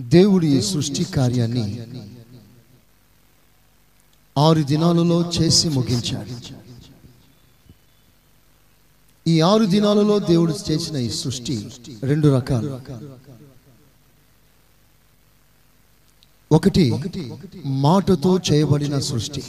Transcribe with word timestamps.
దేవుడు 0.00 0.46
ఈ 0.46 0.60
సృష్టి 0.60 1.04
కార్యాన్ని 1.04 1.80
ఆరు 4.38 4.62
దినాలలో 4.62 5.32
చేసి 5.32 5.68
ముగించాడు. 5.68 6.64
ఈ 9.26 9.40
ఆరు 9.40 9.64
దినాలలో 9.64 10.18
దేవుడు 10.18 10.58
చేసిన 10.70 10.96
ఈ 10.96 11.10
సృష్టి 11.10 11.70
రెండు 12.02 12.28
రకాలు. 12.28 12.80
ఒకటి 16.52 16.92
మాటతో 17.66 18.40
చేయబడిన 18.52 18.98
సృష్టి. 18.98 19.42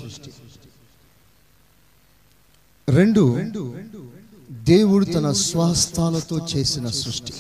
రెండు 2.89 3.23
దేవుడు 4.52 5.05
తన 5.05 5.32
స్వహస్తాలతో 5.32 6.48
చేసిన 6.55 6.89
సృష్టి. 6.89 7.34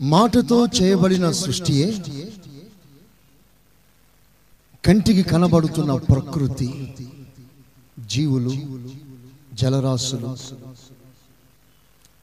మాటతో 0.00 0.66
చేయబడిన 0.66 1.30
సృష్టియే 1.30 1.86
కంటికి 4.84 5.22
కనబడుతున్న 5.22 5.94
ప్రకృతి 5.94 6.68
జీవులు 8.06 8.52
జలరాశులు 9.54 10.36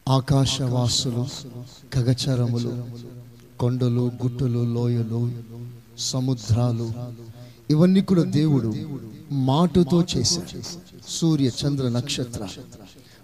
ఆకాశవాసులు 0.09 1.25
గగచరములు 1.97 2.71
కొండలు 3.59 4.11
గుట్టలు 4.23 4.73
లోయలు 4.73 5.31
సముద్రాలు 5.97 6.87
ఇవన్నీ 7.69 8.01
కూడా 8.01 8.23
దేవుడు 8.23 8.69
మాటతో 9.31 10.03
చేశాడు. 10.03 10.61
సూర్య 11.09 11.51
చంద్ర 11.61 11.89
నక్షత్ర 11.89 12.47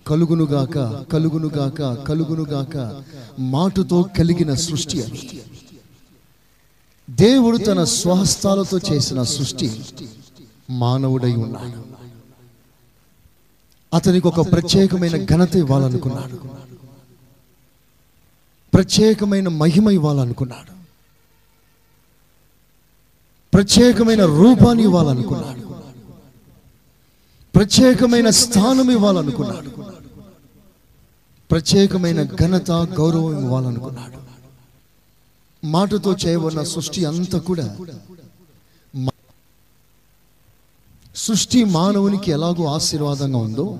కలుగునుగాక 0.07 1.05
కలుగునుగాక 1.11 2.07
కలుగునుగాక 2.07 3.03
మాటతో 3.39 4.09
కలిగిన 4.17 4.53
సృష్టి 4.53 5.03
అది. 5.03 5.43
దేవుడు 7.09 7.57
తన 7.57 7.84
స్వహస్తాలతో 7.84 8.79
చేసిన 8.91 9.23
సృష్టి 9.23 9.84
మానవుడై 10.70 11.34
ఉన్నాడు. 11.34 11.87
అతనికి 13.95 14.27
ఒక 14.27 14.51
ప్రత్యేకమైన 14.51 15.26
ఘనత 15.26 15.55
ఇవ్వాలనుకున్నాడు. 15.55 16.37
ప్రత్యేకమైన 18.73 19.48
మహిమ 19.48 19.89
ఇవ్వాలనుకున్నాడు. 19.89 20.77
ప్రత్యేకమైన 23.54 24.26
రూపాన్ని 24.26 24.84
ఇవ్వాలనుకున్నాడు. 24.84 25.67
ప్రత్యేకమైన 27.55 28.29
స్థానం 28.29 28.91
ఇవ్వాలనుకున్నాడు. 28.91 29.96
ప్రత్యేకమైన 31.51 32.23
ఘనత 32.23 32.71
గౌరవం 32.71 33.43
ఇవ్వాలనుకున్నాడు. 33.43 34.17
మాటతో 35.63 36.12
చేయబడిన 36.13 36.63
సృష్టి 36.63 37.05
అంతా 37.05 37.39
కూడా 37.39 37.77
సృష్టి 41.15 41.63
మానవునికి 41.63 42.31
ఎలాగో 42.31 42.65
ఆశీర్వాదంగా 42.65 43.37
ఉందో 43.37 43.79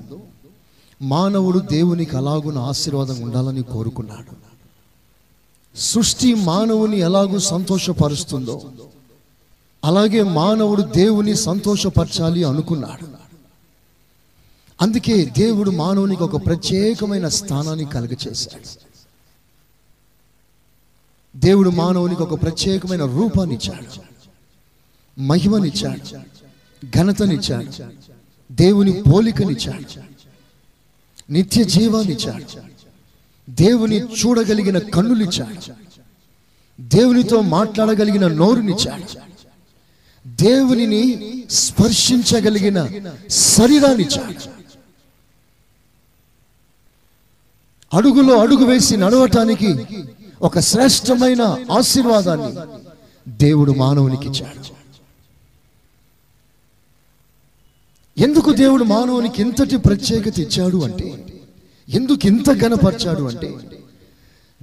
మానవుడు 1.01 1.59
దేవునికి 1.59 2.17
అలాగున 2.17 2.57
ఆశీర్వాదం 2.57 3.21
ఉండాలని 3.21 3.63
కోరుకున్నాడు. 3.63 4.35
సృష్టి 5.75 6.33
మానవుని 6.33 6.99
ఎలాగూ 6.99 7.39
సంతోషపరుస్తుందో 7.39 8.61
అలాగే 9.83 10.23
మానవుడు 10.23 10.81
దేవుని 10.81 11.35
సంతోషపరచాలి 11.35 12.43
అనుకున్నాడు. 12.43 13.16
అందుకే 14.81 15.25
దేవుడు 15.38 15.72
మానవునికి 15.72 16.23
ఒక 16.23 16.45
ప్రత్యేకమైన 16.45 17.28
స్థానాన్ని 17.28 17.86
కలుగచేశాడు. 17.86 18.88
దేవుడు 21.39 21.70
మానవునికి 21.70 22.22
ఒక 22.22 22.42
ప్రత్యేకమైన 22.42 23.05
రూపాన్నిచ్చాడు 23.05 24.08
మహిమనిచ్చాడు. 25.22 26.20
ఘనతనిచ్చాడు. 26.98 27.89
దేవుని 28.54 29.04
పోలికనిచ్చాడు. 29.14 29.99
నిత్య 31.32 31.64
జీవాన్నిచ్చాడు. 31.64 32.61
దేవుని 33.49 33.99
చూడగలిగిన 33.99 34.77
కన్నులిచ్చాడు. 34.80 35.73
దేవునితో 36.82 37.42
మాట్లాడగలిగిన 37.42 38.27
నోరునిచ్చాడు. 38.27 39.20
దేవునిని 40.27 41.33
స్పర్శించగలిగిన 41.49 42.87
శరీరాన్నిచ్చాడు. 43.30 44.56
అడుగులో 47.93 48.39
అడుగు 48.39 48.65
వేసి 48.65 48.98
నడవటానికి 48.98 49.86
ఒక 50.42 50.59
శ్రేష్టమైన 50.59 51.58
ఆశీర్వాదాన్ని 51.71 52.53
దేవుడు 53.37 53.71
మానవునికి 53.71 54.27
ఇచ్చాడు. 54.27 54.77
ఎందుకు 58.20 58.53
దేవుడు 58.53 58.83
మానవునికి 58.83 59.42
ఇంతటి 59.42 59.77
ప్రత్యేకత 59.77 60.39
ఇచ్చాడు 60.39 60.77
అంటే 60.83 61.37
ఎందుకు 61.89 62.27
ఇంత 62.27 62.49
గణపరిచాడు 62.49 63.23
అంటే 63.23 63.55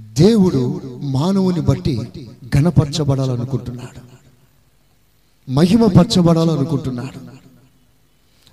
దేవుడు 0.01 0.81
మానవుని 1.01 1.61
బట్టి 1.61 2.29
గణపరచబడాలనుకుంటున్నాడు 2.57 4.15
మహిమపరచబడాలనుకుంటున్నాడు. 5.51 7.35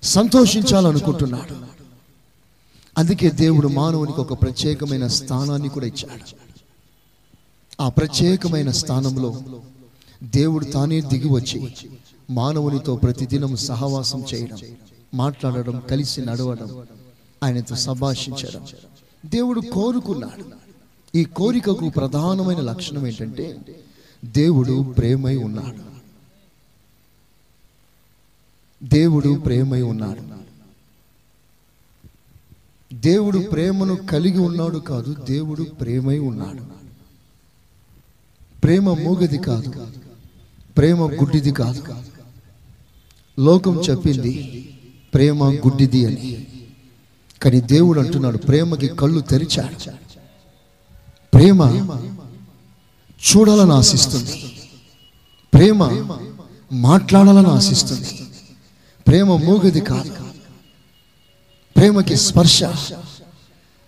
సంతోషించాలనుకుంటున్నాడు. 0.03 1.72
అందుకే 2.98 3.30
దేవుడు 3.30 3.69
మానవునికి 3.69 4.20
ఒక 4.20 4.42
ప్రత్యేకమైన 4.42 5.06
స్థానాన్ని 5.06 5.69
కూడా 5.69 5.86
ఇచ్చాడు. 5.86 6.36
ఆ 7.82 7.88
ప్రత్యేకమైన 7.88 8.70
స్థానంలో 8.70 9.42
దేవుడు 10.22 10.64
తానే 10.64 11.00
దిగి 11.00 11.28
వచ్చి 11.28 11.72
మానవునితో 12.30 12.97
ప్రతిదినం 12.97 13.56
సహవాసం 13.56 14.25
చేయడం 14.34 14.58
మాట్లాడడం 15.14 15.82
కలిసి 15.91 16.20
నడవడం 16.20 16.86
ఆయనతో 17.44 17.76
సంభాషించడం 17.76 18.66
దేవుడు 19.26 19.60
కోరుకున్నాడు. 19.60 20.44
ఈ 21.14 21.24
కోరికకు 21.24 21.88
ప్రధానమైన 21.88 22.60
లక్షణం 22.60 23.06
ఏంటంటే 23.06 23.56
దేవుడు 24.24 24.94
ప్రేమై 24.98 25.36
ఉన్నాడు. 25.36 25.92
దేవుడు 28.86 29.42
ప్రేమై 29.44 29.82
ఉన్నాడు. 29.82 30.41
దేవుడు 33.05 33.39
ప్రేమను 33.39 33.97
కలిగి 33.97 34.39
ఉన్నాడు 34.39 34.79
కాదు 34.79 35.17
దేవుడు 35.29 35.63
ప్రేమై 35.63 36.19
ఉన్నాడు. 36.19 36.63
ప్రేమ 38.61 38.95
మూగది 38.95 39.39
కాదు 39.39 39.87
ప్రేమ 40.77 40.99
గుడ్డిది 40.99 41.53
కాదు. 41.53 41.83
లోకం 43.39 43.81
చెప్పింది 43.81 44.33
ప్రేమ 45.15 45.53
గుడ్డిది 45.53 46.07
అని. 46.07 46.47
కానీ 47.43 47.61
దేవుడు 47.61 48.01
అంటున్నాడు 48.01 48.39
ప్రేమకి 48.39 48.89
కళ్ళు 48.89 49.21
తెరిచాడు. 49.21 49.91
ప్రేమ 51.34 51.63
చూడాలని 53.23 53.73
ఆశిస్తుంది. 53.73 54.53
ప్రేమ 55.55 55.83
మాట్లాడాలని 56.73 57.47
ఆశిస్తుంది. 57.47 58.09
ప్రేమ 59.07 59.27
మూగది 59.27 59.81
కాదు. 59.81 60.22
ప్రేమకి 61.77 62.16
స్పర్శ 62.16 62.65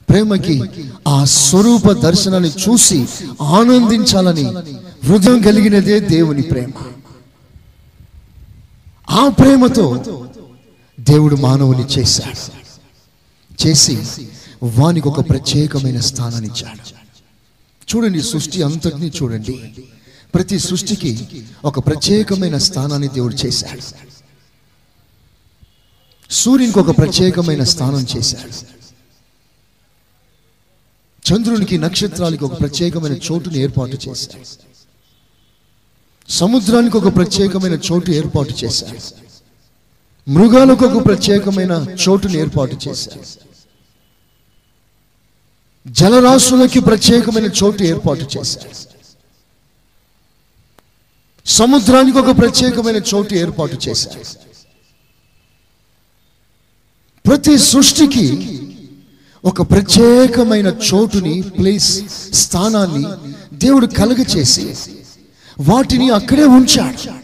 ప్రేమకి 0.09 0.63
ఆ 1.09 1.25
స్వరూప 1.25 1.93
దర్శనాన్ని 1.93 2.51
చూసి 2.51 3.07
ఆనందించాలని 3.43 4.45
హృదయం 5.07 5.43
కలిగినదే 5.43 6.01
దేవుని 6.01 6.43
ప్రేమ. 6.43 6.71
ఆ 9.11 9.29
ప్రేమతో 9.29 10.05
దేవుడు 11.01 11.37
మానవుని 11.37 11.85
చేశాడు. 11.85 12.65
చేసి 13.67 14.03
వానికి 14.63 15.09
ఒక 15.09 15.31
ప్రత్యేకమైన 15.31 16.01
స్థానాన్ని 16.01 16.49
ఇచ్చాడు. 16.49 17.05
చూడండి 17.97 18.23
సృష్టి 18.23 18.63
అంతటినీ 18.63 19.13
చూడండి. 19.23 19.73
ప్రతి 20.35 20.59
సృష్టికి 20.59 21.29
ఒక 21.65 21.87
ప్రత్యేకమైన 21.87 22.59
స్థానాన్ని 22.59 23.09
దేవుడు 23.09 23.35
చేశాడు. 23.47 24.14
సూర్యునికి 26.35 26.79
ఒక 26.79 26.99
ప్రత్యేకమైన 26.99 27.65
స్థానం 27.65 28.07
చేశాడు. 28.17 28.53
చంద్రునికి 31.29 31.79
నక్షత్రాలకి 31.79 32.45
ఒక 32.45 32.61
ప్రత్యేకమైన 32.61 33.13
చోటుని 33.13 33.59
ఏర్పాటు 33.59 33.99
చేశాడు. 34.09 34.45
సముద్రానికి 36.33 36.97
ఒక 36.97 37.17
ప్రత్యేకమైన 37.17 37.73
చోటు 37.73 38.11
ఏర్పాటు 38.11 38.65
చేశాడు. 38.65 38.99
మృగాలకు 40.31 40.85
ఒక 40.85 41.07
ప్రత్యేకమైన 41.07 41.87
చోటుని 42.09 42.39
ఏర్పాటు 42.39 42.77
చేశాడు. 42.89 43.23
జలరాశులకి 45.89 46.81
ప్రత్యేకమైన 46.81 47.45
చోటు 47.45 47.83
ఏర్పాటు 47.83 48.27
చేశాడు. 48.39 48.75
సముద్రానికి 51.47 52.19
ఒక 52.19 52.39
ప్రత్యేకమైన 52.39 52.97
చోటు 52.97 53.35
ఏర్పాటు 53.35 53.79
చేశాడు. 53.89 54.54
ప్రతి 57.27 57.59
సృష్టికి 57.59 58.27
ఒక 59.45 59.71
ప్రత్యేకమైన 59.71 60.67
చోటుని 60.67 61.43
ప్లేస్ 61.43 61.93
స్థానాన్ని 62.35 63.05
దేవుడు 63.57 63.87
కలుగ 63.87 64.23
చేసి 64.37 64.75
వాటిని 65.61 66.11
అక్కడే 66.11 66.45
ఉంచాడు. 66.45 67.15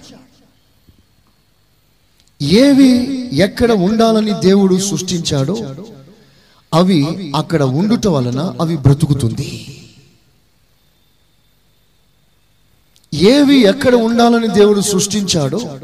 ఏవి 2.45 2.91
ఎక్కడ 3.37 3.73
ఉండాలని 3.73 4.41
దేవుడు 4.41 4.77
సృష్టించాడో 4.77 5.75
అవి 6.75 7.33
అక్కడ 7.37 7.63
ఉండుట 7.63 8.07
వలన 8.07 8.57
అవి 8.61 8.77
బ్రతుకుతుంది. 8.77 9.49
ఏవి 13.15 13.57
ఎక్కడ 13.61 13.95
ఉండాలని 13.95 14.49
దేవుడు 14.49 14.81
సృష్టించాడో 14.81 15.79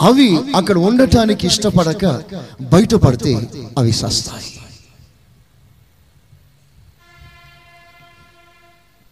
అవి 0.00 0.38
అక్కడ 0.56 0.78
ఉండటానికి 0.78 1.46
ఇష్టపడక 1.46 2.24
బయటపడితే 2.60 3.48
అవి 3.78 3.92
సస్తాయి. 3.92 4.60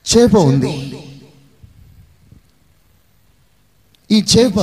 చేప 0.08 0.37
ఉంది. 0.37 0.99
ఈ 4.11 4.25
చేప 4.38 4.61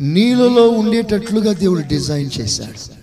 నీళ్ళలో 0.00 0.68
ఉండేటట్లుగా 0.68 1.52
దేవుడు 1.52 1.80
డిజైన్ 1.80 2.30
చేశాడు. 2.40 3.02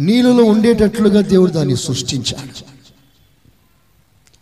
నీళ్ళలో 0.00 0.44
ఉండేటట్లుగా 0.44 1.20
దేవుడు 1.20 1.50
దాన్ని 1.50 1.76
సృష్టించాడు. 1.76 2.74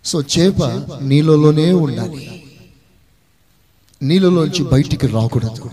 సో 0.05 0.23
చేప 0.23 0.65
నీళ్ళలోనే 1.03 1.73
ఉండాలి. 1.73 2.45
నీళ్ళలోంచి 4.03 4.65
బయటికి 4.65 5.07
రాకూడదు. 5.07 5.71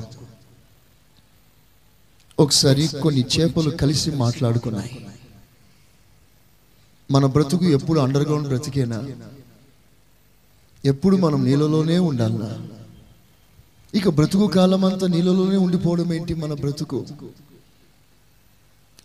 ఒకసారి 2.39 2.87
కొన్ని 2.87 3.25
చేపలు 3.39 3.69
కలిసి 3.69 4.11
మాట్లాడుకున్నాయి. 4.11 5.05
మన 7.11 7.25
బ్రతుకు 7.25 7.65
ఎప్పుడు 7.65 7.99
అండర్ 7.99 8.23
గ్రౌండ్ 8.23 8.47
బ్రతికేనా? 8.47 9.09
ఎప్పుడు 10.85 11.17
మనం 11.17 11.45
నీళ్ళలోనే 11.45 11.99
ఉండాలనా? 11.99 12.67
ఇక 13.95 14.09
బ్రతుకు 14.09 14.47
కాలం 14.47 14.85
అంతా 14.85 15.07
నీళ్ళలోనే 15.07 15.57
ఉండిపోవడం 15.57 16.13
ఏంటి 16.13 16.33
మన 16.33 16.53
బ్రతుకు? 16.53 17.05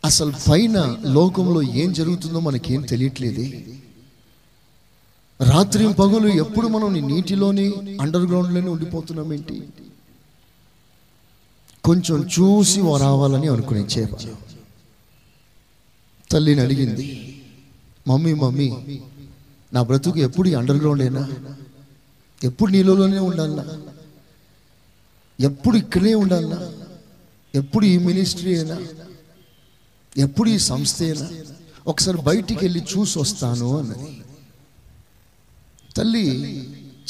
అసలు 0.05 0.33
పైన 0.51 0.97
లోకంలో 1.07 1.63
ఏం 1.63 1.93
జరుగుతుందో 1.93 2.41
మనకేం 2.41 2.83
తెలియట్లేదే. 2.83 3.67
రాత్రి 5.41 5.93
పగులు 5.93 6.29
ఎప్పుడు 6.29 6.67
మనం 6.67 7.09
నీటిలోనే 7.09 7.73
అండర్ 8.01 8.23
గ్రౌండ్లోనే 8.23 8.69
ఉండిపోతున్నాం 8.69 9.33
ఏంటి? 9.33 9.63
కొంచెం 11.85 12.29
చూసి 12.29 12.81
రావాలని 12.97 13.49
అనుకునే 13.49 13.81
చేప. 13.81 14.15
తల్లిని 16.31 16.61
అడిగింది 16.61 17.07
మమ్మీ 18.09 18.35
మమ్మీ 18.35 18.69
నా 19.73 19.83
బ్రతుకు 19.83 20.19
ఎప్పుడు 20.19 20.49
ఈ 20.49 20.55
ఎప్పుడు 22.45 22.73
నీళ్ళలోనే 22.73 23.19
ఉండాలా 23.19 23.65
ఎప్పుడు 25.41 25.77
ఇక్కడే 25.77 26.15
ఉండాలా 26.15 26.73
ఎప్పుడు 27.55 27.85
ఈ 27.85 27.99
మినిస్ట్రీ 27.99 28.57
అయినా 28.57 28.77
ఎప్పుడు 30.17 30.49
ఈ 30.49 30.59
సంస్థ 30.59 31.03
అయినా 31.03 31.29
ఒకసారి 31.87 32.19
బయటికి 32.19 32.65
వెళ్ళి 32.65 32.81
చూసి 32.81 33.19
వస్తాను 33.19 33.79
అన్నది. 33.79 34.23
తల్లి 35.97 36.25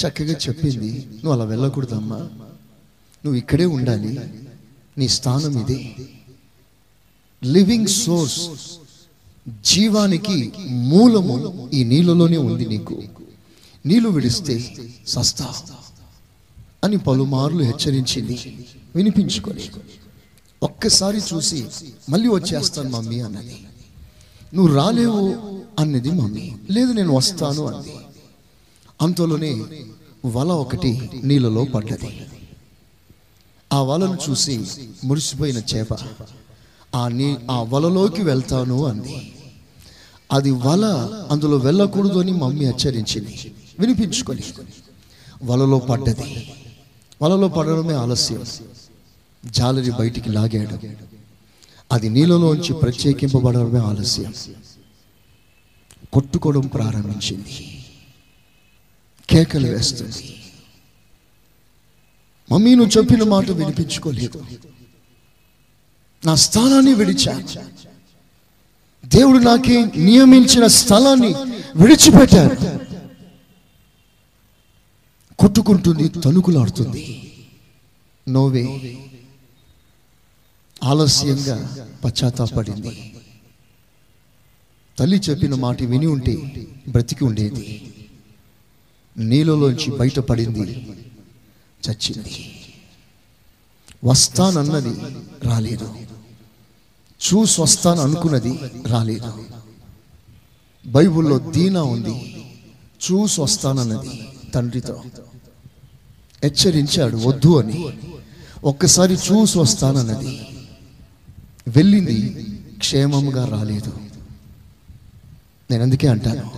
చక్కగా 0.01 0.33
చెప్పింది 0.33 0.91
నువ్వు 1.15 1.33
అలా 1.33 1.45
వెళ్ళకూడదమ్మా. 1.45 2.19
నువ్వు 3.25 3.35
ఇక్కడే 3.35 3.65
ఉండాలి. 3.65 4.21
నీ 4.99 5.09
స్థానం 5.09 5.61
ఇది. 5.61 5.95
లివింగ్ 7.45 7.87
సోర్స్ 7.87 8.51
జీవానికి 9.65 10.53
మూలము 10.71 11.71
ఈ 11.73 11.85
నీళ్ళలోనే 11.85 12.37
ఉంది 12.37 12.67
నీకు. 12.67 13.03
నీళ్ళు 13.87 14.09
విడిస్తే 14.09 14.75
సస్తా 15.09 15.55
అని 16.85 16.97
పలుమార్లు 16.99 17.63
హెచ్చరించింది. 17.65 18.67
వినిపించుకొని 18.97 19.71
ఒక్కసారి 20.63 21.19
చూసి 21.19 21.67
మళ్ళీ 22.11 22.29
వచ్చేస్తాను 22.29 22.91
మమ్మీ 22.91 23.21
అన్నది. 23.21 23.57
నువ్వు 24.55 24.75
రాలేవు 24.75 25.49
అన్నది 25.79 26.11
మమ్మీ. 26.11 26.53
లేదు 26.71 26.93
నేను 26.93 27.17
వస్తాను 27.17 27.67
అంది. 27.67 27.95
అంతలోనే 29.03 29.65
వల 30.27 30.53
ఒకటి 30.53 31.11
నీళ్ళలో 31.25 31.65
పడ్డది. 31.65 32.21
ఆ 33.75 33.83
వలను 33.83 34.19
చూసి 34.31 34.67
మురిసిపోయిన 35.05 35.59
చేప 35.59 35.89
ఆ 36.95 37.09
నీ 37.09 37.37
ఆ 37.51 37.63
వలలోకి 37.63 38.23
వెళ్తాను 38.23 38.85
అంది. 38.85 39.35
అది 40.33 40.51
వల 40.51 40.85
అందులో 41.31 41.57
వెళ్ళకూడదు 41.57 42.19
అని 42.19 42.33
మమ్మీ 42.33 42.65
హెచ్చరించింది. 42.65 43.55
వినిపించుకొని 43.79 44.43
వలలో 45.45 45.79
పడ్డది. 45.79 46.53
వలలో 47.23 47.49
పడడమే 47.49 47.95
ఆలస్యం. 47.95 48.45
జాలరి 49.47 49.91
బయటికి 49.91 50.31
లాగాడు. 50.31 50.79
అది 51.93 52.09
నీళ్ళలోంచి 52.09 52.73
ప్రత్యేకింపబడడమే 52.73 53.81
ఆలస్యం. 53.81 54.35
కొట్టుకోవడం 56.13 56.67
ప్రారంభించింది. 56.67 57.85
కేకలు 59.31 59.67
వేస్తుంది. 59.67 60.44
మమ్మీ 62.53 62.75
నువ్వు 62.75 62.99
చెప్పిన 62.99 63.23
మాట 63.23 63.51
వినిపించుకోలేదు. 63.51 64.47
నా 66.27 66.35
స్థానాన్ని 66.35 66.95
విడిచా 66.95 67.49
దేవుడు 69.07 69.39
నాకే 69.39 69.85
నియమించిన 69.85 70.67
స్థలాన్ని 70.67 71.35
విడిచిపెట్టాడు. 71.77 72.85
కొట్టుకుంటుంది 75.39 76.09
తణుకులాడుతుంది. 76.09 77.33
నోవే 78.29 78.99
ఆలస్యంగా 80.85 81.87
పశ్చాత్తాపడింది. 82.05 83.15
తల్లి 84.99 85.21
చెప్పిన 85.31 85.55
మాట 85.55 85.83
విని 85.83 86.07
ఉంటే 86.07 86.67
బ్రతికి 86.89 87.25
ఉండేది. 87.25 87.93
నీళ్ళలోంచి 89.19 89.91
బయటపడింది. 89.99 90.89
చచ్చింది. 91.91 92.51
వస్తానన్నది 94.05 95.01
రాలేదు. 95.43 95.95
చూసి 97.15 97.61
వస్తాను 97.61 98.01
అనుకున్నది 98.01 98.59
రాలేదు. 98.87 99.45
బైబుల్లో 100.87 101.39
దీనా 101.39 101.83
ఉంది. 101.83 102.45
చూసి 103.11 103.41
వస్తానన్నది 103.41 104.29
తండ్రితో. 104.55 105.03
హెచ్చరించాడు 106.45 107.17
వద్దు 107.17 107.61
అని. 107.61 107.87
ఒక్కసారి 108.65 109.15
చూసి 109.15 109.59
వస్తానన్నది. 109.59 110.47
వెళ్ళింది 111.69 112.47
క్షేమంగా 112.79 113.47
రాలేదు. 113.47 113.99
నేను 115.71 115.83
అందుకే 115.83 116.07
అంటాను. 116.07 116.51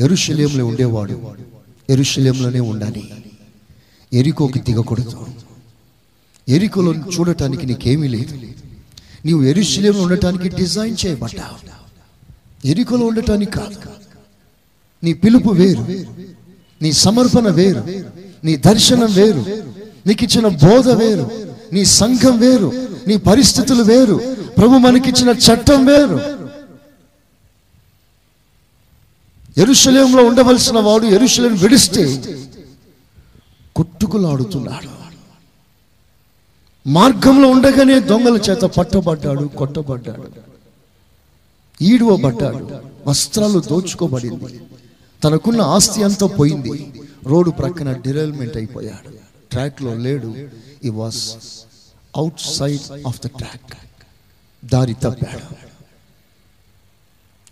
ఎరుశల్యంలో 0.00 0.66
ఉండేవాడు. 0.66 1.36
ఎరుశల్యంలోనే 1.90 2.60
ఉండాలి. 2.60 3.14
ఎరికోకి 4.16 4.58
దిగకూడదు. 4.58 5.26
ఎరికలో 6.48 6.94
చూడటానికి 6.94 7.66
నీకేమీ 7.66 8.08
లేదు. 8.08 8.34
నీవు 9.26 9.42
ఎరుశల్యంలో 9.42 10.02
ఉండటానికి 10.02 10.48
డిజైన్ 10.48 10.96
చేయబడ్డావు. 11.06 11.56
ఎరికోలో 12.66 13.06
ఉండటానికి 13.06 13.50
కాదు. 13.50 13.90
నీ 15.04 15.12
పిలుపు 15.12 15.50
వేరు. 15.50 15.86
నీ 16.82 16.92
సమర్పణ 16.92 17.48
వేరు. 17.48 17.84
నీ 18.44 18.56
దర్శనం 18.56 19.12
వేరు. 19.12 19.46
నీకు 20.06 20.24
ఇచ్చిన 20.24 20.46
బోధ 20.48 20.88
వేరు. 20.88 21.30
నీ 21.72 21.84
సంఘం 21.84 22.38
వేరు. 22.38 22.72
నీ 23.08 23.16
పరిస్థితులు 23.16 23.82
వేరు. 23.82 24.36
ప్రభు 24.56 24.78
మనకిచ్చిన 24.78 25.28
చట్టం 25.28 25.86
వేరు. 25.86 26.46
ఎరుశలేంలో 29.60 30.24
ఉండవలసిన 30.24 30.80
వాడు 30.80 31.06
ఎరుశలేం 31.06 31.56
విడిస్తే 31.56 32.02
కొట్టుకులాడుతున్నాడు. 33.76 35.06
మార్గంలో 36.88 37.48
ఉండగానే 37.48 38.00
దొంగల 38.00 38.36
చేత 38.36 38.62
పట్టబడ్డాడు 38.62 39.44
కొట్టబడ్డాడు. 39.44 40.28
ఈడువబడ్డాడు 41.82 42.68
వస్త్రాలు 43.06 43.60
దోచుకోబడింది. 43.60 44.60
తనకున్న 45.24 45.60
ఆస్తి 45.60 46.02
అంతా 46.02 46.26
పోయింది. 46.26 47.02
రోడ్డు 47.24 47.50
ప్రక్కన 47.50 47.92
డిరైల్మెంట్ 47.92 48.56
అయిపోయాడు. 48.56 49.12
ట్రాక్లో 49.50 49.94
లేడు. 49.94 50.34
He 50.84 50.88
was 50.88 51.36
outside 52.40 53.06
of 53.06 53.18
the 53.18 53.26
track 53.26 53.74
దారి 54.64 54.94
తప్పాడు. 54.94 55.54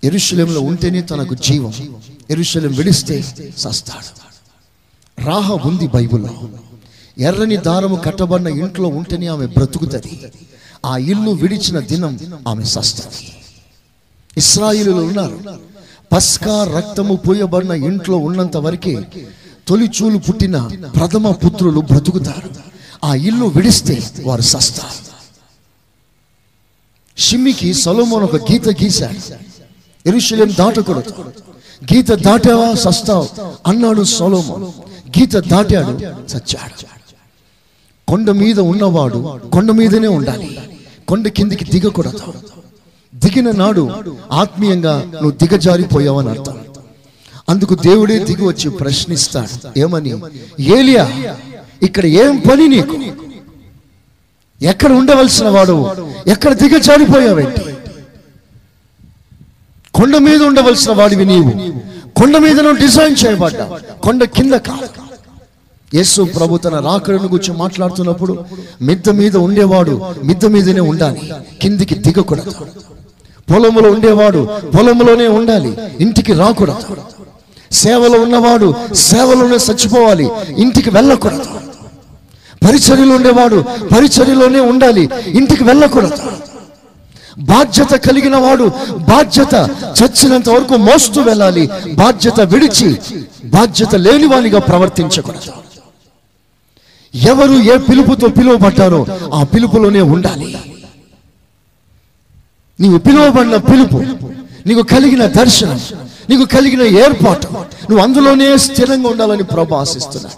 ఎరుశలంలో 0.07 0.61
ఉంటేనే 0.61 1.03
తనకు 1.03 1.35
జీవం. 1.35 1.73
ఎరుశలం 2.31 2.73
విడిస్తే 2.73 3.25
సస్తాడు. 3.59 4.34
రాహ 5.19 5.53
ఉంది 5.53 5.87
బైబుల్లో. 5.87 6.49
ఎర్రని 7.19 7.57
దారము 7.57 7.97
కట్టబడిన 7.97 8.47
ఇంట్లో 8.47 8.89
ఉంటేనే 8.89 9.27
ఆమె 9.27 9.47
బ్రతుకుతుంది. 9.47 10.21
ఆ 10.87 10.97
ఇల్లు 10.97 11.31
విడిచిన 11.31 11.79
దినం 11.79 12.19
ఆమె 12.49 12.65
సస్తుంది. 12.65 13.33
ఇస్రాయిలు 14.37 14.91
ఉన్నారు. 14.91 15.41
పస్కా 16.13 16.65
రక్తము 16.65 17.17
పోయబడిన 17.17 17.71
ఇంట్లో 17.71 18.17
ఉన్నంత 18.17 18.57
వరకే 18.57 19.03
తొలిచూలు 19.69 20.19
పుట్టిన 20.19 20.71
ప్రథమ 20.97 21.31
పుత్రులు 21.31 21.81
బ్రతుకుతారు. 21.81 22.51
ఆ 23.05 23.15
ఇల్లు 23.15 23.45
విడిస్తే 23.45 24.11
వారు 24.25 24.43
సస్తారు. 24.43 25.15
షిమ్మికి 27.19 27.75
సొలొమోన్ 27.75 28.25
ఒక 28.25 28.37
గీత 28.37 28.69
గీశాడు. 28.69 29.35
ఎరుషలేం 30.09 30.53
దాటకూడదు. 30.59 31.15
గీత 31.95 32.13
దాటావా 32.13 32.75
సస్తావు? 32.75 33.29
అన్నాడు 33.67 34.05
సొలోమోన్. 34.05 34.84
గీత 35.15 35.35
దాటాడు 35.53 35.93
చచ్చాడు. 36.33 36.77
కొండ 38.09 38.31
మీద 38.31 38.61
ఉన్నవాడు 38.61 39.19
కొండ 39.53 39.71
మీదనే 39.71 40.09
ఉండాలి. 40.09 40.49
కొండ 41.09 41.29
కిందికి 41.29 41.65
దిగకూడదు. 41.65 42.21
దిగిన 43.15 43.51
నాడు 43.51 43.85
ఆత్మీయంగా 44.33 44.95
నువ్వు 45.15 45.31
దిగజారిపోయావని 45.31 46.29
అర్థం. 46.29 46.57
అందుకు 47.49 47.75
దేవుడే 47.75 48.19
దిగి 48.19 48.45
వచ్చి 48.47 48.69
ప్రశ్నిస్తాడు 48.71 49.79
ఏమని? 49.79 50.13
ఏలియా 50.77 51.05
ఇక్కడ 51.83 52.07
ఏం 52.07 52.35
పని 52.49 52.69
నీకు? 52.69 52.97
ఎక్కడ 54.63 54.93
ఉండవలసిన 54.93 55.49
వాడు? 55.49 55.77
ఎక్కడ 56.27 56.53
దిగజారిపోయావేంటి? 56.53 57.63
కొండ 59.95 60.17
మీద 60.17 60.43
ఉండవలసిన 60.43 60.93
వాడివి 60.93 61.25
నీవు. 61.25 61.53
కొండ 62.19 62.37
మీద 62.37 62.61
నువ్వు 62.61 62.81
డిజైన్ 62.85 63.17
చేయబడ్డా 63.23 63.67
కొండ 64.03 64.25
కింద 64.25 64.55
కాదు. 64.69 65.04
యేసు 65.93 66.21
ప్రభు 66.37 66.57
తన 66.57 66.77
రాకడను 66.87 67.29
గురించి 67.33 67.53
మాట్లాడుతున్నప్పుడు 67.63 68.33
మిద్ద 68.89 69.11
మీద 69.19 69.37
ఉండేవాడు 69.47 69.95
మిద్ద 70.29 70.47
మీదనే 70.55 70.81
ఉండాలి 70.81 71.21
కిందికి 71.63 71.95
దిగకూడదు. 71.95 72.53
పొలంలో 73.51 73.89
ఉండేవాడు 73.91 74.41
పొలంలోనే 74.77 75.27
ఉండాలి 75.39 75.71
ఇంటికి 76.05 76.33
రాకూడదు. 76.33 76.97
సేవలో 77.83 78.17
ఉన్నవాడు 78.21 78.69
సేవలోనే 79.09 79.59
చచ్చిపోవాలి 79.67 80.27
ఇంటికి 80.65 80.91
వెళ్ళకూడదు. 80.91 81.47
పరిచర్యలో 82.65 83.15
ఉండేవాడు 83.19 83.59
పరిచర్యలోనే 83.95 84.61
ఉండాలి 84.73 85.05
ఇంటికి 85.41 85.65
వెళ్ళకూడదు. 85.65 86.19
బాధ్యత 87.53 87.93
కలిగిన 88.07 88.37
వాడు 88.37 88.67
బాధ్యత 89.13 89.55
చచ్చినంత 90.01 90.49
వరకు 90.49 90.75
మోస్తూ 90.89 91.21
వెళ్ళాలి 91.23 91.65
బాధ్యత 92.03 92.41
విడిచి 92.53 92.89
బాధ్యత 93.57 93.95
లేనివానిగా 94.07 94.61
ప్రవర్తించకూడదు. 94.71 95.51
ఎవరు 97.15 97.53
ఏ 97.53 97.79
పిలుపుతో 97.79 98.29
పిలువబడ్డారో 98.29 99.07
ఆ 99.33 99.43
పిలుపులోనే 99.43 100.01
ఉండాలి. 100.01 100.57
నీవు 102.81 102.99
పిలువబడిన 102.99 103.57
పిలుపు 103.57 103.99
నీకు 104.67 104.83
కలిగిన 104.83 105.27
దర్శనం 105.27 105.81
నీకు 106.31 106.45
కలిగిన 106.45 106.83
ఏర్పాటు 106.83 107.47
నువ్వు 107.57 107.99
అందులోనే 107.99 108.57
స్థిరంగా 108.57 109.09
ఉండాలని 109.09 109.43
ప్రభు 109.43 109.75
ఆశిస్తున్నా. 109.75 110.31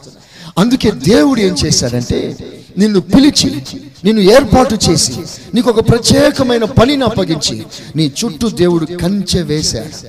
అందుకే 0.59 0.91
దేవుడు 0.91 1.41
ఏం 1.41 1.57
చేశాడంటే 1.65 2.37
నిన్ను 2.79 3.01
పిలిచి 3.01 3.63
నిన్ను 4.05 4.23
ఏర్పాటు 4.23 4.79
చేసి 4.91 5.13
నీకు 5.55 5.71
ఒక 5.71 5.89
ప్రత్యేకమైన 5.89 6.65
పనిని 6.65 7.05
అప్పగించి 7.05 7.65
నీ 7.97 8.13
చుట్టూ 8.25 8.49
దేవుడు 8.49 8.85
కంచె 8.85 9.43
వేశాడు. 9.43 10.09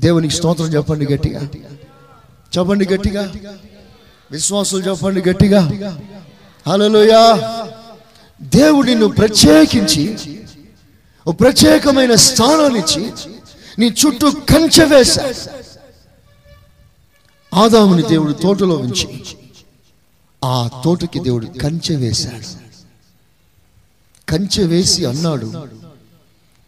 దేవునికి 0.00 0.34
స్తోత్రం 0.34 0.66
చెప్పండి 0.66 1.14
గట్టిగా. 1.14 1.40
చెప్పండి 2.58 2.84
గట్టిగా. 2.84 3.28
విశ్వాసులు 4.32 4.90
చెప్పండి 4.90 5.20
గట్టిగా. 5.20 5.60
హలోయా 6.68 7.22
దేవుడు 8.42 8.86
నిన్ను 8.86 9.08
ప్రత్యేకించి 9.08 10.16
ఓ 11.28 11.32
ప్రత్యేకమైన 11.32 12.14
స్థానాన్ని 12.14 12.78
ఇచ్చి 12.78 13.12
నీ 13.78 13.86
చుట్టూ 13.86 14.30
కంచె 14.30 14.84
వేశా 14.84 15.34
ఆదాముని 17.54 18.02
దేవుడు 18.02 18.32
తోటలో 18.32 18.76
ఉంచి 18.76 19.24
ఆ 20.44 20.82
తోటకి 20.84 21.20
దేవుడు 21.20 21.46
కంచె 21.46 21.96
వేశాడు. 21.96 22.46
కంచె 24.30 24.64
వేసి 24.64 25.04
అన్నాడు 25.04 25.52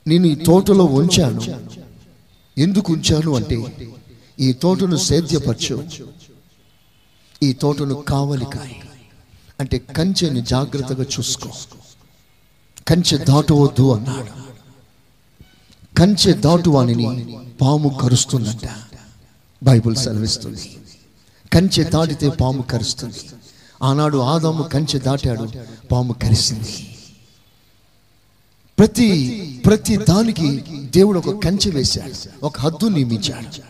నేను 0.06 0.26
ఈ 0.26 0.34
తోటలో 0.34 0.84
ఉంచాను. 0.84 1.42
ఎందుకు 2.58 2.92
ఉంచాను 2.92 3.36
అంటే 3.36 3.56
ఈ 4.40 4.52
తోటను 4.52 4.96
సేద్యపరచు. 4.96 5.84
ఈ 7.44 7.52
తోటను 7.52 7.94
కావలి 7.94 8.44
కాయి 8.44 8.80
అంటే 9.60 9.78
కంచెని 9.78 10.42
జాగ్రత్తగా 10.42 11.02
చూసుకో. 11.02 11.50
కంచె 12.88 13.18
దాటవద్దు 13.18 13.92
అన్నాడు. 13.92 14.44
కంచె 15.96 16.32
దాటువానిని 16.32 17.38
పాము 17.60 17.98
కరుస్తుందంట. 18.02 18.68
బైబుల్ 19.62 19.96
సెలవిస్తుంది. 19.96 20.76
కంచె 21.52 21.84
దాటితే 21.84 22.28
పాము 22.28 22.62
కరుస్తుంది. 22.62 23.14
ఆనాడు 23.82 24.18
ఆదాము 24.18 24.62
కంచె 24.62 24.98
దాటాడు 24.98 25.48
పాము 25.92 26.12
కరిసింది. 26.12 26.96
ప్రతి 28.78 29.62
ప్రతి 29.66 29.96
దానికి 29.96 30.64
దేవుడు 30.90 31.18
ఒక 31.18 31.44
కంచె 31.44 31.70
వేశాడు 31.70 32.46
ఒక 32.46 32.58
హద్దు 32.58 32.86
నియమించాడు. 32.86 33.62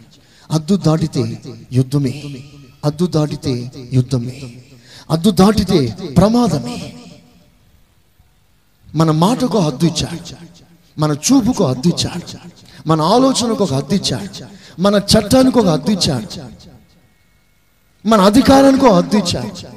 హద్దు 0.52 0.76
దాటితే 0.76 1.42
యుద్ధమే. 1.72 2.44
అద్దు 2.84 3.06
దాటితే 3.06 3.72
యుద్ధమే. 3.92 4.54
అద్దు 5.10 5.30
దాటితే 5.30 5.96
ప్రమాదమే. 6.16 6.94
మన 8.94 9.10
మాటకు 9.10 9.58
హద్దు 9.58 9.86
ఇచ్చాడు. 9.86 10.34
మన 11.00 11.12
చూపుకు 11.12 11.64
హద్దు 11.64 11.88
ఇచ్చాడు. 11.88 12.38
మన 12.86 13.00
ఆలోచనకు 13.00 13.64
ఒక 13.64 13.74
హద్దు 13.74 13.94
ఇచ్చాడు. 13.94 14.44
మన 14.80 14.94
చట్టానికి 14.94 15.58
ఒక 15.58 15.66
హద్దు 15.66 15.90
ఇచ్చాడు. 15.90 16.40
మన 18.08 18.20
అధికారానికి 18.20 18.84
ఒక 18.84 18.92
హద్దు 18.92 19.16
ఇచ్చాడు. 19.16 19.68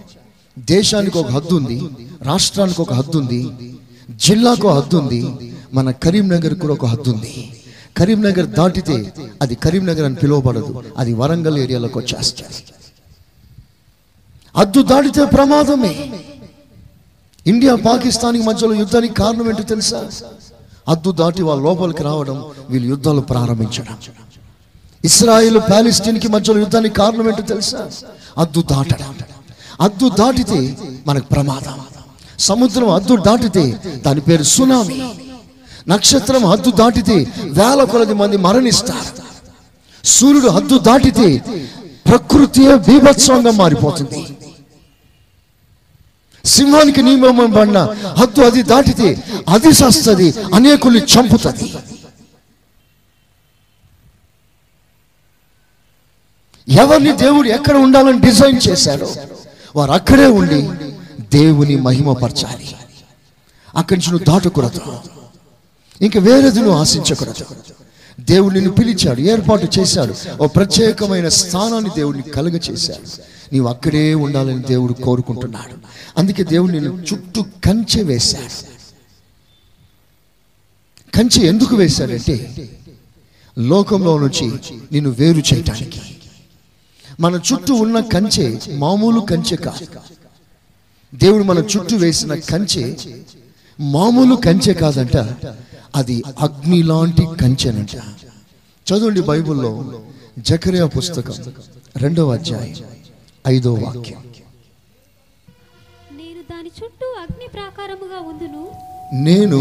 దేశానికి 0.60 1.18
ఒక 1.18 1.32
హద్దు 1.32 1.56
ఉంది. 1.56 1.90
రాష్ట్రానికి 2.22 2.82
ఒక 2.82 2.94
హద్దు 2.94 3.18
ఉంది. 3.18 3.50
జిల్లాకు 4.12 4.68
ఒక 4.68 4.84
హద్దు 4.84 4.98
ఉంది. 4.98 5.54
మన 5.74 5.92
కరీంనగర్ 5.92 6.54
కూడా 6.54 6.74
ఒక 6.74 6.86
హద్దు 6.86 7.10
ఉంది. 7.10 7.62
కరీంనగర్ 7.98 8.46
దాటితే 8.46 9.14
అది 9.42 9.56
కరీంనగర్ 9.56 10.02
అని 10.02 10.16
పిలువబడదు. 10.16 10.84
అది 10.98 11.14
వరంగల్ 11.14 11.58
ఏరియాలోకి 11.58 11.98
వచ్చేస్తారు 11.98 12.77
అద్దు 14.58 14.82
దాటితే 14.82 15.26
ప్రమాదమే. 15.26 16.12
ఇండియా 17.48 17.76
పాకిస్తాన్కి 17.76 18.44
మధ్యలో 18.44 18.74
యుద్ధానికి 18.74 19.14
కారణం 19.14 19.50
ఏంటో 19.50 19.64
తెలుసా? 19.64 20.06
అద్దు 20.88 21.12
దాటి 21.12 21.44
వాళ్ళ 21.44 21.64
లోపలికి 21.64 22.04
రావడం 22.04 22.46
వీళ్ళు 22.70 22.88
యుద్ధాలు 22.88 23.22
ప్రారంభించడం. 23.22 23.98
ఇస్రాయిల్ 25.06 25.60
ప్యాలెస్టీన్కి 25.60 26.28
మధ్యలో 26.28 26.60
యుద్ధానికి 26.60 26.96
కారణం 26.96 27.28
ఏంటో 27.28 27.42
తెలుసా? 27.42 27.90
అద్దు 28.38 28.62
దాటడం 28.62 29.16
అద్దు 29.82 30.10
దాటితే 30.10 30.78
మనకు 31.08 31.26
ప్రమాదం. 31.26 31.82
సముద్రం 32.40 32.90
అద్దు 32.90 33.16
దాటితే 33.16 33.78
దాని 34.06 34.22
పేరు 34.22 34.44
సునామీ. 34.44 35.02
నక్షత్రం 35.88 36.46
హద్దు 36.46 36.72
దాటితే 36.72 37.28
వేల 37.44 37.84
కొలది 37.84 38.14
మంది 38.14 38.38
మరణిస్తారు. 38.38 39.12
సూర్యుడు 40.06 40.48
హద్దు 40.48 40.78
దాటితే 40.78 41.44
ప్రకృతియే 42.08 42.76
బీభత్సంగా 42.76 43.52
మారిపోతుంది. 43.52 44.37
సింహానికి 46.48 47.02
నియమబడిన 47.02 47.80
హద్దు 48.18 48.42
అది 48.42 48.64
దాటితే 48.64 49.24
అది 49.48 49.74
సస్తుంది 49.74 50.34
అనేకుల్ని 50.54 51.00
చంపుతుంది. 51.00 51.74
ఎవరిని 56.70 57.18
దేవుడు 57.18 57.48
ఎక్కడ 57.48 57.76
ఉండాలని 57.76 58.20
డిజైన్ 58.20 58.60
చేశాడో 58.70 59.14
వారు 59.76 59.92
అక్కడే 59.92 60.26
ఉండి 60.26 60.62
దేవుని 61.34 61.76
మహిమపరచాలి. 61.76 62.76
అక్కడి 63.76 64.00
నుంచి 64.00 64.12
నువ్వు 64.12 64.26
దాటకూడదు. 64.34 64.82
ఇంక 66.02 66.18
వేరేది 66.18 66.60
నువ్వు 66.60 66.80
ఆశించకూడదు. 66.80 67.46
దేవుడు 68.20 68.54
నిన్ను 68.54 68.72
పిలిచాడు 68.72 69.22
ఏర్పాటు 69.22 69.80
చేశాడు 69.80 70.16
ఓ 70.44 70.48
ప్రత్యేకమైన 70.48 71.28
స్థానాన్ని 71.28 71.90
దేవుడిని 71.96 72.24
కలుగ 72.24 72.56
చేశాడు 72.56 73.37
నీవు 73.54 73.68
అక్కడే 73.68 74.14
ఉండాలని 74.14 74.64
దేవుడు 74.64 74.94
కోరుకుంటున్నాడు. 74.94 75.78
అందుకే 76.18 76.44
దేవుడు 76.44 76.72
నేను 76.72 77.04
చుట్టూ 77.14 77.42
కంచె 77.42 78.04
వేశాడు. 78.04 78.78
కంచె 81.18 81.44
ఎందుకు 81.44 81.76
వేశాడంటే 81.76 82.70
లోకంలో 83.60 84.20
నుంచి 84.20 84.52
నిన్ను 84.92 85.10
వేరు 85.12 85.38
చేయటానికి. 85.38 86.02
మన 87.20 87.42
చుట్టూ 87.54 87.74
ఉన్న 87.74 88.00
కంచె 88.00 88.60
మామూలు 88.74 89.20
కంచె 89.20 89.58
కాదు. 89.58 89.88
దేవుడు 91.16 91.44
మన 91.44 91.58
చుట్టూ 91.58 91.98
వేసిన 91.98 92.36
కంచె 92.36 92.96
మామూలు 93.80 94.36
కంచె 94.36 94.74
కాదంట 94.74 95.18
అది 95.96 96.24
అగ్ని 96.40 96.84
లాంటి 96.84 97.28
కంచెనంట. 97.42 97.96
చదవండి 98.88 99.22
బైబిల్లో 99.22 100.02
జకరియా 100.40 100.86
పుస్తకం 100.86 101.34
రెండవ 101.98 102.34
అధ్యాయం. 102.34 102.76
ఐదో 103.48 103.74
వాక్యం. 103.74 104.24
నేను 106.12 106.42
దాని 106.52 106.70
చుట్టూ 106.84 107.08
అగ్ని 107.08 107.48
ప్రాకారముగా 107.48 108.20
ఉందును 108.20 108.72
నేను 109.14 109.60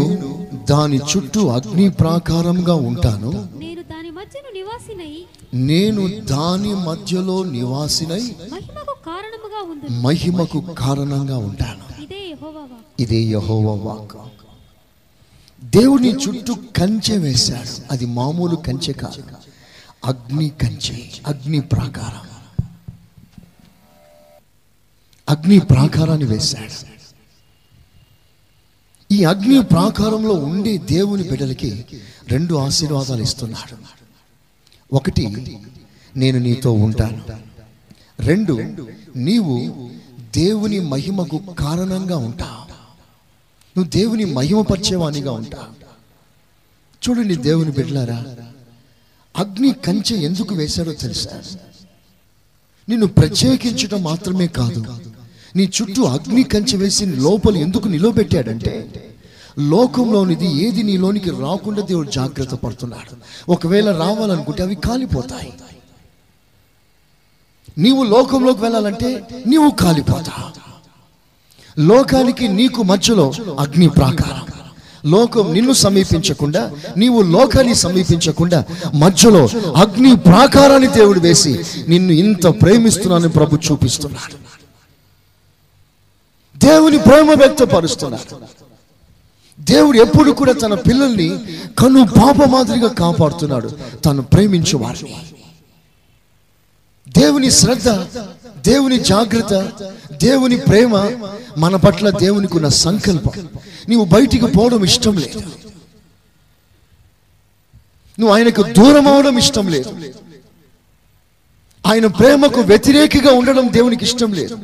దాని 0.69 0.97
చుట్టూ 0.97 1.47
అగ్ని 1.47 1.89
ప్రాకారంగా 1.89 2.73
ఉంటాను. 2.75 3.31
నేను 3.57 3.81
దాని 3.81 4.11
మధ్యను 4.11 4.53
నివాసినై. 4.53 5.25
నేను 5.53 6.07
దాని 6.07 6.73
మధ్యలో 6.75 7.43
నివాసినై 7.43 8.35
మహిమకు 8.51 8.95
కారణముగా 9.05 9.71
ఉంది 9.71 10.01
మహిమకు 10.01 10.59
కారణంగా 10.73 11.37
ఉంటాను. 11.37 12.03
ఇదే 12.03 12.19
యెహోవా 12.27 12.61
వాక్కు. 12.61 13.01
ఇదే 13.01 13.19
యహోవ 13.19 13.87
వాక్ 13.87 14.17
దేవుని 15.65 16.11
చుట్టూ 16.13 16.55
కంచె 16.77 17.17
వేశాడు. 17.17 17.93
అది 17.93 18.05
మామూలు 18.05 18.55
కంచె 18.55 18.93
కాదు. 18.93 19.23
అగ్ని 20.05 20.49
కంచె 20.49 21.09
అగ్ని 21.27 21.61
ప్రాకారం. 21.61 22.26
అగ్ని 25.29 25.59
ప్రాకారాన్ని 25.59 26.25
వేశాడు. 26.25 26.87
ఈ 29.13 29.23
అగ్ని 29.23 29.63
ప్రాకారంలో 29.63 30.33
ఉండే 30.33 30.77
దేవుని 30.77 31.23
బిడ్డలకి 31.23 31.85
రెండు 32.27 32.55
ఆశీర్వాదాలు 32.55 33.21
ఇస్తున్నాడు. 33.21 33.77
ఒకటి 34.95 35.57
నేను 36.15 36.39
నీతో 36.39 36.71
ఉంటాను. 36.71 37.23
రెండు 38.19 38.53
నీవు 39.15 39.89
దేవుని 40.35 40.79
మహిమకు 40.79 41.37
కారణంగా 41.59 42.17
ఉంటావు. 42.17 42.67
నువ్వు 43.77 43.89
దేవుని 43.89 44.25
మహిమపరిచేవాణిగా 44.25 45.31
ఉంటావు. 45.31 45.87
చూడండి 47.09 47.35
దేవుని 47.35 47.71
బిడ్డలారా 47.71 48.25
అగ్ని 49.37 49.71
కంచె 49.73 50.15
ఎందుకు 50.15 50.55
వేశాడో 50.55 50.93
తెలుసా? 50.93 51.41
నిన్ను 52.89 53.07
ప్రత్యేకించడం 53.07 54.03
మాత్రమే 54.03 54.47
కాదు 54.47 55.06
నీ 55.57 55.63
చుట్టూ 55.63 56.03
అగ్ని 56.03 56.43
కంచె 56.43 56.77
వేసి 56.77 57.05
లోపల 57.05 57.57
ఎందుకు 57.57 57.87
నిలబెట్టాడంటే 57.87 58.73
లోకంలోనిది 59.59 60.47
ఏది 60.67 60.83
నీలోనికి 60.83 61.29
రాకుండా 61.29 61.81
దేవుడు 61.81 62.09
జాగ్రత్త 62.09 62.55
పడుతున్నాడు. 62.55 63.15
ఒకవేళ 63.51 63.91
రావాలనుకుంటే 63.91 64.63
అవి 64.63 64.75
కాలిపోతాయి. 64.75 65.53
నీవు 67.77 68.03
లోకంలోకి 68.03 68.61
వెళ్ళాలంటే 68.61 69.23
నీవు 69.47 69.69
కాలిపోతావు. 69.69 70.67
లోకానికి 71.81 72.47
నీకు 72.47 72.83
మధ్యలో 72.83 73.31
అగ్ని 73.59 73.89
ప్రాకారం. 73.89 74.45
లోకం 75.11 75.53
నిన్ను 75.53 75.73
సమీపించకుండా 75.73 76.71
నీవు 76.97 77.21
లోకాన్ని 77.21 77.75
సమీపించకుండా 77.75 78.65
మధ్యలో 78.95 79.49
అగ్ని 79.75 80.15
ప్రాకారాన్ని 80.15 80.87
దేవుడు 80.87 81.19
వేసి 81.19 81.59
నిన్ను 81.87 82.11
ఇంత 82.11 82.47
ప్రేమిస్తున్నానని 82.47 83.29
ప్రభు 83.29 83.55
చూపిస్తున్నాడు. 83.71 84.47
దేవుని 86.67 86.97
ప్రేమ 86.97 87.31
వ్యక్తపరుస్తున్నారు. 87.31 88.41
దేవుడు 89.59 89.97
ఎప్పుడు 89.97 90.31
కూడా 90.31 90.53
తన 90.53 90.73
పిల్లల్ని 90.73 91.29
కను 91.79 92.07
పాప 92.07 92.43
మాదిరిగా 92.49 92.87
కాపాడుతున్నాడు. 92.87 93.69
తను 94.05 94.21
ప్రేమించు 94.21 94.77
వారిని 94.77 95.15
దేవుని 97.19 97.51
శ్రద్ధ 97.51 97.89
దేవుని 98.59 98.99
జాగ్రత్త 98.99 99.53
దేవుని 100.11 100.57
ప్రేమ 100.57 100.93
మన 101.57 101.75
పట్ల 101.75 102.09
దేవునికి 102.09 102.55
ఉన్న 102.55 102.67
సంకల్పం. 102.67 103.49
నీవు 103.89 104.05
బయటికి 104.05 104.45
పోవడం 104.45 104.83
ఇష్టం 104.83 105.17
లేదు. 105.17 105.39
నువ్వు 108.19 108.35
ఆయనకు 108.35 108.63
దూరం 108.63 109.07
అవడం 109.07 109.37
ఇష్టం 109.37 109.67
లేదు. 109.67 109.89
ఆయన 111.87 112.07
ప్రేమకు 112.07 112.61
వ్యతిరేకిగా 112.61 113.31
ఉండడం 113.33 113.67
దేవునికి 113.71 114.05
ఇష్టం 114.05 114.33
లేదు. 114.33 114.57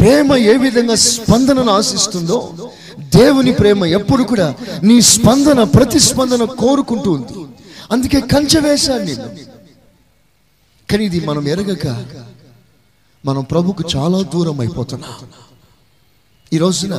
ప్రేమ 0.00 0.36
ఏ 0.36 0.56
విధంగా 0.56 0.94
స్పందనను 0.94 1.72
ఆశిస్తుందో 1.72 2.70
దేవుని 2.98 3.52
ప్రేమ 3.52 3.84
ఎప్పుడు 3.84 4.22
కూడా 4.22 4.54
నీ 4.82 5.00
స్పందన 5.00 5.62
ప్రతిస్పందన 5.62 6.44
కోరుకుంటూ 6.44 7.12
ఉంది. 7.12 7.32
అందుకే 7.90 8.20
కంచె 8.20 8.60
వేశాను 8.60 9.04
నేను. 9.04 9.36
కానీ 10.90 11.04
ఇది 11.04 11.20
మనం 11.20 11.48
ఎరగక 11.48 11.86
మనం 13.24 13.44
ప్రభుకు 13.44 13.84
చాలా 13.96 14.22
దూరం 14.22 14.60
అయిపోతున్నాం. 14.60 15.12
ఈ 16.52 16.58
రోజున 16.58 16.94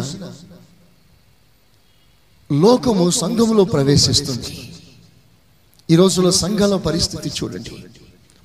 లోకము 2.52 3.10
సంఘములో 3.10 3.63
ప్రవేశిస్తుంది. 3.63 4.73
ఈ 5.89 5.95
రోజులో 5.95 6.32
సంఘాల 6.32 6.75
పరిస్థితి 6.75 7.32
చూడండి. 7.43 7.71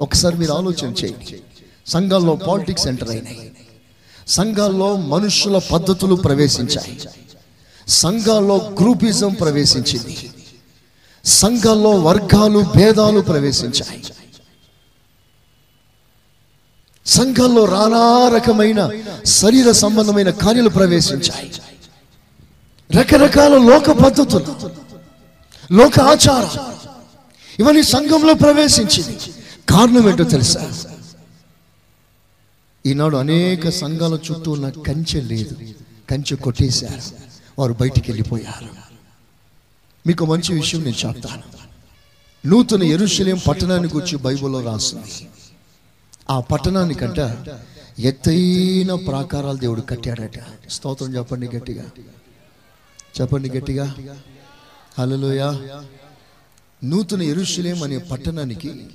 ఒకసారి 0.01 0.37
మీరు 0.37 0.53
ఆలోచన 0.53 0.89
చేయండి. 0.91 1.41
సంఘాల్లో 1.87 2.37
పాలిటిక్స్ 2.37 2.87
ఎంటర్ 2.87 3.11
అయినాయి. 3.11 3.56
సంఘాల్లో 4.29 4.97
మనుషుల 4.97 5.59
పద్ధతులు 5.59 6.15
ప్రవేశించాయి. 6.15 7.01
సంఘాల్లో 7.89 8.57
గ్రూపిజం 8.81 9.35
ప్రవేశించింది. 9.35 10.31
సంఘాల్లో 11.25 11.91
వర్గాలు 11.91 12.65
భేదాలు 12.77 13.21
ప్రవేశించాయి. 13.21 14.03
సంఘంలో 17.07 17.67
నానా 17.67 18.29
రకమైన 18.37 18.91
శరీర 19.25 19.71
సంబంధమైన 19.71 20.31
కార్యాలు 20.31 20.69
ప్రవేశించాయి. 20.69 21.53
రకరకాల 22.99 23.59
లోక 23.59 23.91
పద్ధతులు 23.91 24.71
లోక 25.73 26.01
ఆచారం 26.01 26.75
ఇవన్నీ 27.59 27.83
సంఘంలో 27.83 28.35
ప్రవేశించింది. 28.35 29.19
కారణం 29.69 30.09
ఏంటో 30.09 30.25
తెలుసా? 30.25 30.73
ఈనాడు 32.87 33.17
అనేక 33.17 33.69
సంఘాల 33.69 34.15
చుట్టూ 34.15 34.51
ఉన్న 34.51 34.71
కంచె 34.71 35.21
లేదు. 35.21 35.57
కంచె 36.11 36.37
కొట్టేశారు. 36.37 37.01
వారు 37.59 37.73
బయటికి 37.73 38.11
వెళ్ళిపోయారు. 38.11 38.69
మీకు 40.07 40.25
మంచి 40.25 40.55
విషయం 40.55 40.85
నేను 40.85 41.09
చెప్తాను. 41.09 41.43
నూతన 42.49 42.83
ఎరుషలేం 42.83 43.41
పట్టణానికి 43.49 43.97
వచ్చి 43.97 44.19
బైబిల్లో 44.19 44.61
రాస్తుంది 44.61 45.29
ఆ 46.31 46.41
పట్టణానికంట 46.41 47.37
ఎత్తైన 47.99 48.95
ప్రాకారాలు 48.95 49.57
దేవుడు 49.57 49.81
కట్టాడట. 49.81 50.71
స్తోత్రం 50.71 51.17
చెప్పండి 51.17 51.49
గట్టిగా. 51.57 51.85
చెప్పండి 53.21 53.51
గట్టిగా. 53.51 53.97
హలోయ 54.99 55.57
నూతన 56.85 57.23
ఎరుషలేం 57.23 57.83
అనే 57.83 57.99
పట్టణానికి 57.99 58.87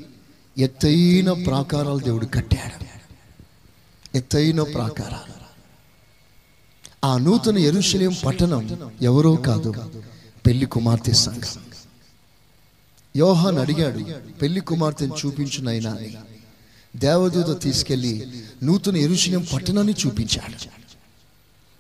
ఎత్తైన 0.58 1.34
ప్రాకారాలు 1.34 2.00
దేవుడు 2.00 2.26
కట్టాడు. 2.26 2.91
ఎత్తైన 4.16 4.62
ప్రాకారాలు. 4.64 5.36
ఆ 7.04 7.18
నూతన 7.18 7.58
ఎరుషలేం 7.58 8.16
పట్టణం 8.26 8.92
ఎవరో 9.02 9.36
కాదు 9.36 9.74
పెళ్ళి 10.46 10.66
కుమార్తె 10.66 11.12
సంఘం. 11.12 11.62
యోహాన్ 13.16 13.58
అడిగాడు 13.58 14.02
పెళ్ళి 14.32 14.62
కుమార్తెను 14.62 15.16
చూపించు 15.26 15.62
నైనా 15.62 15.98
దేవదూత 16.96 17.62
తీసుకెళ్ళి 17.62 18.28
నూతన 18.64 18.98
ఎరుషలేం 18.98 19.48
పట్టణాన్ని 19.54 19.94
చూపించాడు. 19.94 20.58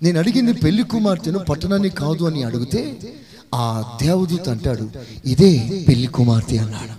నేను 0.03 0.19
అడిగింది 0.19 0.53
పెళ్ళి 0.53 0.83
కుమార్తెను 0.83 1.39
పట్టణాన్ని 1.39 1.89
కాదు 1.89 2.23
అని 2.23 2.43
అడిగితే 2.43 3.13
ఆ 3.55 3.97
దేవదూత 4.03 4.49
అంటాడు 4.49 4.91
ఇదే 5.25 5.85
పెళ్ళి 5.87 6.07
కుమార్తె 6.07 6.57
అన్నాడు. 6.57 6.95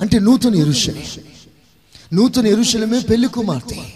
అంటే 0.00 0.18
నూతన 0.18 0.54
ఎరుశలం 0.54 1.04
నూతన 2.12 2.46
ఎరుశలమే 2.46 3.00
పెళ్ళి 3.00 3.28
కుమార్తె. 3.28 3.92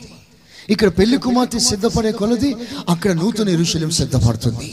ఇక్కడ 0.74 0.88
పెళ్ళి 0.98 1.16
కుమార్తె 1.26 1.60
సిద్ధపడే 1.70 2.12
కొలది 2.20 2.50
అక్కడ 2.92 3.10
నూతన 3.22 3.48
ఇరుషులం 3.56 3.90
సిద్ధపడుతుంది. 4.00 4.68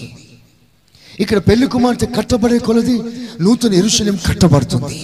ఇక్కడ 1.23 1.39
పెళ్ళి 1.47 1.67
కుమార్తె 1.75 2.07
కట్టబడే 2.17 2.59
కొలది 2.67 2.97
నూతన 3.45 3.73
ఇరుషులం 3.81 4.15
కట్టబడుతుంది. 4.27 4.97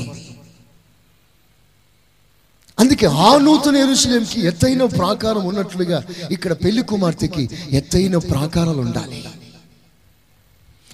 అందుకే 2.81 3.07
ఆ 3.27 3.29
నూతన 3.45 3.75
ఎరుశలేంకి 3.85 4.39
ఎత్తైన 4.49 4.83
ప్రాకారం 4.99 5.43
ఉన్నట్లుగా 5.51 5.99
ఇక్కడ 6.35 6.53
పెళ్ళి 6.63 6.83
కుమార్తెకి 6.91 7.43
ఎత్తైన 7.79 8.17
ప్రాకారాలు 8.31 8.81
ఉండాలి. 8.85 9.19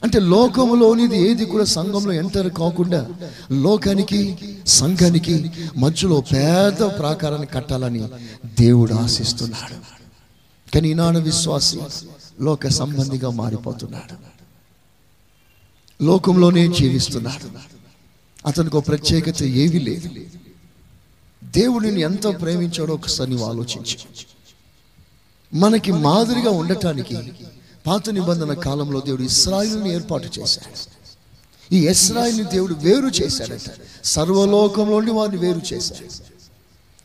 అంటే 0.03 0.19
లోకంలోనిది 0.19 1.17
ఏది 1.17 1.45
కూడా 1.45 1.63
సంఘంలో 1.63 2.13
ఎంటర్ 2.13 2.53
కాకుండా 2.53 3.09
లోకానికి 3.51 4.37
సంఘానికి 4.67 5.51
మధ్యలో 5.77 6.21
పెద్ద 6.21 6.97
ప్రాకారాన్ని 6.99 7.47
కట్టాలని 7.47 8.09
దేవుడు 8.45 8.93
ఆశిస్తున్నాడు. 8.93 9.73
కానీ 10.73 10.89
ఈనాడు 10.89 11.19
విశ్వాసి 11.19 11.79
లోక 12.41 12.67
సంబంధిగా 12.67 13.29
మారిపోతున్నాడు. 13.29 14.29
లోకంలోనే 16.03 16.67
జీవిస్తున్నాడు. 16.67 17.49
అతనికి 18.47 18.77
ఒక 18.77 18.87
ప్రత్యేకత 18.87 19.43
ఏమీ 19.43 19.79
లేదు. 19.79 20.09
దేవుడిని 21.43 22.01
ఎంత 22.01 22.41
ప్రేమించాడో 22.41 22.93
ఒకసారి 22.93 23.29
నువ్వు 23.29 23.47
ఆలోచించు. 23.47 23.97
మనకి 25.53 25.91
మాదిరిగా 25.91 26.49
ఉండటానికి 26.49 27.17
పాత 27.87 28.09
నిబంధన 28.09 28.53
కాలంలో 28.53 28.99
దేవుడు 28.99 29.23
ఇస్రాయిల్ని 29.23 29.93
ఏర్పాటు 29.93 30.29
చేశాడు. 30.39 30.99
ఈ 31.75 31.87
ఇస్రాయిల్ని 31.87 32.43
దేవుడు 32.43 32.73
వేరు 32.73 33.23
చేశాడట. 33.23 33.69
సర్వలోకంలోని 34.03 35.11
వారిని 35.11 35.37
వేరు 35.37 35.61
చేశాడు. 35.73 36.29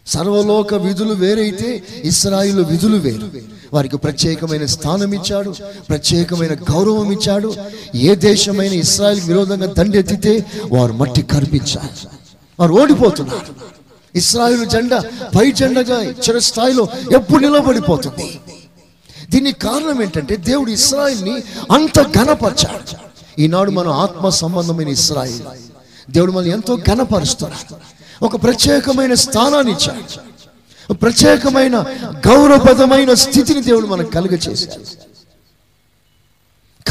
సర్వలోక 0.08 0.74
విధులు 0.74 1.14
వేరైతే 1.14 1.82
ఇస్రాయిల్ 2.04 2.64
విధులు 2.64 2.96
వేరు. 2.96 3.30
వారికి 3.72 3.96
ప్రత్యేకమైన 3.96 4.66
స్థానం 4.66 5.12
ఇచ్చాడు 5.12 5.54
ప్రత్యేకమైన 5.88 6.54
గౌరవం 6.54 7.12
ఇచ్చాడు. 7.12 7.54
ఏ 7.94 8.14
దేశమైన 8.14 8.72
ఇస్రాయిల్ 8.72 9.20
విరోధంగా 9.20 9.66
దండెత్తితే 9.66 10.46
వారు 10.72 10.92
మట్టి 10.92 11.22
కనిపించారు 11.22 12.08
వారు 12.60 12.72
ఓడిపోతున్నారు. 12.72 13.54
ఇస్రాయిల్ 14.14 14.66
జెండా 14.66 15.04
పై 15.36 15.52
జెండగా 15.52 16.02
చిరస్థాయిలో 16.02 16.88
ఎప్పుడు 17.12 17.40
నిలబడిపోతుంది? 17.46 18.40
దీనికి 19.34 19.58
కారణం 19.60 20.02
ఏంటంటే 20.02 20.36
దేవుడు 20.36 20.70
ఇస్రాయిల్ని 20.70 21.34
అంత 21.70 22.02
ఘనపరిచాడు. 22.02 22.96
ఈనాడు 23.40 23.70
మనం 23.70 23.92
ఆత్మ 23.92 24.28
సంబంధమైన 24.28 24.88
ఇస్రాయిల్. 24.88 25.40
దేవుడు 26.10 26.32
మనల్ని 26.32 26.50
ఎంతో 26.50 26.76
ఘనపరుస్తున్నాడు. 26.76 27.76
ఒక 28.24 28.42
ప్రత్యేకమైన 28.42 29.14
స్థానాన్ని 29.14 29.72
ఇచ్చాడు. 29.72 30.94
ప్రత్యేకమైన 30.94 31.84
గౌరవపదమైన 32.28 33.14
స్థితిని 33.14 33.62
దేవుడు 33.62 33.86
మనకు 33.86 34.10
కలుగచేశాడు 34.10 34.84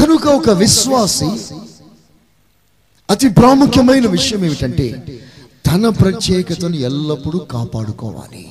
కనుక 0.00 0.26
ఒక 0.26 0.50
విశ్వాసి 0.50 1.30
అతి 3.10 3.28
ప్రాముఖ్యమైన 3.28 4.06
విషయం 4.06 4.44
ఏమిటంటే 4.44 5.18
తన 5.66 5.88
ప్రత్యేకతను 5.88 6.76
ఎల్లప్పుడూ 6.76 7.38
కాపాడుకోవాలి. 7.38 8.50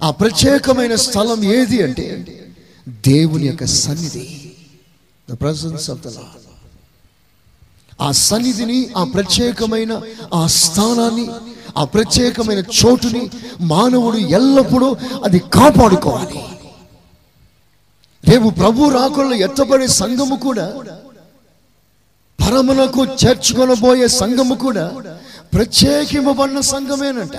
ఆ 0.00 0.10
ప్రత్యేకమైన 0.10 0.94
స్థలం 0.94 1.44
ఏది 1.44 1.82
అంటే 1.82 2.06
దేవుని 2.88 3.46
యొక్క 3.46 3.64
సన్నిధి. 3.64 4.24
The 5.28 5.34
presence 5.40 5.90
of 5.90 6.00
the 6.00 6.06
Lord 6.06 6.42
ఆ 8.00 8.12
సన్నిధిని 8.12 8.78
ఆ 8.96 9.04
ప్రత్యేకమైన 9.04 9.92
ఆ 10.34 10.46
స్థానాన్ని 10.46 11.26
ఆ 11.76 11.84
ప్రత్యేకమైన 11.84 12.58
చోటుని 12.58 13.30
మానవుడు 13.60 14.16
ఎల్లప్పుడూ 14.16 14.96
అది 15.24 15.38
కాపాడుకోవాలి. 15.38 16.38
రేపు 18.28 18.48
ప్రభు 18.48 18.90
రాకుండా 18.90 19.36
ఎత్తబడే 19.36 19.86
సంఘము 19.86 20.36
కూడా 20.36 20.66
పరమునకు 22.38 23.04
చేర్చుకొనబోయే 23.04 24.08
సంఘము 24.08 24.54
కూడా 24.54 24.86
ప్రత్యేకింపబడిన 25.54 26.60
సంఘమేనంట. 26.60 27.36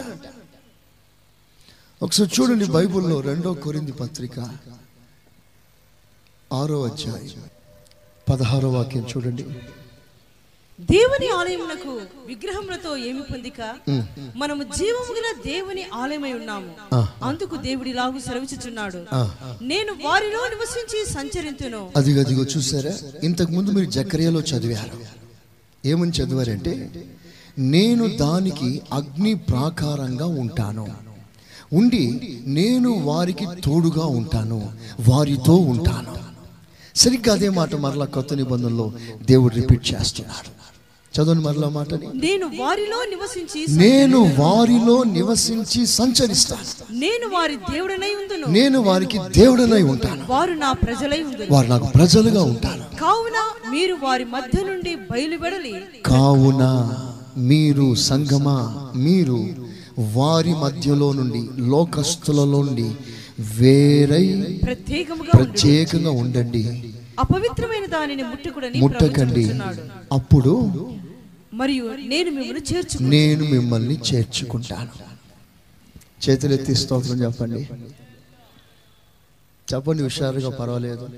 ఒకసారి 2.02 2.42
చూడండి 2.42 2.66
బైబిల్లో 2.66 3.20
రెండో 3.20 3.54
కొరింది 3.54 3.92
పత్రిక. 3.92 4.40
ఆరో 6.54 6.84
అధ్యాయం. 6.84 7.44
పదహారో 8.30 8.70
వాక్యం 8.70 9.08
చూడండి. 9.18 9.44
దేవుని 10.82 11.30
ఆలయమునకు 11.30 12.02
విగ్రహములతో 12.26 12.98
ఏమి 12.98 13.22
పొందిక? 13.22 13.76
మనము 14.36 14.64
జీవము 14.64 15.14
గల 15.14 15.42
దేవుని 15.46 15.84
ఆలయమై 15.84 16.34
ఉన్నాము. 16.34 16.76
అందుకు 17.24 17.56
దేవుడి 17.56 17.94
లాగు 17.94 18.20
సెలవిచుచున్నాడు. 18.20 19.06
నేను 19.64 19.94
వారిలో 19.94 20.48
నివసించి 20.48 21.14
సంచరింతును. 21.14 21.92
అది 21.96 22.20
అదిగో 22.20 22.44
చూసారా? 22.44 23.20
ఇంతకు 23.24 23.52
ముందు 23.52 23.72
మీరు 23.72 23.90
జకర్యాలో 23.90 24.40
చదివారు. 24.40 25.06
ఏమని 25.88 26.12
చదివారంటే 26.12 26.92
నేను 27.58 28.18
దానికి 28.18 28.82
అగ్ని 28.92 29.34
ప్రాకారంగా 29.34 30.26
ఉంటాను. 30.26 31.07
ఉండి 31.73 32.39
నేను 32.47 32.99
వారికి 32.99 33.47
తోడుగా 33.63 34.06
ఉంటాను 34.06 34.69
వారితో 35.10 35.56
ఉంటాను. 35.56 36.13
సరిగ్గా 36.95 37.34
అదే 37.34 37.49
మాట 37.49 37.75
మరలా 37.75 38.06
కొత్త 38.06 38.34
నిబంధనలో 38.34 38.91
దేవుడు 39.25 39.56
రిపీట్ 39.56 39.93
చేస్తున్నాడు. 39.93 40.58
చదవండి 41.15 41.43
మరలా 41.43 41.69
మాటని. 41.69 42.08
నేను 42.13 42.51
వారిలో 42.58 43.06
నివసించి 43.10 43.65
నేను 43.77 44.36
వారిలో 44.39 45.03
నివసించి 45.03 45.86
సంచరిస్తాను. 45.86 46.93
నేను 46.99 47.27
వారి 47.27 47.56
దేవుడనై 47.56 48.10
ఉందును 48.10 48.47
నేను 48.47 48.82
వారికి 48.82 49.19
దేవుడనై 49.36 49.82
ఉంటాను. 49.82 50.23
వారు 50.30 50.53
నా 50.53 50.71
ప్రజలై 50.71 51.23
ఉందును 51.23 51.53
వారు 51.53 51.67
నాకు 51.67 51.88
ప్రజలుగా 51.95 52.43
ఉంటాను 52.43 52.99
కావున 52.99 53.69
మీరు 53.71 53.97
వారి 54.03 54.25
మధ్య 54.25 54.63
నుండి 54.63 54.95
బయలువెడలి. 54.95 55.73
కావున 56.06 56.93
మీరు 57.38 57.95
సంగమా 57.95 58.91
మీరు 58.95 59.47
వారి 60.00 60.54
మధ్యలో 60.54 61.14
నుండి 61.14 61.50
లోకస్తులలో 61.62 62.64
నుండి 62.64 62.96
వేరై 63.40 64.60
ప్రత్యేకంగా 65.36 66.12
ఉండండి. 66.12 66.94
అపవిత్రమైన 67.20 67.86
దానిని 67.86 68.24
ముట్టుకుడని 68.24 68.80
ముట్టకండి. 68.80 69.54
అప్పుడు 70.12 70.72
మరియు 71.54 71.84
నేను 71.84 72.32
మిమ్మల్ని 72.32 72.76
చేర్చు 72.76 73.00
నేను 73.00 73.46
మిమ్మల్ని 73.46 74.00
చేర్చుకుంటాను. 74.14 74.90
చేతులెత్తి 76.30 76.76
స్తోత్రం 76.76 77.24
చెప్పండి. 77.24 77.70
చెప్పండి 79.74 80.04
హుషారుగా 80.04 80.50
పర్వాలేదు. 80.50 81.10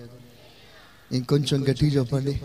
ఇంకొంచెం 1.11 1.63
గట్టిగా 1.69 1.91
చెప్పండి. 1.91 2.41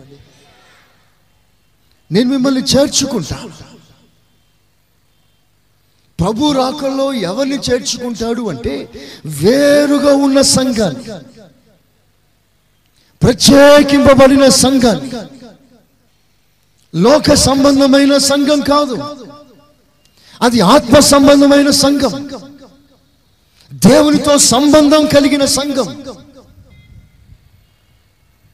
నేను 2.13 2.31
మిమ్మల్ని 2.31 2.61
చేర్చుకుంటాను. 2.61 3.51
ప్రభు 6.21 6.53
రాకల్లో 6.53 7.13
ఎవరిని 7.13 7.57
చేర్చుకుంటాడు 7.57 8.49
అంటే 8.49 8.91
వేరుగా 9.27 10.17
ఉన్న 10.17 10.41
సంఘాన్ని 10.41 11.05
ప్రత్యేకింపబడిన 13.23 14.49
సంఘం 14.49 15.11
లోక 16.95 17.35
సంబంధమైన 17.35 18.19
సంఘం 18.19 18.61
కాదు. 18.61 19.27
అది 20.43 20.61
ఆత్మ 20.61 20.99
సంబంధమైన 20.99 21.71
సంఘం. 21.71 22.31
దేవునితో 23.73 24.39
సంబంధం 24.39 25.07
కలిగిన 25.07 25.45
సంఘం. 25.45 26.05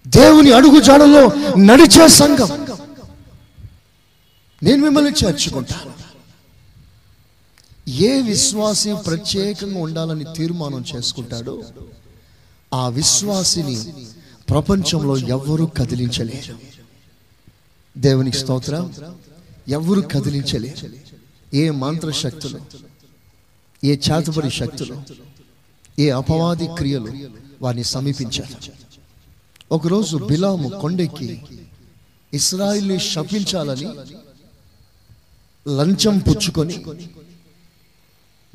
దేవుని 0.06 0.52
అడుగు 0.52 0.80
జాడలో 0.80 1.32
నడిచే 1.58 2.08
సంఘం. 2.08 2.66
నేను 4.62 4.82
మిమ్మల్ని 4.82 5.12
చేర్చుకుంటాను. 5.24 5.89
ఏ 7.88 8.22
విశ్వాసి 8.22 8.94
ప్రత్యేకంగా 9.06 9.78
ఉండాలని 9.78 10.24
తీర్మానం 10.36 10.84
చేసుకుంటాడో 10.96 11.62
ఆ 12.74 12.88
విశ్వాసిని 12.88 14.08
ప్రపంచంలో 14.50 15.18
ఎవ్వరూ 15.18 15.66
కదిలించలేరు. 15.66 16.58
దేవునికి 17.98 18.36
స్తోత్రం. 18.36 18.94
ఎవ్వరూ 19.68 20.02
కదిలించలేరు. 20.02 20.88
ఏ 21.56 21.70
మంత్ర 21.70 22.10
శక్తులు 22.10 22.58
ఏ 23.84 23.96
చేతబడి 23.96 24.50
శక్తులు 24.50 25.02
ఏ 25.98 26.10
అపవాది 26.10 26.66
క్రియలు 26.66 27.12
వారిని 27.62 27.84
సమీపించారు. 27.84 28.72
ఒకరోజు 29.72 30.16
బిలాము 30.16 30.68
కొండెక్కి 30.68 31.42
ఇస్రాయిల్ని 32.34 33.00
శపించాలని 33.00 33.90
లంచం 35.76 36.18
పుచ్చుకొని 36.18 36.84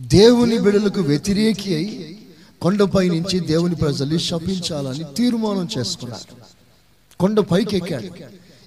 దేవుని 0.01 0.57
బిడలకు 0.57 1.01
వ్యతిరేకి 1.01 1.75
అయి 1.75 2.17
కొండపై 2.61 3.09
నుంచి 3.09 3.39
దేవుని 3.39 3.75
ప్రజల్ని 3.75 4.19
శపించాలని 4.19 5.03
తీర్మానం 5.17 5.67
చేసుకున్నారు. 5.77 6.35
కొండ 7.19 7.39
పైకి 7.39 7.77
ఎక్కాడు 7.77 8.07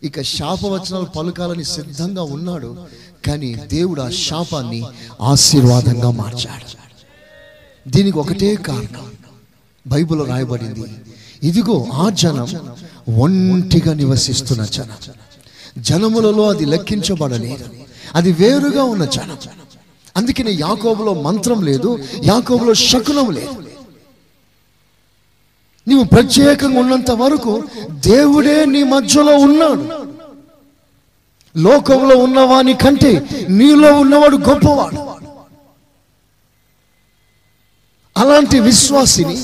ఇక 0.06 0.22
శాపవచనాలు 0.22 1.04
పలుకాలని 1.04 1.64
సిద్ధంగా 1.64 2.22
ఉన్నాడు. 2.22 2.86
కానీ 3.26 3.54
దేవుడు 3.54 4.02
ఆ 4.02 4.10
శాపాన్ని 4.10 4.84
ఆశీర్వాదంగా 5.20 6.10
మార్చాడు. 6.10 6.78
దీనికి 7.90 8.18
ఒకటే 8.18 8.56
కారణం. 8.56 9.12
బైబిల్ 9.86 10.26
రాయబడింది 10.26 10.94
ఇదిగో 11.42 11.86
ఆ 11.92 12.10
జనం 12.10 12.76
ఒంటిగా 13.20 13.94
నివసిస్తున్న 13.94 14.64
జనం. 14.64 15.12
జనములలో 15.82 16.50
అది 16.50 16.64
లెక్కించబడలేదు. 16.64 17.64
అది 18.14 18.32
వేరుగా 18.32 18.82
ఉన్న 18.82 19.04
జనం. 19.04 19.38
అందుకనే 20.18 20.52
యాకోబులో 20.66 21.14
మంత్రం 21.26 21.58
లేదు 21.68 21.90
యాకోబులో 22.24 22.74
శకునం 22.88 23.28
లేదు. 23.38 23.56
నీవు 25.86 26.04
ప్రత్యేకంగా 26.14 26.78
ఉన్నంత 26.80 27.10
వరకు 27.22 27.52
దేవుడే 28.06 28.56
నీ 28.74 28.80
మధ్యలో 28.94 29.34
ఉన్నాడు. 29.46 29.84
లోకంలో 31.54 32.14
ఉన్నవాని 32.26 32.74
కంటే 32.82 33.12
నీలో 33.58 33.90
ఉన్నవాడు 34.02 34.36
గొప్పవాడు. 34.48 35.00
అలాంటి 38.16 38.58
విశ్వాసిని 38.68 39.36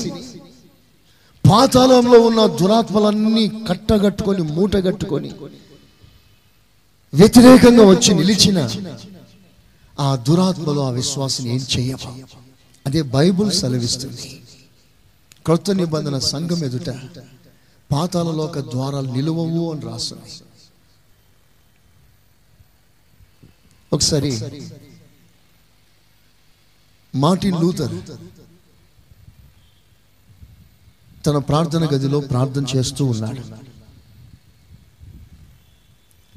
పాతాళంలో 1.43 2.17
ఉన్న 2.27 2.41
దురాత్మలన్నీ 2.59 3.43
కట్టగట్టుకొని 3.69 4.43
మూటగట్టుకొని 4.55 5.31
వ్యతిరేకంగా 7.13 7.83
వచ్చి 7.91 8.11
నిలిచిన 8.19 8.59
ఆ 9.99 10.15
దురాత్మలో 10.15 10.87
ఆ 10.87 10.89
విశ్వాసం 10.89 11.47
ఏం 11.47 11.65
చెయ్యవు 11.77 12.09
అదే 12.85 13.01
బైబుల్ 13.01 13.51
సెలవిస్తుంది. 13.51 14.41
క్రొత్త 15.45 15.71
నిబంధన 15.71 16.19
సంఘం 16.19 16.63
ఎదుట 16.63 16.89
పాతాలలోక 17.91 18.59
ద్వారాలు 18.59 19.11
నిలువవు 19.11 19.71
అని 19.71 19.81
రాస్తుంది 19.81 20.33
ఒకసారి 23.93 24.31
మార్టిన్ 27.15 27.61
లూథర్ 27.61 27.95
తన 31.25 31.37
ప్రార్థన 31.37 31.85
గదిలో 31.85 32.19
ప్రార్థన 32.19 32.65
చేస్తూ 32.75 33.05
ఉన్నాడు. 33.05 33.41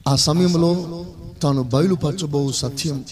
ఆ 0.09 0.17
సమయంలో 0.17 0.71
తాను 1.43 1.63
బయలుపరచబో 1.63 2.53
సత్యం 2.53 3.05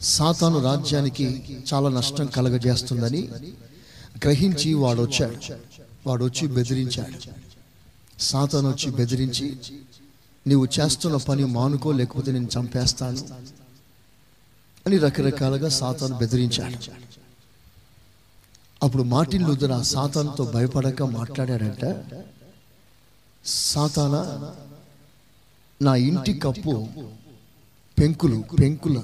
సాతాను 0.00 0.60
రాజ్యానికి 0.60 1.26
చాలా 1.74 1.88
నష్టం 1.88 2.26
కలగజేస్తుందని 2.26 3.28
గ్రహించి 4.24 4.74
వాడు 4.74 5.02
వచ్చాడు 5.02 5.38
వాడు 6.06 6.24
వచ్చి 6.24 6.46
బెదిరించాడు. 6.46 7.18
సాతాను 8.18 8.68
వచ్చి 8.70 8.90
బెదిరించి 8.90 9.58
నీవు 10.46 10.68
చేస్తున్న 10.80 11.16
పని 11.16 11.44
మానుకో 11.44 11.92
లేకపోతే 11.92 12.32
నేను 12.32 12.48
చంపేస్తాను 12.58 13.22
అని 14.86 14.98
రకరకాలుగా 14.98 15.68
సాతాను 15.68 16.18
బెదిరించాడు. 16.18 16.78
అప్పుడు 18.82 19.02
మార్టిన్ 19.02 19.44
లూథర్ 19.44 19.72
ఆ 19.72 19.82
సాతానుతో 19.82 20.44
భయపడక 20.44 21.02
మాట్లాడాడంట 21.02 21.84
సాతాన 23.44 24.14
నా 25.82 25.96
ఇంటి 25.96 26.38
కప్పు 26.38 26.88
పెంకులు 27.98 28.44
పెంకుల 28.60 28.98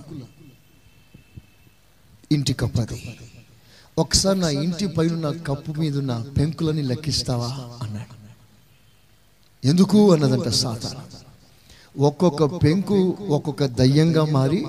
ఇంటి 2.32 2.52
కప్పది. 2.52 3.18
ఒకసారి 3.98 4.38
నా 4.38 4.48
ఇంటి 4.48 4.86
పైన 4.86 5.14
నా 5.14 5.30
కప్పు 5.30 5.72
మీద 5.72 5.98
ఉన్న 5.98 6.26
పెంకులని 6.38 6.82
లెక్కిస్తావా? 6.82 7.78
అన్నాడు. 7.82 8.14
ఎందుకు? 9.66 10.12
అన్నదంట 10.12 10.48
సాతాన. 10.48 10.96
ఒక్కొక్క 11.98 12.44
పెంకు 12.44 13.16
ఒక్కొక్క 13.28 13.66
దయ్యంగా 13.66 14.24
మారి 14.24 14.66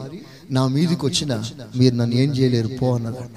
నా 0.52 0.68
మీదకి 0.68 1.06
వచ్చిన 1.06 1.44
మీరు 1.76 1.96
నన్ను 1.96 2.16
ఏం 2.16 2.32
చేయలేరు 2.32 2.68
పో 2.68 2.96
అన్నదంట. 2.96 3.32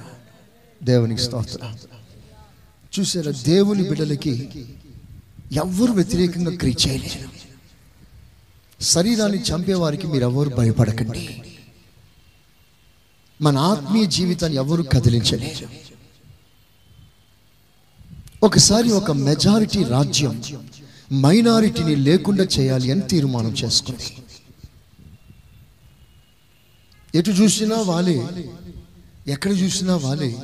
దేవునికి 0.85 1.21
స్తోత్ర. 1.21 1.75
చూసారా 3.01 3.33
దేవుని 3.33 3.89
బిడ్డలకి 3.89 4.65
ఎవ్వరు 5.53 5.93
వ్యతిరేకంగా 5.93 6.57
క్రియ 6.57 6.75
చేయలేరు. 6.89 7.29
శరీరాన్ని 8.83 9.39
చంపేవారికి 9.39 10.07
మీరు 10.07 10.23
ఎవరు 10.23 10.49
భయపడకండి. 10.49 11.43
మన 13.43 13.59
ఆత్మీయ 13.59 14.05
జీవితాన్ని 14.05 14.59
ఎవరు 14.59 14.83
కదిలించలేరు 14.83 15.67
ఒకసారి 18.43 18.93
ఒక 18.93 19.11
మెజారిటీ 19.11 19.85
రాజ్యం 19.85 20.43
మైనారిటీని 21.13 21.97
లేకుండా 21.97 22.45
చేయాలి 22.45 22.91
అని 22.91 23.01
తీర్మానం 23.01 23.51
చేసుకుంది. 23.51 24.09
ఎటు 27.19 27.31
చూసినా 27.31 27.77
వాళ్ళే 27.77 28.19
ఎక్కడ 29.29 29.51
చూసినా 29.51 29.97
వాళ్ళే. 29.97 30.37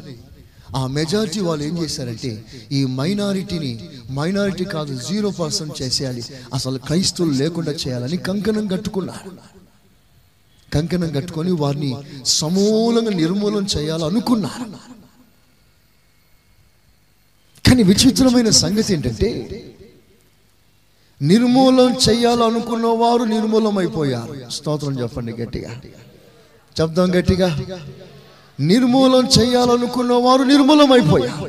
ఆ 0.77 0.87
మెజారిటీ 0.87 1.41
వాళ్ళు 1.41 1.65
ఏం 1.65 1.79
చేశారంటే 1.79 2.45
ఈ 2.73 2.85
మైనారిటీని 2.85 3.89
మైనారిటీ 4.11 4.65
కాదు 4.65 4.95
జీరో 5.09 5.31
పర్సెంట్ 5.31 5.83
చేసేయాలి. 5.83 6.25
అసలు 6.55 6.79
క్రైస్తవులు 6.79 7.33
లేకుండా 7.33 7.73
చేయాలని 7.73 8.17
కంకణం 8.17 8.67
కట్టుకున్నారు. 8.67 9.54
కంకణం 10.75 11.11
కట్టుకొని 11.17 11.53
వారిని 11.63 11.91
సమూలంగా 12.25 13.13
నిర్మూలన 13.23 13.65
చేయాలనుకున్నారు. 13.77 14.67
కానీ 17.67 17.83
విచిత్రమైన 17.83 18.51
సంగతి 18.63 18.91
ఏంటంటే 18.95 19.29
నిర్మూలన 21.21 21.91
చేయాలనుకున్న 22.07 22.87
వారు 23.03 23.25
నిర్మూలం 23.25 23.79
అయిపోయారు 23.79 24.35
స్తోత్రం 24.51 24.95
చెప్పండి 25.03 25.33
గట్టిగా. 25.33 25.71
చెప్దాం 26.77 27.09
గట్టిగా. 27.19 27.49
నిర్మూలన 28.61 29.25
చేయాలనుకున్న 29.39 30.13
వారు 30.27 30.43
నిర్మూలం 30.43 30.91
అయిపోయారు 30.93 31.47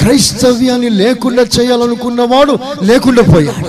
క్రైస్తవ్యాన్ని 0.00 0.90
లేకుండా 1.02 1.42
చేయాలనుకున్నవాడు 1.56 2.54
లేకుండా 2.82 3.22
పోయాడు. 3.34 3.68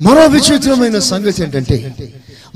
మరో 0.00 0.26
విచిత్రమైన 0.26 0.98
సంగతి 0.98 1.42
ఏంటంటే 1.42 1.76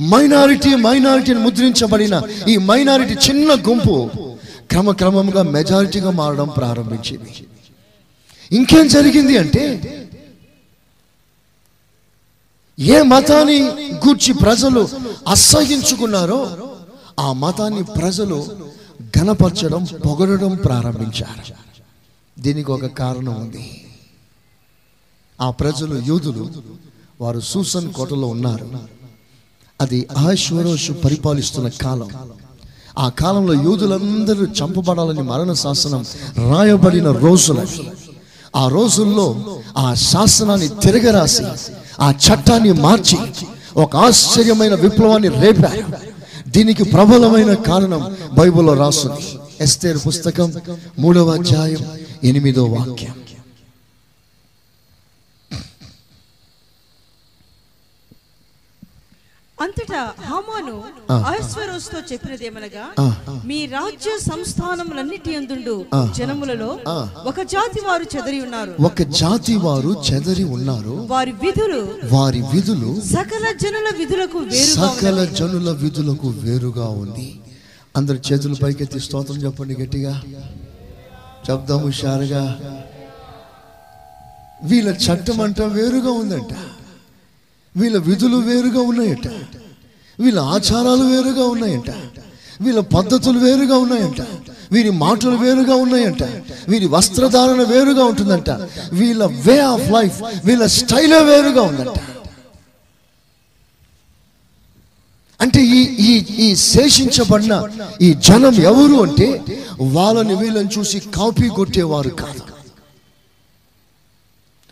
మైనారిటీ 0.00 0.74
మైనారిటీని 0.74 1.40
ముద్రించబడిన 1.40 2.22
ఈ 2.48 2.56
మైనారిటీ 2.56 3.14
చిన్న 3.14 3.54
గుంపు 3.54 4.10
క్రమక్రమంగా 4.70 5.42
మెజారిటీగా 5.42 6.10
మారడం 6.10 6.48
ప్రారంభించింది. 6.48 7.46
ఇంకేం 8.52 8.88
జరిగింది 8.88 9.38
అంటే 9.38 9.64
ఏ 12.78 13.02
మతాన్ని 13.02 13.62
గూర్చి 13.94 14.32
ప్రజలు 14.32 14.88
అసహించుకున్నారో 15.28 16.58
ఆ 17.20 17.32
మతాన్ని 17.32 17.84
ప్రజలు 17.84 18.46
ఘనపరచడం 19.18 19.84
పొగడడం 19.84 20.54
ప్రారంభించారు. 20.54 21.54
దీనికి 22.38 22.70
ఒక 22.70 22.86
కారణం 22.86 23.34
ఉంది. 23.34 23.86
ఆ 25.40 25.50
ప్రజలు 25.50 26.02
యూదులు. 26.06 26.50
వారు 27.20 27.40
సూసన్ 27.40 27.92
కోటలో 27.92 28.26
ఉన్నారు. 28.26 28.66
అది 29.80 30.06
ఆశ్వరోషు 30.16 30.92
పరిపాలిస్తున్న 30.92 31.68
కాలం. 31.68 32.08
ఆ 32.98 33.08
కాలంలో 33.08 33.54
యూదులందరూ 33.54 34.46
చంపబడాలని 34.46 35.22
మరణ 35.22 35.52
శాసనం 35.52 36.04
రాయబడిన 36.50 37.10
రోజుల. 37.10 37.66
ఆ 38.56 38.68
రోజుల్లో 38.68 39.58
ఆ 39.78 39.94
శాసనాన్ని 39.94 40.68
తిరగరాసి 40.68 41.44
ఆ 42.00 42.10
చట్టాన్ని 42.10 42.72
మార్చి 42.72 43.18
ఒక 43.76 43.96
ఆశ్చర్యమైన 43.96 44.74
విప్లవాన్ని 44.74 45.28
రేపారు. 45.28 45.84
దీనికి 46.48 46.84
ప్రబలమైన 46.84 47.54
కారణం 47.54 48.16
బైబిల్లో 48.32 48.74
రాస్తుంది 48.74 49.38
ఎస్తేర్ 49.60 49.98
పుస్తకం 50.06 50.52
మూడవ 50.98 51.28
అధ్యాయం 51.28 51.78
ఎనిమిదో 52.24 52.64
వాక్యం. 52.64 53.14
అంతటా 59.60 60.00
హామాను 60.20 60.74
అహస్వరోస్తో 61.10 61.98
చెప్పినదేమనగా 62.12 62.84
ఆ. 63.00 63.06
మీ 63.44 63.66
రాజ్య 63.66 64.10
సంస్థానములన్నిటి 64.28 65.36
అందుండు 65.36 65.74
జనములలో 66.16 66.68
ఒక 67.24 67.42
జాతి 67.46 67.80
వారు 67.80 68.04
చెదరి 68.16 68.40
ఉన్నారు. 68.40 68.72
ఒక 68.82 69.02
జాతి 69.14 69.56
వారు 69.56 69.96
చెదరి 70.06 70.44
ఉన్నారు. 70.44 70.94
వారి 71.08 71.32
విధులు 71.42 71.80
వారి 72.12 72.42
విధులు 72.54 72.92
సకల 73.12 73.52
జనుల 73.62 73.88
విధులకు 73.98 74.38
వేరుగా 74.46 74.88
సకల 74.88 75.24
జనుల 75.34 75.70
విధులకు 75.82 76.28
వేరుగా 76.38 76.88
ఉంది. 77.02 77.28
అందరు 77.96 78.20
చేతులు 78.28 78.54
పైకెత్తి 78.54 79.00
స్తోత్రం 79.00 79.36
చెప్పండి 79.36 79.74
గట్టిగా. 79.74 80.14
చెప్దాం 81.50 81.78
హుషారుగా 81.78 82.42
వీళ్ళ 84.64 84.88
చట్టం 85.04 85.40
అంట 85.40 85.60
వేరుగా 85.62 86.10
ఉందంట. 86.12 86.52
వీళ్ళ 87.76 87.98
విధులు 87.98 88.36
వేరుగా 88.36 88.80
ఉన్నాయట. 88.80 89.28
వీళ్ళ 90.20 90.38
ఆచారాలు 90.38 91.04
వేరుగా 91.04 91.44
ఉన్నాయంట. 91.44 91.90
వీళ్ళ 92.60 92.80
పద్ధతులు 92.80 93.38
వేరుగా 93.38 93.76
ఉన్నాయంట. 93.76 94.20
వీరి 94.72 94.90
మాటలు 94.90 95.36
వేరుగా 95.36 95.74
ఉన్నాయంట. 95.74 96.22
వీరి 96.68 96.86
వస్త్రధారణ 96.86 97.62
వేరుగా 97.62 98.04
ఉంటుందంట. 98.04 98.50
వీళ్ళ 98.92 99.24
వే 99.24 99.58
ఆఫ్ 99.58 99.90
లైఫ్ 99.90 100.22
వీళ్ళ 100.44 100.66
స్టైలే 100.66 101.20
వేరుగా 101.20 101.62
ఉందంట. 101.62 101.98
అంటే 105.40 105.64
ఈ 105.64 105.80
ఈ 105.98 106.26
ఈ 106.38 106.54
శేషించబడిన 106.54 107.68
ఈ 108.02 108.14
జనం 108.14 108.54
ఎవరు 108.54 109.02
అంటే 109.02 109.44
వాళ్ళని 109.80 110.34
వీళ్ళని 110.34 110.68
చూసి 110.78 111.00
కాపీ 111.00 111.48
కొట్టేవారు 111.48 112.08
కాదు. 112.08 112.42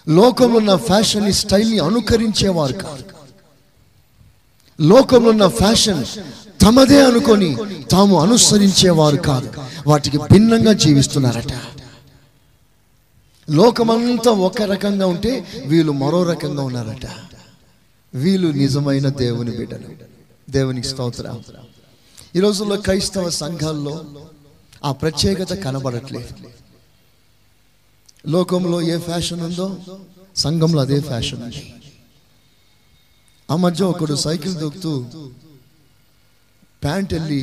లోకంలో 0.09 0.57
ఉన్న 0.57 0.77
ఫ్యాషన్ 0.77 1.33
స్టైల్ని 1.33 1.79
అనుకరించేవారు 1.79 2.73
కాదు. 2.73 3.05
లోకంలో 4.81 5.31
ఉన్న 5.31 5.49
ఫ్యాషన్ 5.49 6.05
తమదే 6.61 7.05
అనుకొని 7.05 7.57
తాము 7.90 8.21
అనుసరించేవారు 8.21 9.16
కాదు. 9.16 9.53
వాటికి 9.87 10.19
భిన్నంగా 10.19 10.73
జీవిస్తున్నారట. 10.73 11.53
లోకమంతా 13.51 14.31
ఒక 14.31 14.62
రకంగా 14.62 15.07
ఉంటే 15.07 15.47
వీళ్ళు 15.66 15.92
మరో 15.92 16.23
రకంగా 16.25 16.62
ఉన్నారట. 16.62 17.07
వీళ్ళు 18.14 18.49
నిజమైన 18.49 19.09
దేవుని 19.09 19.51
బిడ్డలు. 19.51 20.07
దేవునికి 20.51 20.87
స్తోత్రం. 20.87 21.42
ఈ 22.37 22.40
రోజుల్లో 22.40 22.77
క్రైస్తవ 22.77 23.31
సంఘాల్లో 23.31 24.05
ఆ 24.85 24.92
ప్రత్యేకత 24.92 25.53
కనబడట్లేదు. 25.55 26.29
లోకంలో 28.29 28.83
ఏ 28.83 28.99
ఫ్యాషన్ 28.99 29.41
ఉందో 29.41 29.79
సంఘంలో 30.37 30.81
అదే 30.81 31.01
ఫ్యాషన్ 31.01 31.43
ఉంది. 31.43 31.75
ఆ 33.51 33.57
మధ్య 33.57 33.85
ఒకడు 33.85 34.15
సైకిల్ 34.15 34.55
దొక్కుతూ 34.55 34.93
ప్యాంట్ 36.85 37.15
వెళ్ళి 37.15 37.41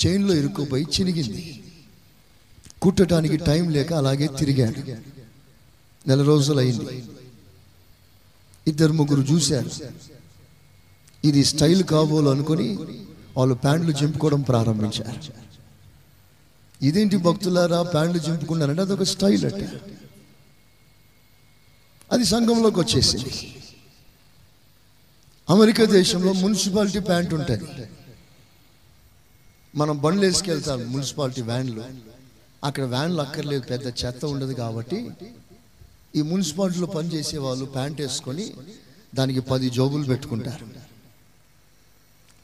చైన్లో 0.00 0.34
ఇరుక్కుపోయి 0.34 0.86
చినిగింది. 0.94 1.62
కుట్టడానికి 2.82 3.36
టైం 3.36 3.70
లేక 3.70 3.92
అలాగే 3.92 4.26
తిరిగాడు. 4.26 4.80
నెల 6.08 6.22
రోజులు 6.22 6.58
అయింది 6.58 7.04
ఇద్దరు 8.66 8.92
ముగ్గురు 8.92 9.20
చూశారు. 9.20 9.70
ఇది 11.24 11.44
స్టైల్ 11.44 11.82
కాబోలు 11.82 12.28
అనుకొని 12.28 12.78
వాళ్ళు 13.36 13.54
ప్యాంట్లు 13.54 13.90
చింపుకోవడం 13.90 14.40
ప్రారంభించారు. 14.40 15.20
ఇదేంటి 16.82 17.16
భక్తులారా 17.16 17.82
ప్యాంట్లు 17.82 18.20
చింపుకున్నారంటే 18.22 18.82
అదొక 18.82 19.02
స్టైల్ 19.02 19.44
అంటే. 19.44 19.68
అది 22.12 22.24
సంఘంలోకి 22.24 22.80
వచ్చేసింది. 22.80 23.32
అమెరికా 25.50 25.84
దేశంలో 25.84 26.32
మున్సిపాలిటీ 26.32 26.98
ప్యాంట్ 26.98 27.34
ఉంటుంది. 27.34 27.86
మనం 29.74 30.02
బండ్లు 30.02 30.26
వేసుకెళ్తాం 30.26 30.92
మున్సిపాలిటీ 30.92 31.42
వ్యాన్లు. 31.42 31.84
అక్కడ 32.64 32.82
వ్యాన్లు 32.82 33.20
అక్కర్లేదు 33.20 33.62
పెద్ద 33.62 33.86
చెత్త 33.86 34.24
ఉండదు 34.24 34.52
కాబట్టి 34.52 35.10
ఈ 36.16 36.22
మున్సిపాలిటీలో 36.22 36.86
పనిచేసే 36.86 37.38
వాళ్ళు 37.38 37.64
ప్యాంట్ 37.64 38.00
వేసుకొని 38.00 38.54
దానికి 39.14 39.40
పది 39.40 39.70
జోబులు 39.70 40.04
పెట్టుకుంటారు. 40.04 40.66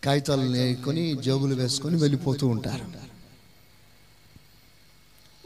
కాగితాలు 0.04 0.42
నేర్కొని 0.42 1.16
జోబులు 1.22 1.54
వేసుకొని 1.54 1.96
వెళ్ళిపోతూ 1.96 2.46
ఉంటారు. 2.46 2.86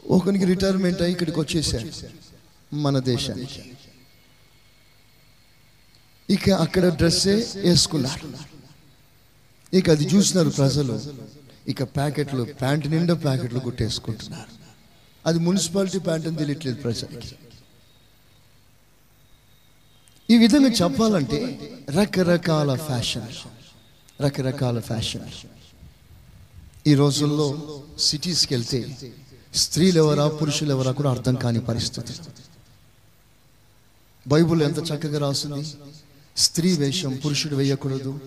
ఒకనికి 0.07 0.45
రిటైర్మెంట్ 0.45 1.01
అయ్యి 1.01 1.11
ఇక్కడికి 1.11 1.39
వచ్చేసారు 1.39 1.89
మన 2.75 2.99
దేశానికి. 2.99 3.71
ఇక 6.29 6.49
అక్కడ 6.49 6.85
డ్రెస్సే 6.95 7.47
వేసుకున్నారు. 7.55 8.29
ఇక 9.73 9.89
అది 9.89 10.05
చూసినారు 10.15 10.49
ప్రజలు. 10.49 11.01
ఇక 11.67 11.83
ప్యాకెట్లు 11.83 12.43
ప్యాంట్ 12.43 12.87
నిండా 12.87 13.13
ప్యాకెట్లు 13.13 13.59
కుట్టేసుకుంటున్నారు. 13.59 14.51
అది 15.25 15.39
మున్సిపాలిటీ 15.39 15.99
ప్యాంట్ 15.99 16.27
అని 16.27 16.35
తెలియట్లేదు 16.35 16.81
ప్రజలకి. 16.81 17.35
ఈ 20.29 20.37
విధంగా 20.37 20.69
చెప్పాలంటే 20.69 21.39
రకరకాల 21.89 22.75
ఫ్యాషన్ 22.75 23.27
రకరకాల 24.23 24.79
ఫ్యాషన్. 24.79 25.27
ఈ 26.87 26.93
రోజుల్లో 26.95 27.47
సిటీస్కి 27.99 28.53
వెళ్తే 28.55 29.11
స్త్రీలు 29.55 29.97
ఎవరా 29.97 30.27
పురుషులు 30.27 30.71
ఎవరా 30.71 30.91
కూడా 30.91 31.11
అర్థం 31.11 31.35
కాని 31.35 31.59
పరిస్థితి. 31.59 32.13
బైబుల్ 34.27 34.61
ఎంత 34.61 34.79
చక్కగా 34.91 35.19
రాస్తుంది 35.19 35.67
స్త్రీ 36.37 36.77
వేషం 36.77 37.17
పురుషుడు 37.25 37.55
వేయకూడదు. 37.55 38.19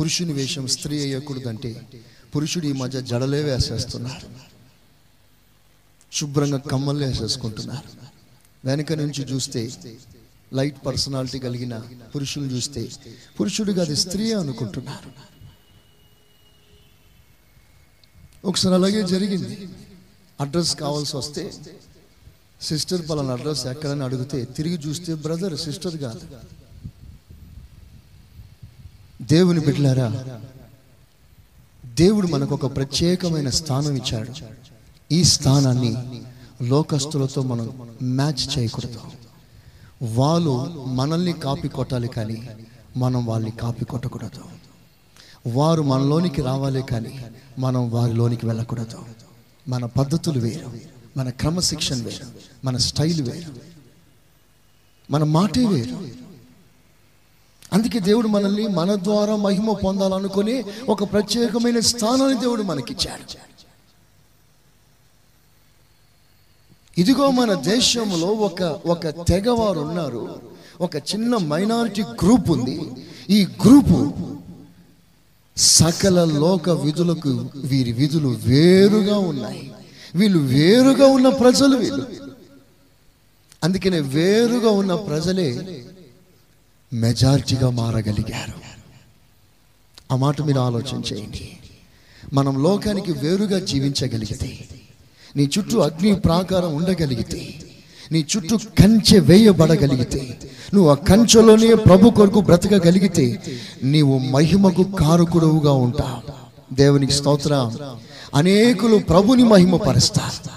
పురుషుని 0.00 0.32
వేషం 0.32 0.66
స్త్రీ 0.66 0.98
వేయకూడదు 0.98 1.48
అంటే 1.48 1.88
పురుషుడు 2.34 2.66
ఈ 2.66 2.72
మధ్య 2.72 3.02
జడలే 3.02 3.42
వేసేస్తున్నారు. 3.42 4.26
శుభ్రంగా 6.12 6.58
కమ్మలు 6.58 7.04
వేసేసుకుంటున్నారు. 7.04 7.88
వెనక 8.64 8.92
నుంచి 8.92 9.24
చూస్తే 9.24 9.72
లైట్ 10.52 10.86
పర్సనాలిటీ 10.86 11.38
కలిగిన 11.38 11.78
పురుషులు 12.14 12.44
చూస్తే 12.44 12.88
పురుషుడిగా 13.40 13.82
అది 13.82 13.96
స్త్రీ 13.96 14.32
అనుకుంటున్నారు. 14.32 15.10
ఒకసారి 18.46 18.74
అలాగే 18.74 19.02
జరిగింది. 19.02 19.68
అడ్రస్ 20.40 20.76
కావాల్సి 20.76 21.16
వస్తే 21.16 21.52
సిస్టర్ 22.60 23.08
పలానా 23.10 23.32
అడ్రస్ 23.32 23.66
ఎక్కడని 23.66 24.04
అడిగితే 24.04 24.44
తిరిగి 24.44 24.74
చూస్తే 24.74 25.14
బ్రదర్ 25.14 25.58
సిస్టర్ 25.58 25.96
కాదు. 25.96 26.20
దేవుని 29.22 29.60
బిడ్డలారా 29.60 30.24
దేవుడు 31.94 32.26
మనకు 32.26 32.54
ఒక 32.54 32.76
ప్రత్యేకమైన 32.76 33.50
స్థానం 33.50 33.96
ఇచ్చాడు. 33.96 34.32
ఈ 35.12 35.24
స్థానాన్ని 35.24 36.22
లోకస్తులతో 36.62 37.42
మనం 37.42 37.88
మ్యాచ్ 38.02 38.58
చేయకూడదు. 38.58 39.00
వాళ్ళు 40.14 40.84
మనల్ని 40.86 41.32
కాపీ 41.32 41.68
కొట్టాలి 41.68 42.08
కానీ 42.08 42.48
మనం 42.96 43.26
వాళ్ళని 43.26 43.50
కాపీ 43.50 43.84
కొట్టకూడదు. 43.84 44.42
వారు 45.48 45.82
మనలోనికి 45.82 46.42
రావాలి 46.42 46.82
కానీ 46.82 47.24
మనం 47.58 47.90
వారిలోనికి 47.90 48.46
వెళ్ళకూడదు. 48.46 49.04
మన 49.68 49.84
పద్ధతులు 49.84 50.40
వేరు 50.40 50.72
మన 51.16 51.30
క్రమశిక్షణ 51.30 51.96
వేరు 51.96 52.26
మన 52.64 52.76
స్టైల్ 52.76 53.22
వేరు 53.22 53.52
మన 55.10 55.24
మాటే 55.24 55.66
వేరు. 55.66 56.25
అందుకే 57.72 57.98
దేవుడు 57.98 58.28
మనల్ని 58.28 58.68
మన 58.68 58.94
ద్వారా 58.94 59.36
మహిమ 59.36 59.72
పొందాలనుకుని 59.72 60.64
ఒక 60.88 61.12
ప్రత్యేకమైన 61.12 61.80
స్థానాన్ని 61.80 62.40
దేవుడు 62.40 62.62
మనకిచ్చాడు. 62.62 63.46
ఇదిగో 67.00 67.30
మన 67.30 67.54
దేశంలో 67.54 68.26
ఒక 68.26 68.62
ఒక 68.62 69.06
తెగవారు 69.06 69.80
ఉన్నారు. 69.80 70.42
ఒక 70.80 70.96
చిన్న 70.96 71.36
మైనారిటీ 71.36 72.02
గ్రూప్ 72.02 72.50
ఉంది. 72.50 72.80
ఈ 73.30 73.46
గ్రూపు 73.46 74.12
సకల 75.56 76.24
లోక 76.24 76.70
విధులకు 76.70 77.50
వీరి 77.56 77.92
విధులు 77.92 78.28
వేరుగా 78.28 79.18
ఉన్నాయి. 79.18 79.74
వీళ్ళు 80.14 80.38
వేరుగా 80.38 81.06
ఉన్న 81.06 81.28
ప్రజలు 81.28 81.76
వీళ్ళు. 81.76 82.06
అందుకనే 83.64 84.00
వేరుగా 84.00 84.70
ఉన్న 84.70 84.94
ప్రజలే 84.94 85.82
మెజార్టీగా 86.92 87.70
మారగలిగారు. 87.70 88.52
ఆ 90.12 90.16
మాట 90.16 90.42
మీరు 90.42 90.58
ఆలోచన 90.58 91.02
చేయండి. 91.12 91.58
మనం 92.32 92.62
లోకానికి 92.62 93.12
వేరుగా 93.12 93.58
జీవించగలిగితే 93.58 94.68
నీ 95.36 95.50
చుట్టూ 95.58 95.80
అగ్ని 95.80 96.14
ప్రాకారం 96.14 96.74
ఉండగలిగితే 96.74 97.62
నీ 98.12 98.26
చుట్టూ 98.36 98.56
కంచె 98.56 99.18
వేయబడగలిగితే 99.18 100.38
నువ్వు 100.74 100.90
ఆ 100.90 100.94
కంచెలోనే 100.94 101.74
ప్రభు 101.74 102.10
కొరకు 102.10 102.40
బ్రతకగలిగితే 102.40 103.42
నీవు 103.82 104.18
మహిమకు 104.18 104.82
కారకుడువుగా 104.82 105.72
ఉంటావు. 105.72 106.32
దేవునికి 106.74 107.12
స్తోత్రం. 107.12 107.78
అనేకులు 108.34 108.96
ప్రభుని 108.96 109.44
మహిమపరుస్తారు. 109.44 110.50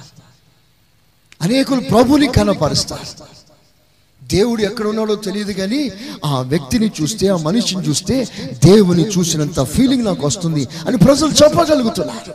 అనేకులు 1.42 1.80
ప్రభుని 1.80 2.28
కనపరుస్తారు. 2.28 3.39
దేవుడు 4.32 4.62
ఎక్కడ 4.62 4.88
ఉన్నాడో 4.88 5.16
తెలియదు 5.16 5.52
కానీ 5.52 5.92
ఆ 6.26 6.42
వ్యక్తిని 6.42 6.92
చూస్తే 7.02 7.28
ఆ 7.28 7.36
మనిషిని 7.36 7.90
చూస్తే 7.90 8.28
దేవుని 8.66 9.08
చూసినంత 9.08 9.64
ఫీలింగ్ 9.64 10.06
నాకు 10.06 10.28
వస్తుంది 10.28 10.68
అని 10.88 10.98
ప్రజలు 10.98 11.32
చెప్పగలుగుతున్నారు. 11.32 12.34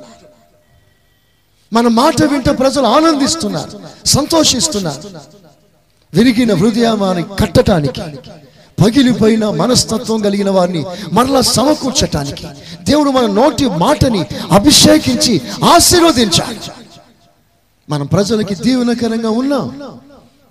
మన 1.73 1.89
మాట 1.89 2.25
వింటే 2.25 2.53
ప్రజలు 2.53 2.87
ఆనందిస్తున్నారు 2.87 3.81
సంతోషిస్తున్నారు. 4.07 5.01
విరిగిన 6.15 6.55
హృదయాన్ని 6.55 7.25
కట్టడానికి 7.41 8.01
పగిలిపోయిన 8.85 9.49
మనస్తత్వం 9.49 10.21
కలిగిన 10.21 10.51
వారిని 10.51 10.85
మరలా 11.13 11.41
సమకూర్చటానికి 11.41 12.47
దేవుడు 12.83 13.11
మన 13.11 13.27
నోటి 13.27 13.69
మాటని 13.69 14.25
అభిషేకించి 14.51 15.41
ఆశీర్వదించాలి 15.65 16.59
మనం 17.91 18.07
ప్రజలకి 18.07 18.55
దీవెనకరంగా 18.55 19.31
ఉన్నాం. 19.31 19.81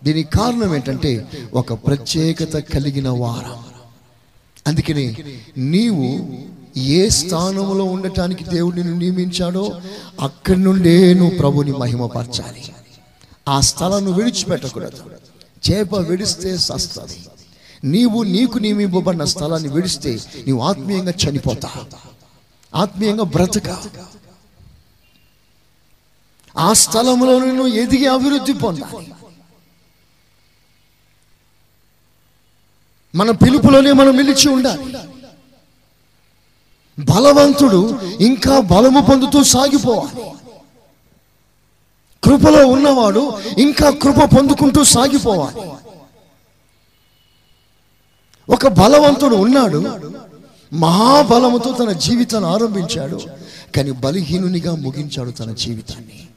దీనికి 0.03 0.31
కారణం 0.31 0.75
ఏంటంటే 0.75 1.27
ఒక 1.53 1.73
ప్రత్యేకత 1.73 2.57
కలిగిన 2.57 3.09
వారం. 3.09 3.65
అందుకని 4.67 5.17
నీవు 5.57 6.29
ఏ 6.79 7.09
స్థానంలో 7.09 7.83
ఉండటానికి 7.83 8.43
దేవుడిని 8.43 8.97
నియమించాడో 8.97 9.81
అక్కడి 10.21 10.59
నుండే 10.59 11.13
నువ్వు 11.13 11.37
ప్రభుని 11.37 11.71
మహిమపరచాలి. 11.71 12.73
ఆ 13.47 13.59
స్థలాన్ని 13.59 14.13
విడిచిపెట్టకూడదు. 14.13 14.97
చేప 15.71 15.95
విడిస్తే 15.95 16.57
సస్తది. 16.57 17.25
నీవు 17.83 18.23
నీకు 18.23 18.57
నియమింపబడిన 18.57 19.23
స్థలాన్ని 19.23 19.69
విడిస్తే 19.69 20.19
నీవు 20.45 20.61
ఆత్మీయంగా 20.61 21.11
చనిపోతా. 21.11 21.69
ఆత్మీయంగా 22.75 23.23
బ్రతక. 23.23 23.69
ఆ 26.57 26.73
స్థలంలో 26.73 27.39
నువ్వు 27.39 27.67
ఎదిగి 27.67 28.07
అభివృద్ధి 28.07 28.53
పొందాలి. 28.53 29.13
మన 33.15 33.31
పిలుపులోనే 33.31 33.91
మనం 33.91 34.17
నిలిచి 34.17 34.49
ఉండాలి. 34.49 34.97
బలవంతుడు 36.99 37.99
ఇంకా 38.19 38.59
బలము 38.59 39.01
పొందుతూ 39.01 39.43
సాగిపోవాలి. 39.43 40.29
కృపలో 42.23 42.67
ఉన్నవాడు 42.67 43.39
ఇంకా 43.57 43.89
కృప 43.89 44.37
పొందుకుంటూ 44.37 44.83
సాగిపోవాలి. 44.83 45.71
ఒక 48.49 48.67
బలవంతుడు 48.67 49.35
ఉన్నాడు 49.35 50.11
మహాబలముతో 50.73 51.71
తన 51.71 51.91
జీవితాన్ని 51.91 52.49
ఆరంభించాడు 52.49 53.21
కానీ 53.75 53.91
బలహీనునిగా 53.91 54.75
ముగించాడు 54.75 55.31
తన 55.31 55.51
జీవితాన్ని. 55.51 56.27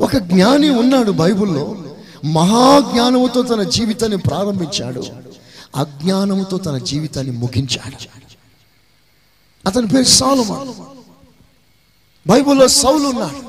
ఒక 0.00 0.16
జ్ఞాని 0.16 0.70
ఉన్నాడు 0.70 1.10
బైబిల్లో 1.10 1.76
మహాజ్ఞానముతో 2.24 3.42
తన 3.42 3.62
జీవితాన్ని 3.62 4.18
ప్రారంభించాడు. 4.18 5.04
అజ్ఞానముతో 5.76 6.58
తన 6.58 6.78
జీవితాన్ని 6.78 7.36
ముగించాడు. 7.36 7.96
అతని 9.66 9.86
పేరు 9.86 10.02
సాలుమాన్. 10.02 10.68
బైబిల్లో 12.28 12.68
సౌలున్నాడు 12.68 13.48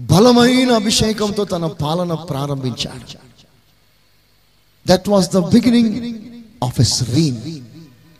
బలమైన 0.00 0.72
అభిషేకంతో 0.72 1.44
తన 1.44 1.66
పాలన 1.66 2.14
ప్రారంభించాడు. 2.14 3.18
That 4.88 5.08
was 5.08 5.30
the 5.30 5.38
beginning 5.38 6.18
of 6.64 6.80
his 6.80 7.10
reign 7.10 7.36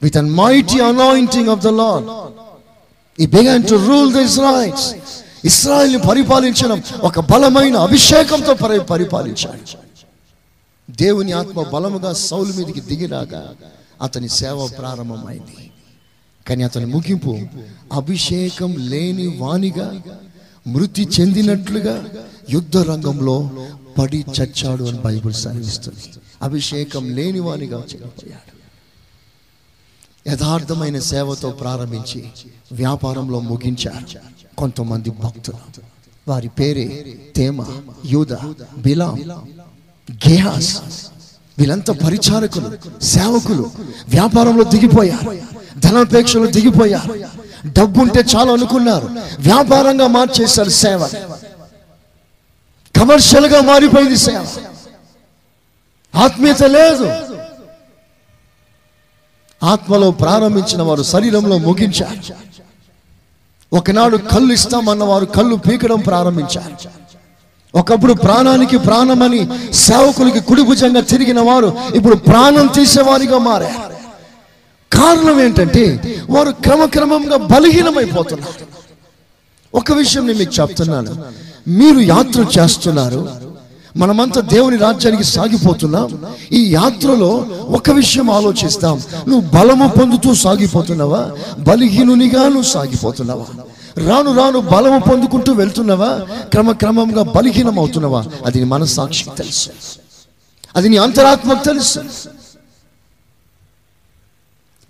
with 0.03 0.17
a 0.17 0.23
mighty 0.23 0.79
anointing 0.79 1.49
of 1.49 1.63
the 1.63 1.73
Lord. 1.73 2.05
He 3.19 3.27
began 3.27 3.63
to 3.63 3.77
rule 3.79 4.11
the 4.13 4.43
rights 4.43 4.95
ఇస్రాయల్ని 5.45 5.99
పరిపాలించడం 5.99 6.83
ఒక 7.03 7.21
బలమైన 7.21 7.77
అభిషేకంతో 7.77 8.55
పరి 8.55 8.81
పరిపాలించాడు. 8.81 9.79
దేవుని 10.91 11.33
ఆత్మ 11.33 11.63
బలముగా 11.63 12.13
సౌలు 12.13 12.53
మీదకి 12.53 12.81
దిగిరాగా 12.81 13.55
అతని 14.03 14.29
సేవ 14.29 14.69
ప్రారంభమైంది. 14.69 15.71
కానీ 16.47 16.63
అతని 16.63 16.85
ముగింపు 16.85 17.39
అభిషేకం 17.93 18.75
లేని 18.77 19.37
వాణిగా 19.39 20.03
మృతి 20.67 21.09
చెందినట్లుగా 21.21 22.05
యుద్ధ 22.51 22.77
రంగంలో 22.77 23.51
పడి 23.99 24.25
చచ్చాడు 24.41 24.85
అని 24.85 24.99
బైబుల్ 24.99 25.35
సెలవిస్తుంది. 25.35 26.01
అభిషేకం 26.43 27.15
లేని 27.15 27.41
వానిగా 27.41 27.79
చనిపోయాడు 27.79 28.59
యథార్థమైన 30.31 30.99
సేవతో 30.99 31.51
ప్రారంభించి 31.51 32.27
వ్యాపారంలో 32.73 33.41
ముగించారు 33.41 34.38
కొంతమంది 34.59 35.11
భక్తులు. 35.11 35.83
వారి 36.29 36.49
పేరే 36.49 37.05
తేమ 37.37 37.65
యూద 38.05 38.33
బిలాం 38.79 39.25
గేహాస్. 40.13 40.83
వీళ్ళంతా 41.59 41.93
పరిచారకులు 41.93 43.01
సేవకులు. 43.03 43.71
వ్యాపారంలో 44.09 44.65
దిగిపోయారు. 44.65 45.39
ధనాపేక్షలు 45.79 46.47
దిగిపోయారు. 46.47 47.15
డబ్బు 47.67 48.01
ఉంటే 48.01 48.21
చాలు 48.21 48.53
అనుకున్నారు. 48.53 49.07
వ్యాపారంగా 49.39 50.07
మార్చేశారు 50.07 50.69
సేవ. 50.69 51.07
కమర్షియల్గా 52.97 53.61
మారిపోయింది 53.61 54.17
సేవ. 54.17 54.47
ఆత్మీయత 56.15 56.63
లేదు. 56.63 57.13
ఆత్మలో 59.63 60.11
ప్రారంభించిన 60.11 60.83
వారు 60.83 61.03
శరీరంలో 61.03 61.59
ముగించారు. 61.59 62.48
ఒకనాడు 63.73 64.17
కళ్ళు 64.17 64.53
ఇస్తామన్న 64.53 65.05
వారు 65.05 65.25
కళ్ళు 65.25 65.57
పీకడం 65.57 66.01
ప్రారంభించారు. 66.01 66.75
ఒకప్పుడు 67.75 68.13
ప్రాణానికి 68.13 68.79
ప్రాణమని 68.79 69.49
సేవకులకి 69.73 70.41
కుడిభుజంగా 70.41 71.01
తిరిగిన 71.01 71.41
వారు 71.41 71.77
ఇప్పుడు 71.95 72.17
ప్రాణం 72.17 72.67
తీసేవారిగా 72.67 73.39
మారారు. 73.39 73.99
కారణం 74.93 75.41
ఏంటంటే 75.41 76.17
వారు 76.31 76.51
క్రమక్రమంగా 76.51 77.37
బలహీనమైపోతున్నారు. 77.37 78.65
ఒక 79.75 79.93
విషయం 79.93 80.27
నేను 80.27 80.39
మీకు 80.39 80.53
చెప్తున్నాను. 80.61 81.25
మీరు 81.69 82.01
యాత్ర 82.01 82.61
చేస్తున్నారు. 82.61 83.48
మనమంతా 83.99 84.41
దేవుని 84.41 84.77
రాజ్యానికి 84.77 85.25
సాగిపోతున్నాం. 85.25 86.27
ఈ 86.53 86.75
యాత్రలో 86.75 87.47
ఒక 87.69 87.91
విషయం 87.91 88.31
ఆలోచిస్తాం. 88.31 89.03
నువ్వు 89.29 89.51
బలము 89.51 89.89
పొందుతూ 89.89 90.35
సాగిపోతున్నావా? 90.35 91.33
బలహీనునిగా 91.59 92.43
నువ్వు 92.43 92.63
సాగిపోతున్నావా? 92.63 93.47
రాను 93.99 94.37
రాను 94.37 94.61
బలము 94.61 94.99
పొందుకుంటూ 94.99 95.53
వెళ్తున్నావా? 95.53 96.21
క్రమక్రమంగా 96.51 97.23
బలహీనం 97.23 97.79
అవుతున్నావా 97.79 98.25
అది 98.47 98.59
నీ 98.59 98.65
మనస్సాక్షికి 98.65 99.31
తెలుసు. 99.37 99.71
అది 100.77 100.89
నీ 100.89 100.97
అంతరాత్మకు 100.97 101.65
తెలుసు. 101.65 102.01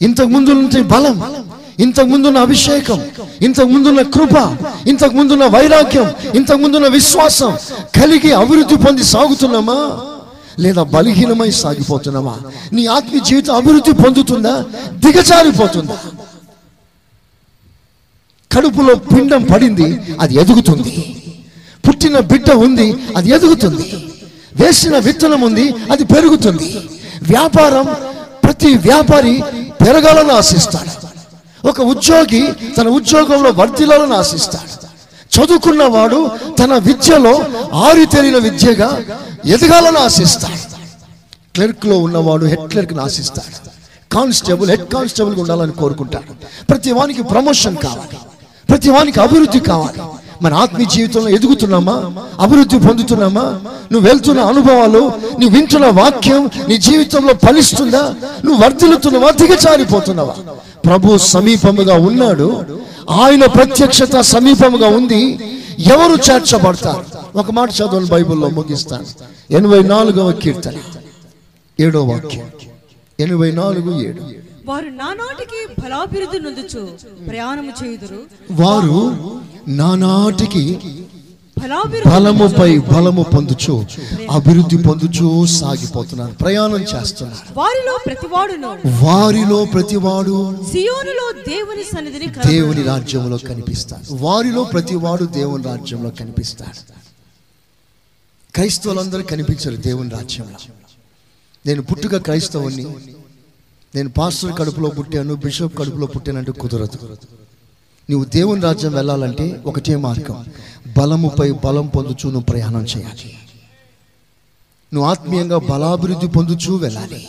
ఇంతకు 0.02 0.26
ముందు 0.26 0.50
ముందున్న 0.50 0.86
బలం. 0.86 1.44
ఇంతకు 1.78 2.06
ముందున్న 2.06 2.38
అభిషేకం 2.38 3.06
ఇంతకు 3.42 3.66
ముందున్న 3.66 4.02
కృప 4.02 4.58
ఇంతకు 4.88 5.14
ముందున్న 5.14 5.44
వైరాగ్యం 5.44 6.34
ఇంతకు 6.34 6.56
ముందున్న 6.56 6.86
విశ్వాసం 6.86 7.56
కలిగి 8.00 8.32
అభివృద్ధి 8.32 8.76
పొంది 8.76 9.04
సాగుతున్నామా? 9.04 10.00
లేదా 10.58 10.82
బలహీనమై 10.82 11.50
సాగిపోతున్నామా? 11.50 12.36
నీ 12.72 12.86
ఆత్మీయ 12.86 13.20
జీవితం 13.20 13.54
అభివృద్ధి 13.54 13.92
పొందుతుందా? 13.92 14.64
దిగజారిపోతుందా? 14.92 15.98
కడుపులో 18.52 18.94
పిండం 18.94 19.44
పడింది 19.44 20.00
అది 20.20 20.34
ఎదుగుతుంది. 20.34 21.16
పుట్టిన 21.88 22.18
బిడ్డ 22.18 22.50
ఉంది 22.50 22.94
అది 23.16 23.30
ఎదుగుతుంది. 23.30 24.12
వేసిన 24.54 24.98
విత్తనం 24.98 25.40
ఉంది 25.40 25.74
అది 25.92 26.04
పెరుగుతుంది. 26.04 26.78
వ్యాపారం 27.22 27.84
ప్రతి 28.44 28.74
వ్యాపారి 28.74 29.42
పెరగాలని 29.80 30.32
ఆశిస్తాడు. 30.32 31.07
ఒక 31.64 31.80
ఉద్యోగి 31.80 32.48
తన 32.76 32.88
ఉద్యోగంలో 32.88 33.50
వర్ధిల్లాలని 33.50 34.14
ఆశిస్తాడు. 34.14 34.88
చదువుకున్నవాడు 35.36 36.30
తన 36.58 36.74
విద్యలో 36.78 37.44
ఆరితేరిన 37.74 38.38
విద్యగా 38.38 39.00
ఎదగాలని 39.46 39.98
ఆశిస్తాడు. 39.98 40.78
క్లర్క్లో 41.54 41.98
ఉన్నవాడు 41.98 42.46
హెడ్ 42.46 42.68
క్లర్క్ని 42.68 43.00
ఆశిస్తాడు. 43.00 43.68
కానిస్టేబుల్ 44.14 44.70
హెడ్ 44.70 44.86
కానిస్టేబుల్గా 44.86 45.40
ఉండాలని 45.40 45.72
కోరుకుంటాడు. 45.72 46.32
ప్రతి 46.64 46.92
వానికి 46.92 47.22
ప్రమోషన్ 47.22 47.76
కావాలి. 47.76 48.18
ప్రతి 48.68 48.90
వానికి 48.90 49.20
అభివృద్ధి 49.20 49.60
కావాలి. 49.60 50.02
మన 50.42 50.54
ఆత్మీయ 50.54 50.86
జీవితంలో 50.86 51.28
ఎదుగుతున్నామా? 51.28 52.12
అభివృద్ధి 52.40 52.78
పొందుతున్నామా? 52.78 53.60
నువ్వు 53.92 54.08
వెళ్తున్న 54.08 54.40
అనుభవాలు 54.40 54.98
నువ్వు 55.40 55.48
వింటున్న 55.48 55.86
వాక్యం 55.86 56.50
నీ 56.68 56.76
జీవితంలో 56.76 57.34
ఫలిస్తుందా? 57.34 58.14
నువ్వు 58.44 58.64
వర్ధిల్లుతున్నావా? 58.64 59.30
దిగచారిపోతున్నావా 59.30 60.34
ప్రభు 60.84 61.18
సమీపముగా 61.18 61.94
ఉన్నాడు. 61.94 62.66
ఆయన 63.10 63.46
ప్రత్యక్షత 63.46 64.20
సమీపముగా 64.20 64.88
ఉంది. 64.88 65.38
ఎవరు 65.78 66.32
చేర్చబడతారు? 66.32 67.04
ఒక 67.38 67.50
మాట 67.50 67.70
చదవని 67.70 68.06
బైబిల్లో 68.06 68.48
ముగిస్తాను. 68.48 69.04
ఎనభై 69.50 69.82
నాలుగవ 69.82 70.32
కీర్తన. 70.32 70.72
ఏడో 71.80 72.04
వాక్యం. 72.04 72.46
ఎనభై 73.20 73.50
నాలుగు 73.52 74.02
ఏడు. 74.02 74.22
వారు 74.66 74.84
నానాటికి 74.84 75.82
ఫలాభివృద్ధి 75.82 76.40
నొందుచు 76.40 76.88
ప్రయాణము 77.28 77.72
చేయుదురు. 77.84 78.18
వారు 78.62 79.16
నానాటికి 79.68 80.78
బలముపై 82.06 82.78
బలము 82.78 83.22
పొందుచు 83.22 83.86
అభివృద్ధి 84.30 84.76
పొందుచు 84.76 85.46
సాగిపోతున్నారు 85.46 86.32
ప్రయాణం 86.32 86.82
చేస్తున్నారు 86.82 87.58
వారిలో 87.58 87.98
ప్రతివాడును. 88.06 88.68
వారిలో 89.04 89.64
ప్రతివాడు 89.64 90.56
సియోనులో 90.72 91.32
దేవుని 91.48 91.84
సన్నిధిని. 91.84 92.26
దేవుని 92.26 92.82
రాజ్యంలో 92.82 93.38
కనిపిస్తాడు. 93.38 94.14
వారిలో 94.14 94.64
ప్రతివాడు 94.64 95.24
దేవుని 95.24 95.64
రాజ్యంలో 95.64 96.10
కనిపిస్తాడు. 96.10 96.92
క్రైస్తవులందరూ 98.54 99.22
కనిపించరు 99.22 99.76
దేవుని 99.76 100.10
రాజ్యంలో. 100.10 100.72
నేను 101.66 101.82
పుట్టుక 101.82 102.16
క్రైస్తవుని 102.16 102.86
నేను 103.94 104.10
పాస్టర్ 104.10 104.58
కడుపులో 104.58 104.88
పుట్టాను 104.90 105.34
బిషప్ 105.34 105.78
కడుపులో 105.78 106.06
పుట్టానంటే 106.06 106.52
కుదరదు. 106.52 107.08
నువ్వు 108.10 108.24
దేవుని 108.24 108.60
రాజ్యం 108.60 108.92
వెళ్ళాలంటే 108.92 109.62
ఒకటే 109.66 109.96
మార్గం. 109.96 110.46
బలముపై 110.98 111.52
బలం 111.52 111.86
పొందుచు 111.86 112.24
నువ్వు 112.24 112.40
ప్రయాణం 112.40 112.84
చేయాలి. 112.84 113.38
నువ్వు 114.94 115.10
ఆత్మీయంగా 115.10 115.58
బలాభివృద్ధి 115.58 116.28
పొందుచూ 116.28 116.76
వెళ్ళాలి. 116.76 117.28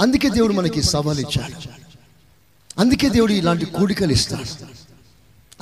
అందుకే 0.00 0.28
దేవుడు 0.28 0.52
మనకి 0.52 0.82
సవాలు 0.82 1.20
ఇచ్చాడు. 1.20 1.68
అందుకే 2.80 3.08
దేవుడు 3.08 3.32
ఇలాంటి 3.32 3.66
కూడికలు 3.66 4.12
ఇస్తాడు. 4.12 4.64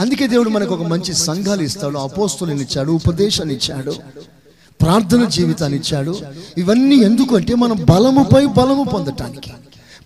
అందుకే 0.00 0.26
దేవుడు 0.26 0.48
మనకు 0.48 0.74
ఒక 0.74 0.82
మంచి 0.82 1.14
సంఘాలు 1.14 1.62
ఇస్తాడు 1.62 1.98
అపోస్తులను 1.98 2.60
ఇచ్చాడు 2.60 2.92
ఉపదేశాన్ని 2.92 3.54
ఇచ్చాడు 3.54 3.96
ప్రార్థన 4.80 5.24
జీవితాన్ని 5.24 5.78
ఇచ్చాడు. 5.78 6.20
ఇవన్నీ 6.58 6.96
ఎందుకంటే 6.96 7.54
మనం 7.54 7.76
బలముపై 7.76 8.46
బలము 8.46 8.84
పొందటానికి 8.84 9.52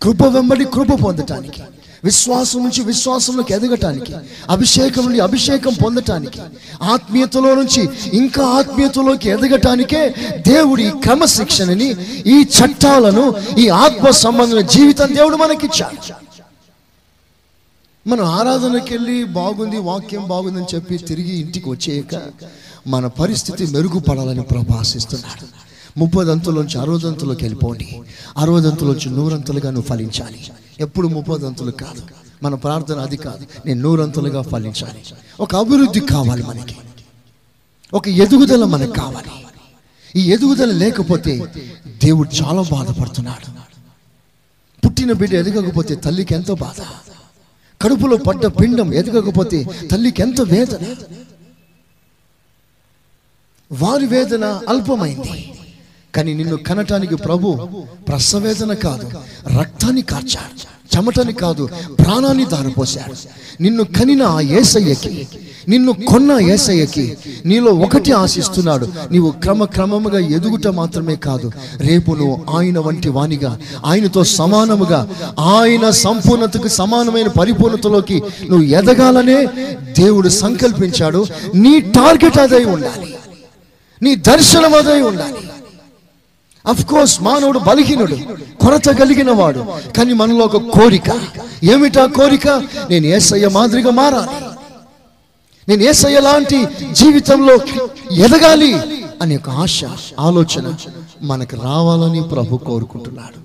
కృప 0.03 0.23
వెంబడి 0.23 0.65
కృప 0.65 1.05
పొందటానికి. 1.05 1.63
విశ్వాసం 2.05 2.63
నుంచి 2.63 2.83
విశ్వాసంలోకి 2.83 3.55
ఎదగటానికి 3.55 4.15
అభిషేకం 4.51 5.05
నుండి 5.05 5.21
అభిషేకం 5.21 5.73
పొందటానికి 5.85 6.41
ఆత్మీయతలో 6.83 7.55
నుంచి 7.55 7.89
ఇంకా 8.13 8.47
ఆత్మీయతలోకి 8.47 9.29
ఎదగటానికే 9.29 10.15
దేవుడు 10.49 10.83
ఈ 10.83 10.91
క్రమశిక్షణని 10.91 11.89
ఈ 12.27 12.45
చట్టాలను 12.59 13.35
ఈ 13.59 13.69
ఆత్మ 13.69 14.11
సంబంధమైన 14.11 14.67
జీవితం 14.67 15.17
దేవుడు 15.17 15.37
మనకిచ్చాడు. 15.37 16.25
మనం 18.09 18.25
ఆరాధనకి 18.25 18.95
వెళ్ళి 18.95 19.25
బాగుంది 19.25 19.79
వాక్యం 19.79 20.25
బాగుందని 20.29 20.67
చెప్పి 20.75 20.99
తిరిగి 20.99 21.41
ఇంటికి 21.41 21.69
వచ్చేయక 21.69 22.23
మన 22.87 23.07
పరిస్థితి 23.07 23.67
మెరుగుపడాలని 23.67 24.43
ప్రభు 24.43 24.75
ఆశిస్తున్నాడు. 24.75 25.47
ముప్పదంతులోంచి 25.99 26.81
అరవదంతులోకి 26.81 27.45
వెళ్ళిపోండి. 27.45 28.01
అరవదంతులోంచి 28.37 29.11
నూరంతులుగా 29.11 29.71
నువ్వు 29.71 29.89
ఫలించాలి. 29.89 30.51
ఎప్పుడు 30.81 31.09
ముప్పదంతులు 31.09 31.71
కాదు. 31.71 32.03
మన 32.43 32.55
ప్రార్థన 32.55 32.99
అది 32.99 33.17
కాదు. 33.17 33.47
నేను 33.67 33.81
నూరంతులుగా 33.81 34.43
ఫలించాలి. 34.43 35.03
ఒక 35.41 35.57
అభివృద్ధి 35.57 36.01
కావాలి 36.01 36.43
మనకి. 36.43 36.77
ఒక 37.93 38.09
ఎదుగుదల 38.09 38.65
మనకు 38.65 38.93
కావాలి. 38.93 39.47
ఈ 40.17 40.33
ఎదుగుదల 40.33 40.73
లేకపోతే 40.73 41.53
దేవుడు 42.05 42.29
చాలా 42.43 42.63
బాధపడుతున్నాడు. 42.63 43.65
పుట్టిన 44.87 45.13
బిడ్డ 45.13 45.35
ఎదగకపోతే 45.35 45.95
తల్లికి 45.95 46.35
ఎంతో 46.35 46.55
బాధ? 46.55 46.81
కడుపులో 47.83 48.17
పడ్డ 48.17 48.47
పిండం 48.47 48.95
ఎదగకపోతే 48.95 49.67
తల్లికి 49.91 50.23
ఎంత 50.23 50.41
వేదన? 50.41 50.95
వారి 53.73 54.07
వేదన 54.07 54.61
అల్పమైంది. 54.69 55.53
కానీ 56.15 56.35
నిన్ను 56.35 56.57
కనటానికి 56.57 57.15
ప్రభు 57.15 57.49
ప్రసవేదన 58.09 58.73
కాదు 58.73 59.07
రక్తాన్ని 59.61 60.03
కార్చాడు 60.03 60.75
చెమటని 60.97 61.33
కాదు 61.33 61.69
ప్రాణాన్ని 61.99 62.45
దారపోశాడు. 62.45 63.15
నిన్ను 63.63 63.85
కనిన 63.85 64.23
ఆ 64.23 64.41
ఏసయ్యకి 64.41 65.29
నిన్ను 65.69 65.93
కొన్న 65.93 66.33
ఏసయ్యకి 66.33 67.17
నీలో 67.47 67.73
ఒకటి 67.73 68.13
ఆశిస్తున్నాడు. 68.13 68.89
నీవు 69.13 69.31
క్రమక్రమముగా 69.31 70.19
ఎదుగుట 70.19 70.67
మాత్రమే 70.67 71.17
కాదు 71.17 71.53
రేపు 71.77 72.13
నువ్వు 72.13 72.57
ఆయన 72.57 72.79
వంటి 72.79 73.09
వానిగా 73.09 73.59
ఆయనతో 73.85 74.25
సమానముగా 74.25 75.01
ఆయన 75.39 75.91
సంపూర్ణతకు 75.91 76.69
సమానమైన 76.69 77.29
పరిపూర్ణతలోకి 77.29 78.23
నువ్వు 78.51 78.67
ఎదగాలనే 78.67 79.47
దేవుడు 79.99 80.29
సంకల్పించాడు. 80.29 81.27
నీ 81.55 81.81
టార్గెట్ 81.81 82.39
అదై 82.39 82.65
ఉండాలి. 82.65 83.15
నీ 84.03 84.15
దర్శనం 84.15 84.75
అదై 84.75 85.01
ఉండాలి. 85.01 85.35
అఫ్ 86.67 86.87
కోర్స్ 86.87 87.23
మానవుడు 87.23 87.59
బలహీనుడు 87.59 88.15
కొరత 88.61 88.89
కలిగిన 88.89 89.31
వాడు 89.31 89.65
కానీ 89.97 90.13
మనలో 90.13 90.45
ఒక 90.45 90.57
కోరిక. 90.57 91.21
ఏమిటా 91.63 92.07
కోరిక? 92.07 92.49
నేను 92.91 93.07
ఏసయ్య 93.07 93.49
మాదిరిగా 93.49 93.91
మారాలి. 93.91 94.47
నేను 95.69 95.83
ఏసయ్య 95.83 96.21
లాంటి 96.21 96.65
జీవితంలో 96.93 97.55
ఎదగాలి 98.13 98.75
అనే 99.23 99.37
ఒక 99.37 99.49
ఆశ 99.49 99.85
ఆలోచన 100.21 100.75
మనకు 101.23 101.57
రావాలని 101.57 102.23
ప్రభు 102.23 102.57
కోరుకుంటున్నాడు. 102.57 103.41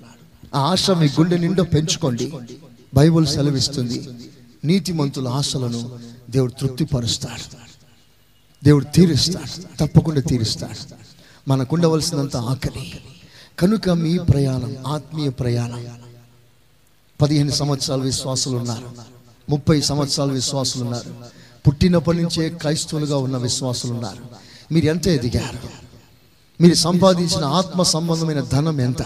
ఆ 0.56 0.60
ఆశ 0.60 0.90
మీ 0.90 1.06
గుండె 1.06 1.38
నిండా 1.38 1.62
పెంచుకోండి. 1.62 2.32
బైబుల్ 2.94 3.26
సెలవిస్తుంది 3.26 4.08
నీతిమంతుల 4.64 5.28
ఆశలను 5.28 5.90
దేవుడు 6.30 6.52
తృప్తిపరుస్తాడు. 6.60 7.56
దేవుడు 8.64 8.84
తీరుస్తాడు 8.84 9.86
తప్పకుండా 9.86 10.20
తీరుస్తాడు. 10.20 11.10
మనకు 11.48 11.76
ఉండవలసినంత 11.76 12.36
ఆకలి. 12.36 13.00
కనుక 13.60 13.90
మీ 13.90 14.18
ప్రయాణం 14.18 14.76
ఆత్మీయ 14.86 15.30
ప్రయాణం. 15.30 15.86
పదిహేను 17.22 17.50
సంవత్సరాల 17.50 18.02
విశ్వాసులు 18.02 18.56
ఉన్నారు 18.56 18.88
ముప్పై 19.50 19.80
సంవత్సరాల 19.80 20.30
విశ్వాసులు 20.32 20.84
ఉన్నారు 20.84 21.10
పుట్టినప్పటి 21.66 22.22
నుంచే 22.22 22.48
క్రైస్తవులుగా 22.48 23.16
ఉన్న 23.16 23.36
విశ్వాసులు 23.36 23.92
ఉన్నారు 23.92 24.22
మీరు 24.74 24.86
ఎంత 24.86 25.06
ఎదిగారు? 25.08 25.58
మీరు 26.62 26.74
సంపాదించిన 26.74 27.44
ఆత్మ 27.44 27.82
సంబంధమైన 27.82 28.40
ధనం 28.40 28.80
ఎంత? 28.80 29.02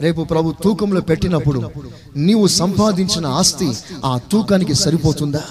రేపు 0.00 0.24
ప్రభు 0.24 0.54
తూకంలో 0.64 1.00
పెట్టినప్పుడు 1.00 1.70
నీవు 2.16 2.46
సంపాదించిన 2.46 3.26
ఆస్తి 3.26 3.72
ఆ 4.04 4.18
తూకానికి 4.32 4.74
సరిపోతుందా? 4.74 5.42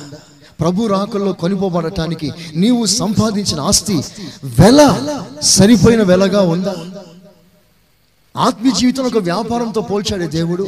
ప్రభు 0.59 0.87
రాకల్లో 0.87 1.33
కొనిపోబడటానికి 1.33 2.31
నీవు 2.55 2.85
సంపాదించిన 2.85 3.59
ఆస్తి 3.59 4.03
వెల 4.43 4.81
సరిపోయిన 5.41 6.03
వెలగా 6.03 6.41
ఉందా? 6.41 6.75
ఆత్మీయ 8.37 8.71
జీవితం 8.79 9.05
ఒక 9.05 9.17
వ్యాపారంతో 9.17 9.81
పోల్చాడే 9.81 10.27
దేవుడు 10.27 10.67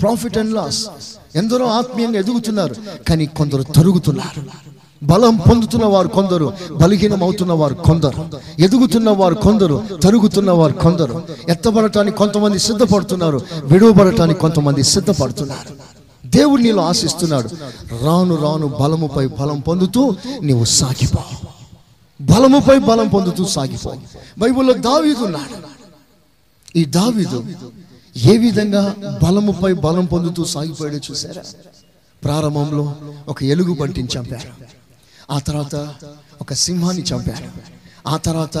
ప్రాఫిట్ 0.00 0.38
అండ్ 0.38 0.54
లాస్ 0.54 0.86
ఎందరో 1.34 1.66
ఆత్మీయంగా 1.66 2.18
ఎదుగుతున్నారు 2.18 2.76
కానీ 3.08 3.26
కొందరు 3.26 3.62
తరుగుతున్నారు. 3.62 4.42
బలం 5.02 5.36
పొందుతున్న 5.36 5.84
వారు 5.84 6.08
కొందరు 6.08 6.52
బలహీనం 6.76 7.22
అవుతున్న 7.22 7.52
వారు 7.52 7.74
కొందరు. 7.74 8.28
ఎదుగుతున్న 8.58 9.10
వారు 9.10 9.34
కొందరు 9.34 9.82
తరుగుతున్న 10.02 10.50
వారు 10.50 10.72
కొందరు. 10.72 11.22
ఎత్తబడటానికి 11.48 12.16
కొంతమంది 12.16 12.58
సిద్ధపడుతున్నారు 12.58 13.40
విడువబడటానికి 13.64 14.40
కొంతమంది 14.40 14.82
సిద్ధపడుతున్నారు. 14.82 15.74
దేవుడు 16.26 16.62
నీలో 16.62 16.82
ఆశిస్తున్నాడు 16.82 17.48
రాను 18.04 18.34
రాను 18.34 18.66
బలముపై 18.66 19.26
బలం 19.26 19.60
పొందుతూ 19.60 20.14
నీవు 20.42 20.64
సాగిపో. 20.64 21.22
బలముపై 22.20 22.78
బలం 22.78 23.08
పొందుతూ 23.08 23.44
సాగిపో. 23.44 23.92
బైబిల్లో 24.38 24.72
దావీదున్నాడు. 24.74 25.77
ఈ 26.76 26.84
దావిదు 26.84 27.44
ఏ 28.16 28.38
విధంగా 28.38 28.94
బలముపై 29.22 29.72
బలం 29.72 30.04
పొందుతూ 30.04 30.44
సాగిపోయాడో 30.44 30.98
చూసారా 30.98 31.42
ప్రారంభంలో 32.24 32.96
ఒక 33.28 33.44
ఎలుగు 33.44 33.74
బంటిని 33.74 34.08
చంపారు. 34.18 34.48
ఆ 35.32 35.38
తర్వాత 35.38 35.94
ఒక 36.40 36.52
సింహాన్ని 36.52 37.02
చంపారు. 37.02 37.78
ఆ 38.08 38.16
తర్వాత 38.16 38.58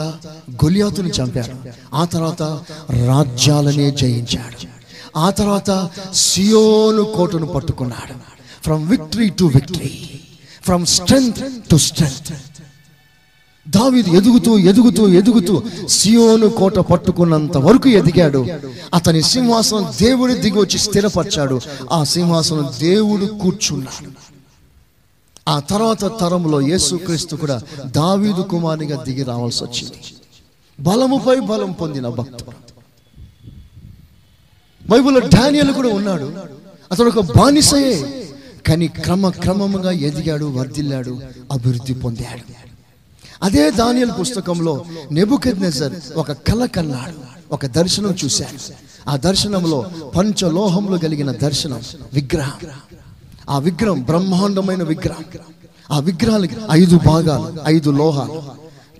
గొలియాతుని 0.50 1.10
చంపారు. 1.10 1.56
ఆ 1.94 2.04
తర్వాత 2.04 2.42
రాజ్యాలనే 3.06 3.90
జయించాడు. 3.90 4.78
ఆ 5.18 5.30
తర్వాత 5.30 5.90
సియోను 6.14 7.02
కోటను 7.02 7.46
పట్టుకున్నాడు. 7.46 8.14
From 8.62 8.88
victory 8.88 9.30
to 9.30 9.44
victory 9.44 10.20
from 10.62 10.86
strength 10.86 11.70
to 11.70 11.76
strength 11.76 12.32
దావీదు 13.68 14.10
ఎదుగుతూ 14.10 14.58
ఎదుగుతూ 14.58 15.08
ఎదుగుతూ 15.08 15.62
సియోను 15.88 16.48
కోట 16.48 16.78
పట్టుకున్నంత 16.78 17.56
వరకు 17.56 17.88
ఎదిగాడు. 17.88 18.46
అతని 18.94 19.22
సింహాసనం 19.22 19.86
దేవుడి 20.00 20.34
దిగి 20.34 20.58
వచ్చి 20.58 20.78
స్థిరపరిచాడు. 20.78 21.60
ఆ 21.92 22.04
సింహాసనం 22.04 22.70
దేవుడు 22.80 23.26
కూర్చున్నాడు. 23.26 24.10
ఆ 25.48 25.60
తర్వాత 25.60 26.20
తరంలో 26.20 26.60
యేసుక్రీస్తు 26.60 27.36
కూడా 27.36 27.60
దావీదు 27.86 28.42
కుమారునిగా 28.42 29.02
దిగి 29.02 29.22
రావాల్సి 29.22 29.64
వచ్చింది. 29.64 30.00
బలముపై 30.80 31.40
బలం 31.40 31.72
పొందిన 31.72 32.08
భక్తుడు. 32.08 32.50
బైబిల్లో 34.90 35.20
డానియల్ 35.20 35.72
కూడా 35.72 35.88
ఉన్నాడు. 35.88 36.32
అతడు 36.92 37.08
ఒక 37.08 37.38
బానిసయే. 37.38 38.28
కానీ 38.66 38.86
క్రమ 38.86 39.28
క్రమముగా 39.28 39.90
ఎదిగాడు 39.90 40.44
వర్ధిల్లాడు 40.44 41.20
అభివృద్ధి 41.52 41.94
పొందాడు. 41.94 42.67
అదే 43.42 43.70
దానియల్ 43.70 44.10
పుస్తకంలో 44.20 44.84
నెబుకెద్నెజర్ 45.12 45.92
ఒక 46.16 46.32
కల 46.32 46.66
కన్నాడు 46.66 47.38
ఒక 47.54 47.66
దర్శనం 47.66 48.16
చూశాడు. 48.24 48.72
ఆ 49.10 49.16
దర్శనంలో 49.16 49.86
పంచలోహంలో 50.16 50.98
కలిగిన 50.98 51.32
దర్శనం 51.32 51.80
విగ్రహం. 52.12 52.52
ఆ 53.50 53.58
విగ్రహం 53.58 54.02
బ్రహ్మాండమైన 54.02 54.82
విగ్రహం. 54.82 55.24
ఆ 55.90 55.98
విగ్రహాలకి 55.98 56.56
ఐదు 56.70 57.00
భాగాలు 57.06 57.54
ఐదు 57.66 57.90
లోహాలు. 57.90 58.42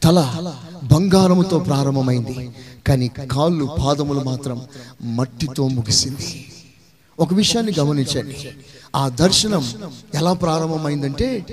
తల 0.03 0.53
బంగారముతో 0.85 1.59
ప్రారంభమైంది 1.59 2.51
కానీ 2.87 3.09
కాళ్ళు 3.09 3.69
పాదములు 3.81 4.21
మాత్రం 4.21 4.61
మట్టితో 5.03 5.69
ముగిసింది. 5.69 6.53
ఒక 7.21 7.35
విషయాన్ని 7.35 7.73
గమనించండి. 7.79 8.37
ఆ 8.97 9.09
దర్శనం 9.09 9.65
ఎలా 10.15 10.33
ప్రారంభమైందంటే 10.33 11.47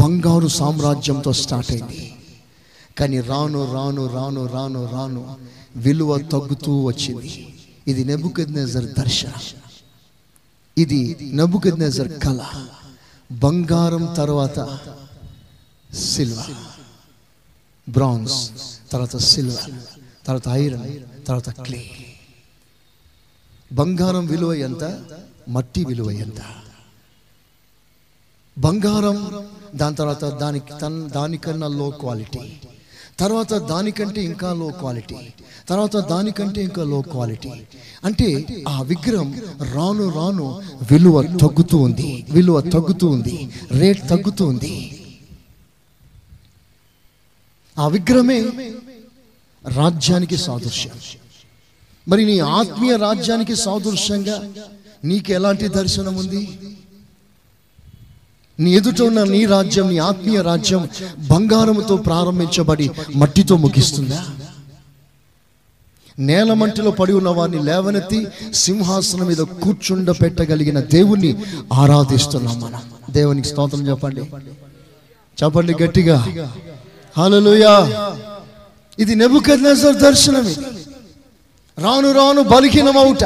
బంగారు 0.00 0.48
సామ్రాజ్యంతో 0.48 1.32
స్టార్ట్ 1.32 1.72
అయింది. 1.72 2.12
కానీ 3.00 3.20
రాను 3.20 3.60
రాను 3.74 4.02
రాను 4.06 4.46
రాను 4.46 4.80
రాను 4.92 5.38
విలువ 5.76 6.18
తగ్గుతూ 6.18 6.72
వచ్చింది. 6.86 7.54
ఇది 7.88 8.04
నెబుకద్నెజర్ 8.04 8.84
దర్శన. 8.84 9.32
ఇది 10.78 11.30
నెబుకద్నెజర్ 11.32 12.12
కళ. 12.18 12.40
బంగారం 13.32 14.14
తర్వాత 14.16 14.58
సిల్వర్ 15.94 16.52
బ్రాంజ్ 17.90 18.36
తర్వాత 18.92 19.16
సిల్వర్ 19.16 19.70
తర్వాత 20.26 20.48
ఐరన్ 20.48 20.86
తర్వాత 21.26 21.50
క్లే. 21.50 21.82
బంగారం 23.72 24.26
విలువ 24.26 24.52
ఎంత? 24.54 24.84
మట్టి 25.48 25.84
విలువ 25.84 26.10
ఎంత? 26.10 26.40
బంగారం 28.58 29.18
దాని 29.74 29.96
తర్వాత 29.96 30.24
దానికి 30.24 30.72
తన్ 30.82 31.10
దానికన్నా 31.10 31.68
లో 31.68 31.90
క్వాలిటీ 31.90 32.60
తర్వాత 33.20 33.54
దానికంటే 33.54 34.20
ఇంకా 34.24 34.52
లో 34.52 34.68
క్వాలిటీ 34.68 35.16
తర్వాత 35.68 35.96
దానికంటే 35.96 36.60
ఇంకా 36.62 36.84
లో 36.84 37.00
క్వాలిటీ 37.00 37.50
అంటే 38.04 38.28
ఆ 38.68 38.82
విగ్రహం 38.82 39.30
రాను 39.74 40.04
రాను 40.14 40.46
విలువ 40.90 41.22
తగ్గుతూ 41.22 41.78
ఉంది. 41.78 42.26
విలువ 42.30 42.60
తగ్గుతూ 42.60 43.06
ఉంది. 43.08 43.34
రేట్ 43.70 44.08
తగ్గుతూ 44.08 44.44
ఉంది. 44.46 44.72
ఆ 47.76 47.88
విగ్రహమే 47.88 48.38
రాజ్యానికి 49.64 50.36
సాదృశ్యం. 50.36 50.94
మరి 52.08 52.24
నీ 52.24 52.38
ఆత్మీయ 52.38 52.96
రాజ్యానికి 52.96 53.56
సాదృశ్యంగా 53.56 54.36
నీకు 55.04 55.32
ఎలాంటి 55.32 55.68
దర్శనం 55.68 56.14
ఉంది 56.16 56.42
నీ 58.60 58.74
ఎదుట 58.74 59.02
ఉన్న 59.02 59.24
నీ 59.24 59.44
రాజ్యం 59.44 59.88
నీ 59.88 59.98
ఆత్మీయ 59.98 60.42
రాజ్యం 60.42 60.88
బంగారముతో 61.30 61.96
ప్రారంభించబడి 61.96 62.90
మట్టితో 63.16 63.56
ముగిస్తుందా? 63.56 64.24
నేల 66.18 66.52
మంటిలో 66.52 66.90
పడి 66.90 67.12
ఉన్న 67.12 67.28
వారిని 67.28 67.62
లేవనెత్తి 67.62 68.26
సింహాసనం 68.54 69.26
మీద 69.26 69.36
కూర్చుండ 69.36 70.10
పెట్టగలిగిన 70.10 70.80
దేవుణ్ణి 70.80 71.36
ఆరాధిస్తున్నాం 71.72 72.60
మనం. 72.60 72.80
దేవునికి 73.10 73.48
స్తోత్రం 73.48 73.88
చెప్పండి. 73.88 74.20
చెప్పండి 75.44 75.74
గట్టిగా. 75.82 76.16
హలోయా 77.18 77.90
ఇది 78.98 79.14
నెబుకర్ 79.14 79.96
దర్శనమే. 79.96 80.56
రాను 81.78 82.12
రాను 82.12 82.42
బలిహీనమవుట. 82.42 83.22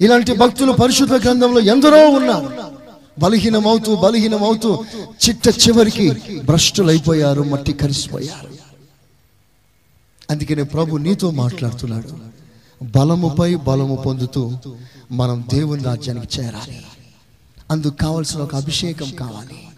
ఇలాంటి 0.00 0.32
భక్తులు 0.34 0.72
పరిశుద్ధ 0.72 1.12
గ్రంథంలో 1.12 1.60
ఎందరో 1.60 2.08
ఉన్నారు. 2.08 2.73
బలహీనమవుతూ 3.18 3.96
బలహీనమవుతూ 3.96 4.84
చిట్ట 5.28 5.48
చివరికి 5.48 6.10
భ్రష్టులైపోయారు 6.44 7.42
మట్టి 7.42 7.72
కరిసిపోయారు. 7.72 8.54
అందుకనే 10.30 10.62
ప్రభు 10.62 10.96
నీతో 10.96 11.30
మాట్లాడుతున్నాడు. 11.30 12.34
బలముపై 12.82 13.54
బలము 13.54 13.96
పొందుతూ 13.96 14.58
మనం 15.12 15.44
దేవుని 15.52 15.84
రాజ్యానికి 15.84 16.40
చేరాలి. 16.40 16.86
అందుకు 17.70 17.96
కావలసిన 17.96 18.40
ఒక 18.40 18.54
అభిషేకం 18.54 19.10
కావాలి. 19.10 19.68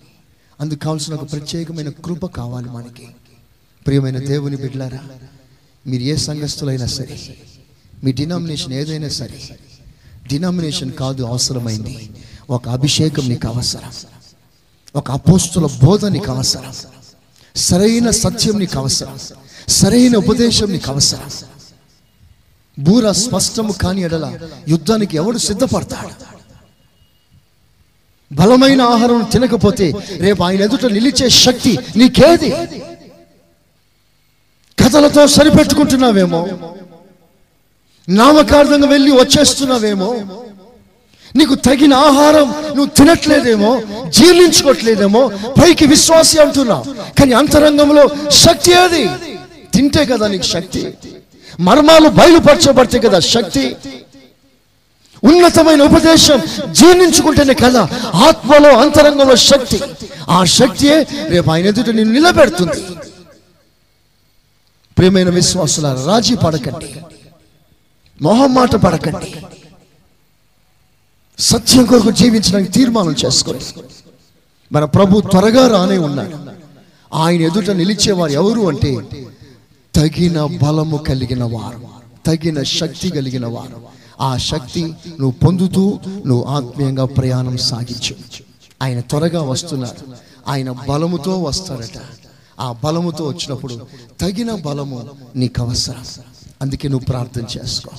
అందుకు 0.61 0.79
కావలసిన 0.79 1.15
ఒక 1.15 1.33
ప్రత్యేకమైన 1.33 1.89
కృప 1.89 2.27
కావాలి 2.27 2.69
మనకి. 2.71 3.09
ప్రియమైన 3.87 4.19
దేవుని 4.19 4.57
బిడ్లారా 4.57 4.99
మీరు 5.87 6.03
ఏ 6.03 6.17
సంఘస్థులైనా 6.17 6.87
సరే 6.87 7.39
మీ 8.05 8.13
డినామినేషన్ 8.13 8.73
ఏదైనా 8.73 9.09
సరే 9.09 9.59
డినామినేషన్ 10.29 10.93
కాదు 10.93 11.23
అవసరమైంది. 11.23 12.11
ఒక 12.51 12.69
అభిషేకం 12.69 13.29
నీకు 13.29 13.49
అవసరం. 13.49 13.93
ఒక 14.97 15.11
అపోస్తుల 15.11 15.67
బోధ 15.85 16.05
నీకు 16.05 16.31
అవసరం. 16.31 16.73
సరైన 17.57 18.11
సత్యం 18.11 18.59
నీకు 18.59 18.79
అవసరం. 18.79 19.19
సరైన 19.69 20.17
ఉపదేశం 20.17 20.73
నీకు 20.73 20.91
అవసరం. 20.91 21.31
బూర 22.79 23.13
స్పష్టము 23.13 23.73
కాని 23.73 24.01
ఎడల 24.01 24.39
యుద్ధానికి 24.69 25.17
ఎవడు 25.17 25.39
సిద్ధపడతాడు? 25.39 26.37
బలమైన 28.35 28.83
ఆహారం 28.83 29.29
తినకపోతే 29.33 29.93
రేపు 30.17 30.43
ఆయన 30.43 30.61
ఎదుట 30.61 30.87
నిలిచే 30.87 31.31
శక్తి 31.31 31.79
నీకేది? 31.97 32.51
కథలతో 34.79 35.27
సరిపెట్టుకుంటున్నావేమో? 35.27 36.49
నామకార్థంగా 38.09 38.89
వెళ్ళి 38.89 39.11
వచ్చేస్తున్నావేమో? 39.11 40.43
నీకు 41.37 41.55
తగిన 41.55 41.95
ఆహారం 41.95 42.49
నువ్వు 42.77 42.87
తినట్లేదేమో 42.87 43.83
జీర్ణించుకోవట్లేదేమో 44.09 45.29
పైకి 45.63 45.87
విశ్వాసి 45.87 46.39
అంటున్నావు. 46.39 46.85
కానీ 47.19 47.33
అంతరంగంలో 47.33 48.05
శక్తి 48.31 48.73
ఏది? 48.73 49.09
తింటే 49.75 50.05
కదా 50.05 50.27
నీకు 50.27 50.43
శక్తి. 50.43 50.95
మర్మాలు 51.61 52.09
బయలుపరచబడితే 52.09 52.99
కదా 52.99 53.19
శక్తి. 53.21 53.77
ఉన్నతమైన 55.25 55.83
ఉపదేశం 55.83 56.41
జీర్ణించుకుంటేనే 56.73 57.55
కదా 57.55 57.89
ఆత్మలో 58.15 58.77
అంతరంగంలో 58.79 59.37
శక్తి. 59.37 59.81
ఆ 60.29 60.45
శక్తియే 60.45 61.07
రేపు 61.29 61.51
ఆయన 61.51 61.67
ఎదుట 61.67 61.89
నిన్ను 61.89 62.15
నిలబెడుతుంది. 62.15 62.81
ప్రియమైన 64.99 65.31
విశ్వాసుల 65.31 66.05
రాజీ 66.07 66.35
పడకండి. 66.35 66.89
మొహమాట 68.23 68.75
పడకండి. 68.77 69.33
సత్యం 71.39 71.87
కొరకు 71.87 72.11
జీవించడానికి 72.11 72.73
తీర్మానం 72.73 73.15
చేసుకోండి. 73.27 73.65
మన 74.73 74.85
ప్రభు 74.85 75.21
త్వరగా 75.21 75.69
రానే 75.69 75.99
ఉన్నాడు 75.99 76.37
ఆయన 77.15 77.43
ఎదుట 77.43 77.71
నిలిచేవారు 77.71 78.33
ఎవరు 78.33 78.61
అంటే 78.61 78.97
తగిన 79.95 80.45
బలము 80.45 80.97
కలిగిన 80.97 81.45
వారు. 81.45 81.97
తగిన 82.27 82.63
శక్తి 82.63 83.11
కలిగిన 83.11 83.47
వారు. 83.47 83.83
ఆ 84.21 84.37
శక్తి 84.37 84.85
నువ్వు 84.85 85.31
పొందుతూ 85.31 85.99
నువ్వు 86.27 86.45
ఆత్మీయంగా 86.45 87.05
ప్రయాణం 87.05 87.57
సాగించు. 87.57 88.17
ఆయన 88.83 89.01
త్వరగా 89.01 89.43
వస్తున్నారు. 89.43 90.13
ఆయన 90.49 90.71
బలముతో 90.71 91.43
వస్తాడట 91.43 92.01
ఆ 92.61 92.77
బలముతో 92.85 93.29
వచ్చినప్పుడు 93.29 93.87
తగిన 94.21 94.55
బలము 94.55 95.09
నీకు 95.37 95.63
అవసరం. 95.63 96.05
అందుకే 96.63 96.89
నువ్వు 96.89 97.05
ప్రార్థన 97.05 97.43
చేసుకో. 97.59 97.91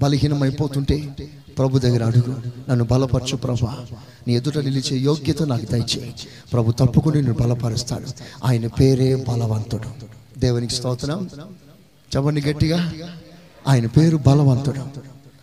బలహీనమైపోతుంటే 0.00 1.14
ప్రభు 1.58 1.78
దగ్గర 1.78 2.04
అడుగు. 2.04 2.42
నన్ను 2.70 2.84
బలపరచు 2.84 3.36
ప్రభా. 3.36 3.86
నీ 4.28 4.34
ఎదుట 4.36 4.58
నిలిచే 4.58 4.96
యోగ్యత 4.96 5.42
నాకు 5.42 5.64
దయచేయి. 5.64 6.14
ప్రభు 6.52 6.72
తప్పకుండా 6.72 7.20
నేను 7.20 7.34
బలపరుస్తాడు. 7.34 8.06
ఆయన 8.44 8.66
పేరే 8.66 9.14
బలవంతుడు. 9.14 9.88
దేవునికి 10.38 10.74
స్తోత్రం. 10.74 11.30
చెప్పండి 12.16 12.40
గట్టిగా. 12.40 12.92
ఆయన 13.68 13.86
పేరు 13.86 14.16
బలవంతుడు. 14.16 14.80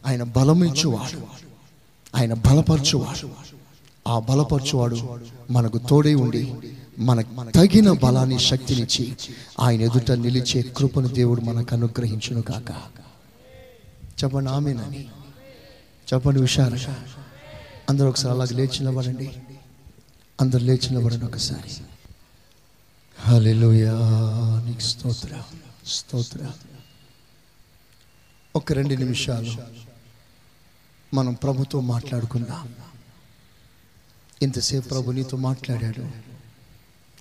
ఆయన 0.08 0.24
బలమిచ్చువాడు 0.24 1.20
ఆయన 2.18 2.34
బలపరచువాడు. 2.34 3.30
ఆ 4.08 4.20
బలపరచువాడు 4.20 4.98
మనకు 5.52 5.78
తోడై 5.78 6.14
ఉండి 6.14 6.54
మనకు 7.00 7.52
తగిన 7.52 7.92
బలాన్ని 7.92 8.40
శక్తినిచ్చి 8.40 9.16
ఆయన 9.60 9.82
ఎదుట 9.82 10.12
నిలిచే 10.12 10.62
కృపను 10.78 11.08
దేవుడు 11.08 11.42
మనకు 11.42 11.76
అనుగ్రహించును 11.76 12.42
కాక 12.42 12.72
చెప్పండి 14.24 14.50
ఆమెనని 14.50 15.06
చెప్పండి 16.14 16.42
హుషారు 16.42 16.78
అందరూ 17.90 18.10
ఒకసారి 18.10 18.34
అలాగే 18.34 18.56
లేచి 18.56 18.80
నిలబడండి. 18.80 19.38
అందరు 20.42 20.60
లేచి 20.60 20.90
నిలబడండి 20.90 21.26
ఒకసారి. 21.26 21.70
హల్లెలూయా 23.20 23.92
నీకు 24.66 24.80
స్తోత్ర 24.80 25.44
స్తోత్ర. 25.88 26.52
ఒక 28.56 28.72
రెండు 28.72 28.94
నిమిషాలు 28.94 29.56
మనం 31.16 31.34
ప్రభుతో 31.34 31.80
మాట్లాడుకుందాం. 31.80 32.76
ఇంతసేపు 34.42 34.88
ప్రభు 34.88 35.12
నీతో 35.12 35.38
మాట్లాడాడు. 35.38 36.10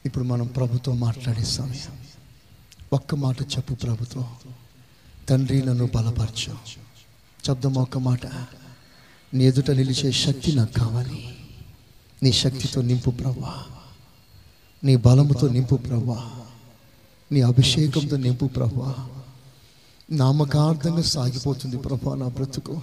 ఇప్పుడు 0.07 0.25
మనం 0.25 0.47
ప్రభుతో 0.47 0.93
మాట్లాడే 0.93 1.45
సమయం. 1.45 1.99
ఒక్క 2.93 3.15
మాట 3.15 3.43
చెప్పు 3.43 3.75
ప్రభుతో. 3.75 4.29
తండ్రి 5.29 5.63
నన్ను 5.63 5.91
బలపరచు. 5.95 6.57
శబ్దం 7.47 7.75
ఒక్క 7.75 7.99
మాట. 7.99 8.27
నీ 9.35 9.45
ఎదుట 9.45 9.71
నిలిచే 9.71 10.13
శక్తి 10.13 10.53
నాకు 10.53 10.73
కావాలి. 10.73 11.37
నీ 12.23 12.33
శక్తితో 12.33 12.83
నింపు 12.83 13.11
ప్రభా 13.11 13.65
నీ 14.85 14.97
బలముతో 14.97 15.49
నింపు 15.49 15.75
ప్రభా 15.75 16.31
నీ 17.33 17.41
అభిషేకంతో 17.41 18.17
నింపు 18.17 18.47
ప్రభా 18.47 19.09
నామకార్థంగా 20.11 21.03
సాగిపోతుంది 21.03 21.77
ప్రభా 21.77 22.15
నా 22.15 22.29
బ్రతుకు. 22.29 22.81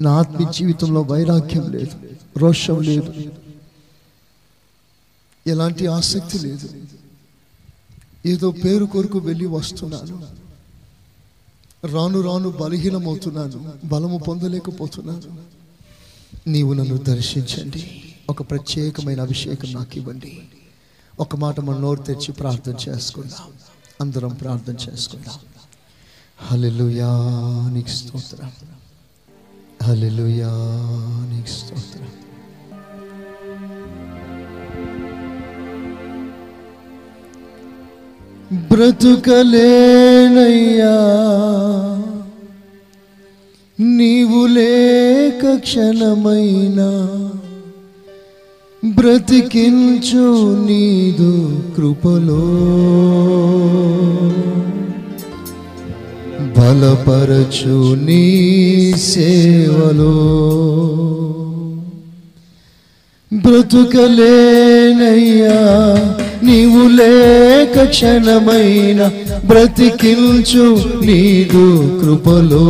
నా 0.00 0.12
ఆత్మీయ 0.12 0.48
జీవితంలో 0.52 1.02
వైరాగ్యం 1.02 1.72
లేదు 1.72 2.16
రోషం 2.36 2.80
లేదు. 2.80 3.32
ఎలాంటి 5.46 5.86
ఆసక్తి 5.86 6.38
లేదు. 6.38 6.68
ఏదో 8.26 8.50
పేరు 8.50 8.84
కొరకు 8.84 9.18
వెళ్ళి 9.18 9.46
వస్తున్నాను. 9.46 10.49
రాను 11.84 12.20
రాను 12.20 12.50
బలహీనమవుతున్నాను 12.50 13.72
బలము 13.84 14.18
పొందలేకపోతున్నాను. 14.18 15.22
నీవు 16.46 16.72
నన్ను 16.72 16.96
దర్శించండి. 16.96 18.02
ఒక 18.30 18.50
ప్రత్యేకమైన 18.50 19.20
అభిషేకం 19.20 19.72
నాకు 19.72 19.96
ఇవ్వండి. 19.96 20.42
ఒక 21.20 21.36
మాట 21.36 21.60
మన 21.60 21.78
నోరు 21.78 22.02
తెచ్చి 22.02 22.32
ప్రార్థన 22.32 22.76
చేసుకుందాం. 22.88 23.52
అందరం 24.00 24.28
ప్రార్థన 24.28 24.76
చేసుకుందాం. 24.90 25.34
హల్లెలూయా 26.38 27.08
నీకు 27.72 27.88
స్తోత్రం. 27.88 28.52
హల్లెలూయా 29.82 30.48
నీకు 31.32 31.46
స్తోత్రం. 31.46 32.08
బ్రతుకలేనయ్యా. 38.52 39.46
నీవు 43.80 44.46
లేక 44.46 45.54
క్షణమైనా 45.54 47.20
బ్రతికించు 48.84 50.54
నీదు 50.66 51.62
కృపలో. 51.76 52.40
బలపరచు 56.58 57.94
నీ 57.94 58.94
సేవలో. 58.96 60.40
బ్రతుకలేనయ్యా 63.34 64.26
నీవు 66.42 66.88
లేక 66.88 67.84
క్షణమైన 67.84 69.10
బ్రతికించు 69.46 70.80
నీదు 71.04 71.98
కృపలో. 72.02 72.66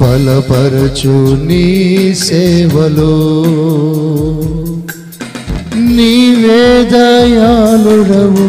బలపరచు 0.00 1.44
నీ 1.44 2.14
సేవలో. 2.14 3.14
నీవే 5.76 6.90
దయాళుడవు 6.92 8.44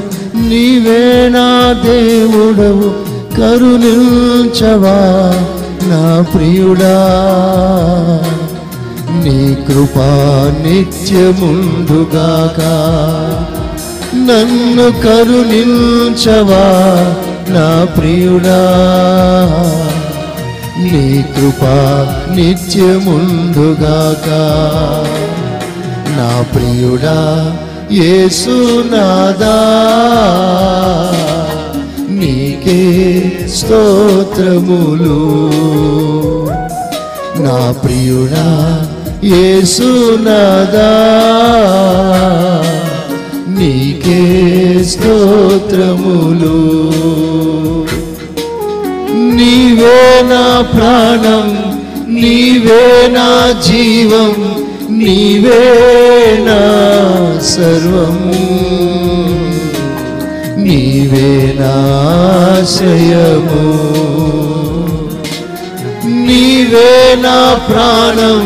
నీవే 0.50 1.30
నా 1.30 1.74
దేవుడవు 1.86 2.92
కరుణించవా 3.38 4.98
నా 5.84 6.26
ప్రియుడా. 6.34 7.16
నీ 9.10 9.58
కృపా 9.68 10.10
నిత్యముందుగాక 10.64 12.60
నన్ను 14.16 15.02
కరుణించవా 15.02 16.66
నా 17.50 17.88
ప్రియుడా. 17.98 18.62
నీ 20.78 21.24
కృపా 21.36 21.76
నిత్యముందుగాక 22.36 24.30
నా 26.18 26.46
ప్రియుడా 26.56 27.18
యేసునాదా 27.92 29.58
నీకే 32.10 32.82
స్తోత్రములు. 33.48 35.20
నా 37.40 37.72
ప్రియుడా 37.72 38.48
యేసునాదా 39.24 40.92
నీకే 43.48 44.22
స్తోత్రములు. 44.84 46.60
నీవే 49.36 50.22
నా 50.22 50.62
ప్రాణం 50.76 51.58
నీవే 52.08 53.08
నా 53.08 53.52
జీవం 53.62 54.60
నీవే 54.90 55.66
నా 56.46 56.62
సర్వం. 57.42 58.16
నీవే 60.58 61.54
నాశయము 61.60 63.62
నీవే 66.26 66.92
నా 67.22 67.54
ప్రాణం 67.70 68.44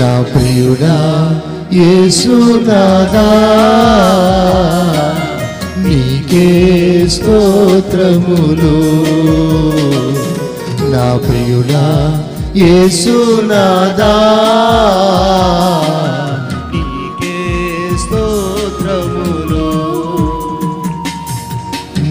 నా 0.00 0.12
ప్రియుడా 0.30 0.98
యేసుదాదా 1.72 3.28
నీకే 5.84 6.48
స్తోత్రములు. 7.08 8.76
నా 10.92 11.06
ప్రియుడా 11.16 11.86
యేసునాదా 12.56 14.14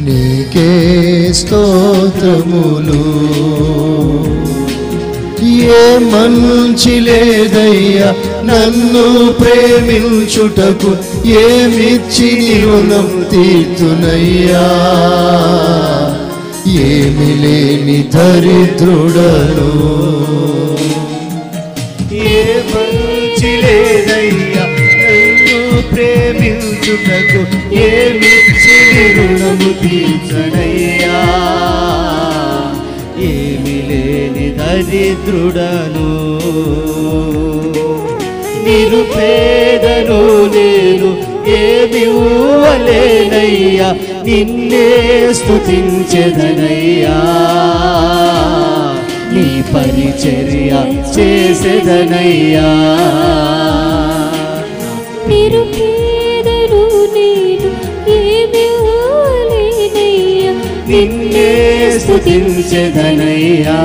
నీకే 0.06 0.70
స్తోత్రములు. 1.40 3.02
ఏ 5.78 5.86
మంచి 6.12 6.94
లేదయ్యా 7.08 8.10
నన్ను 8.50 9.06
ప్రేమించుటకు 9.40 10.92
ఏమిచ్చి 11.44 12.30
రుణం 12.64 13.10
తీర్చునయ్యా 13.32 14.66
ఏమి 16.90 17.32
లేని 17.44 18.00
దరిద్రుడను. 18.16 19.72
ఏ 22.36 22.44
మంచి 22.72 23.52
లేదయ్యా 23.64 24.66
నన్ను 25.06 25.82
ప్రేమించుటకు 25.92 27.42
ఏమిచ్చి 27.88 28.75
రుణము 28.96 29.74
తీర్చనయ్యా. 29.82 31.18
ఏమి 33.20 33.78
లేని 33.90 34.50
దరిద్రుడను 34.50 36.26
నిరుపేదను 38.64 40.20
నేను 40.46 41.36
ఏమి 41.48 42.08
ఊవలేనయ్యా. 42.08 43.92
నిన్నే 44.26 45.34
స్తుతించెదనయ్యా. 45.34 47.16
నీ 49.32 49.64
పరిచర్య 49.74 50.72
చేసేదనయ్యా. 51.18 52.68
నిరుపే 55.28 56.05
నిన్నే 61.96 63.80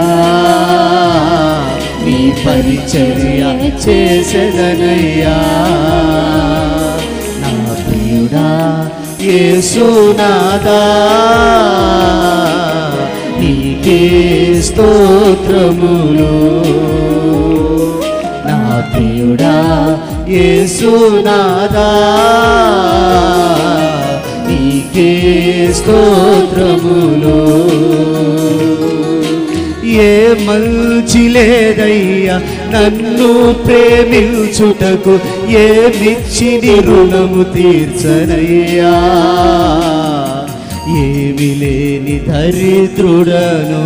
నీ 2.04 2.32
పరిచర్య 2.46 3.42
చేసేదనయ్యా. 3.84 5.36
నా 7.40 7.52
ప్రియుడా 7.82 8.48
యేసునాదా 9.20 10.80
నీకే 13.38 14.02
స్తోత్రములు. 14.62 16.34
నా 18.48 18.84
ప్రియుడా 18.94 19.54
యేసునాదా 20.28 21.90
నీకే 24.94 25.72
స్తోత్రములు. 25.72 27.40
ఏ 29.84 30.34
మంచి 30.44 31.28
లేదయ్యా 31.28 32.38
నన్ను 32.70 33.52
ప్రేమించుటకు 33.52 35.18
ఏ 35.50 35.68
మిచ్చిని 35.80 36.80
రుణము 36.80 37.42
తీర్చనయ్యా. 37.42 38.92
ఏమి 40.88 41.54
లేని 41.54 42.18
దరిద్రుడను. 42.18 43.84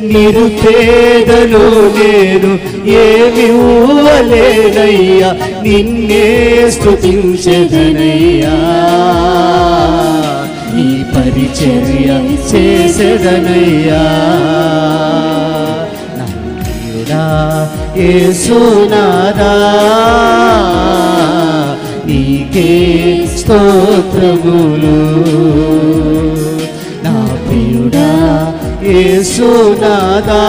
నిరుపేదను 0.00 1.62
నేను 1.96 2.58
ఏమి 2.90 3.52
ఊవలేనయ్యా 3.52 5.32
నిన్నే 5.62 6.70
స్తుతించెదనయ్యా. 6.70 8.54
నీ 10.74 11.04
పరిచర్య 11.14 12.08
చేసేదనయ్యా. 12.50 14.02
నా 16.18 16.26
ప్రియుడా 16.60 17.24
యేసునాదా 17.96 19.52
నీకే 22.06 22.70
స్తోత్రములు. 23.36 24.96
యేసునాదా 28.84 30.44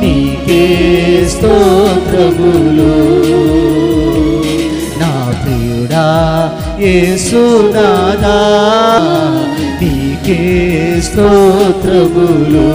నీకే 0.00 0.62
స్తోత్రములు. 1.28 2.94
నా 5.00 5.12
ప్రియుడా 5.42 6.06
యేసునాదా 6.80 8.36
నీకే 9.82 11.00
స్తోత్రములు. 11.00 12.68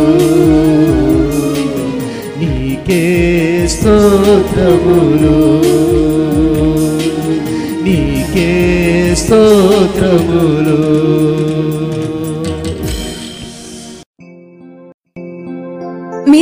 నీకే 2.40 3.68
స్తోత్రములు. 3.70 5.40
నీకే 7.84 8.50
స్తోత్రములు. 9.18 10.80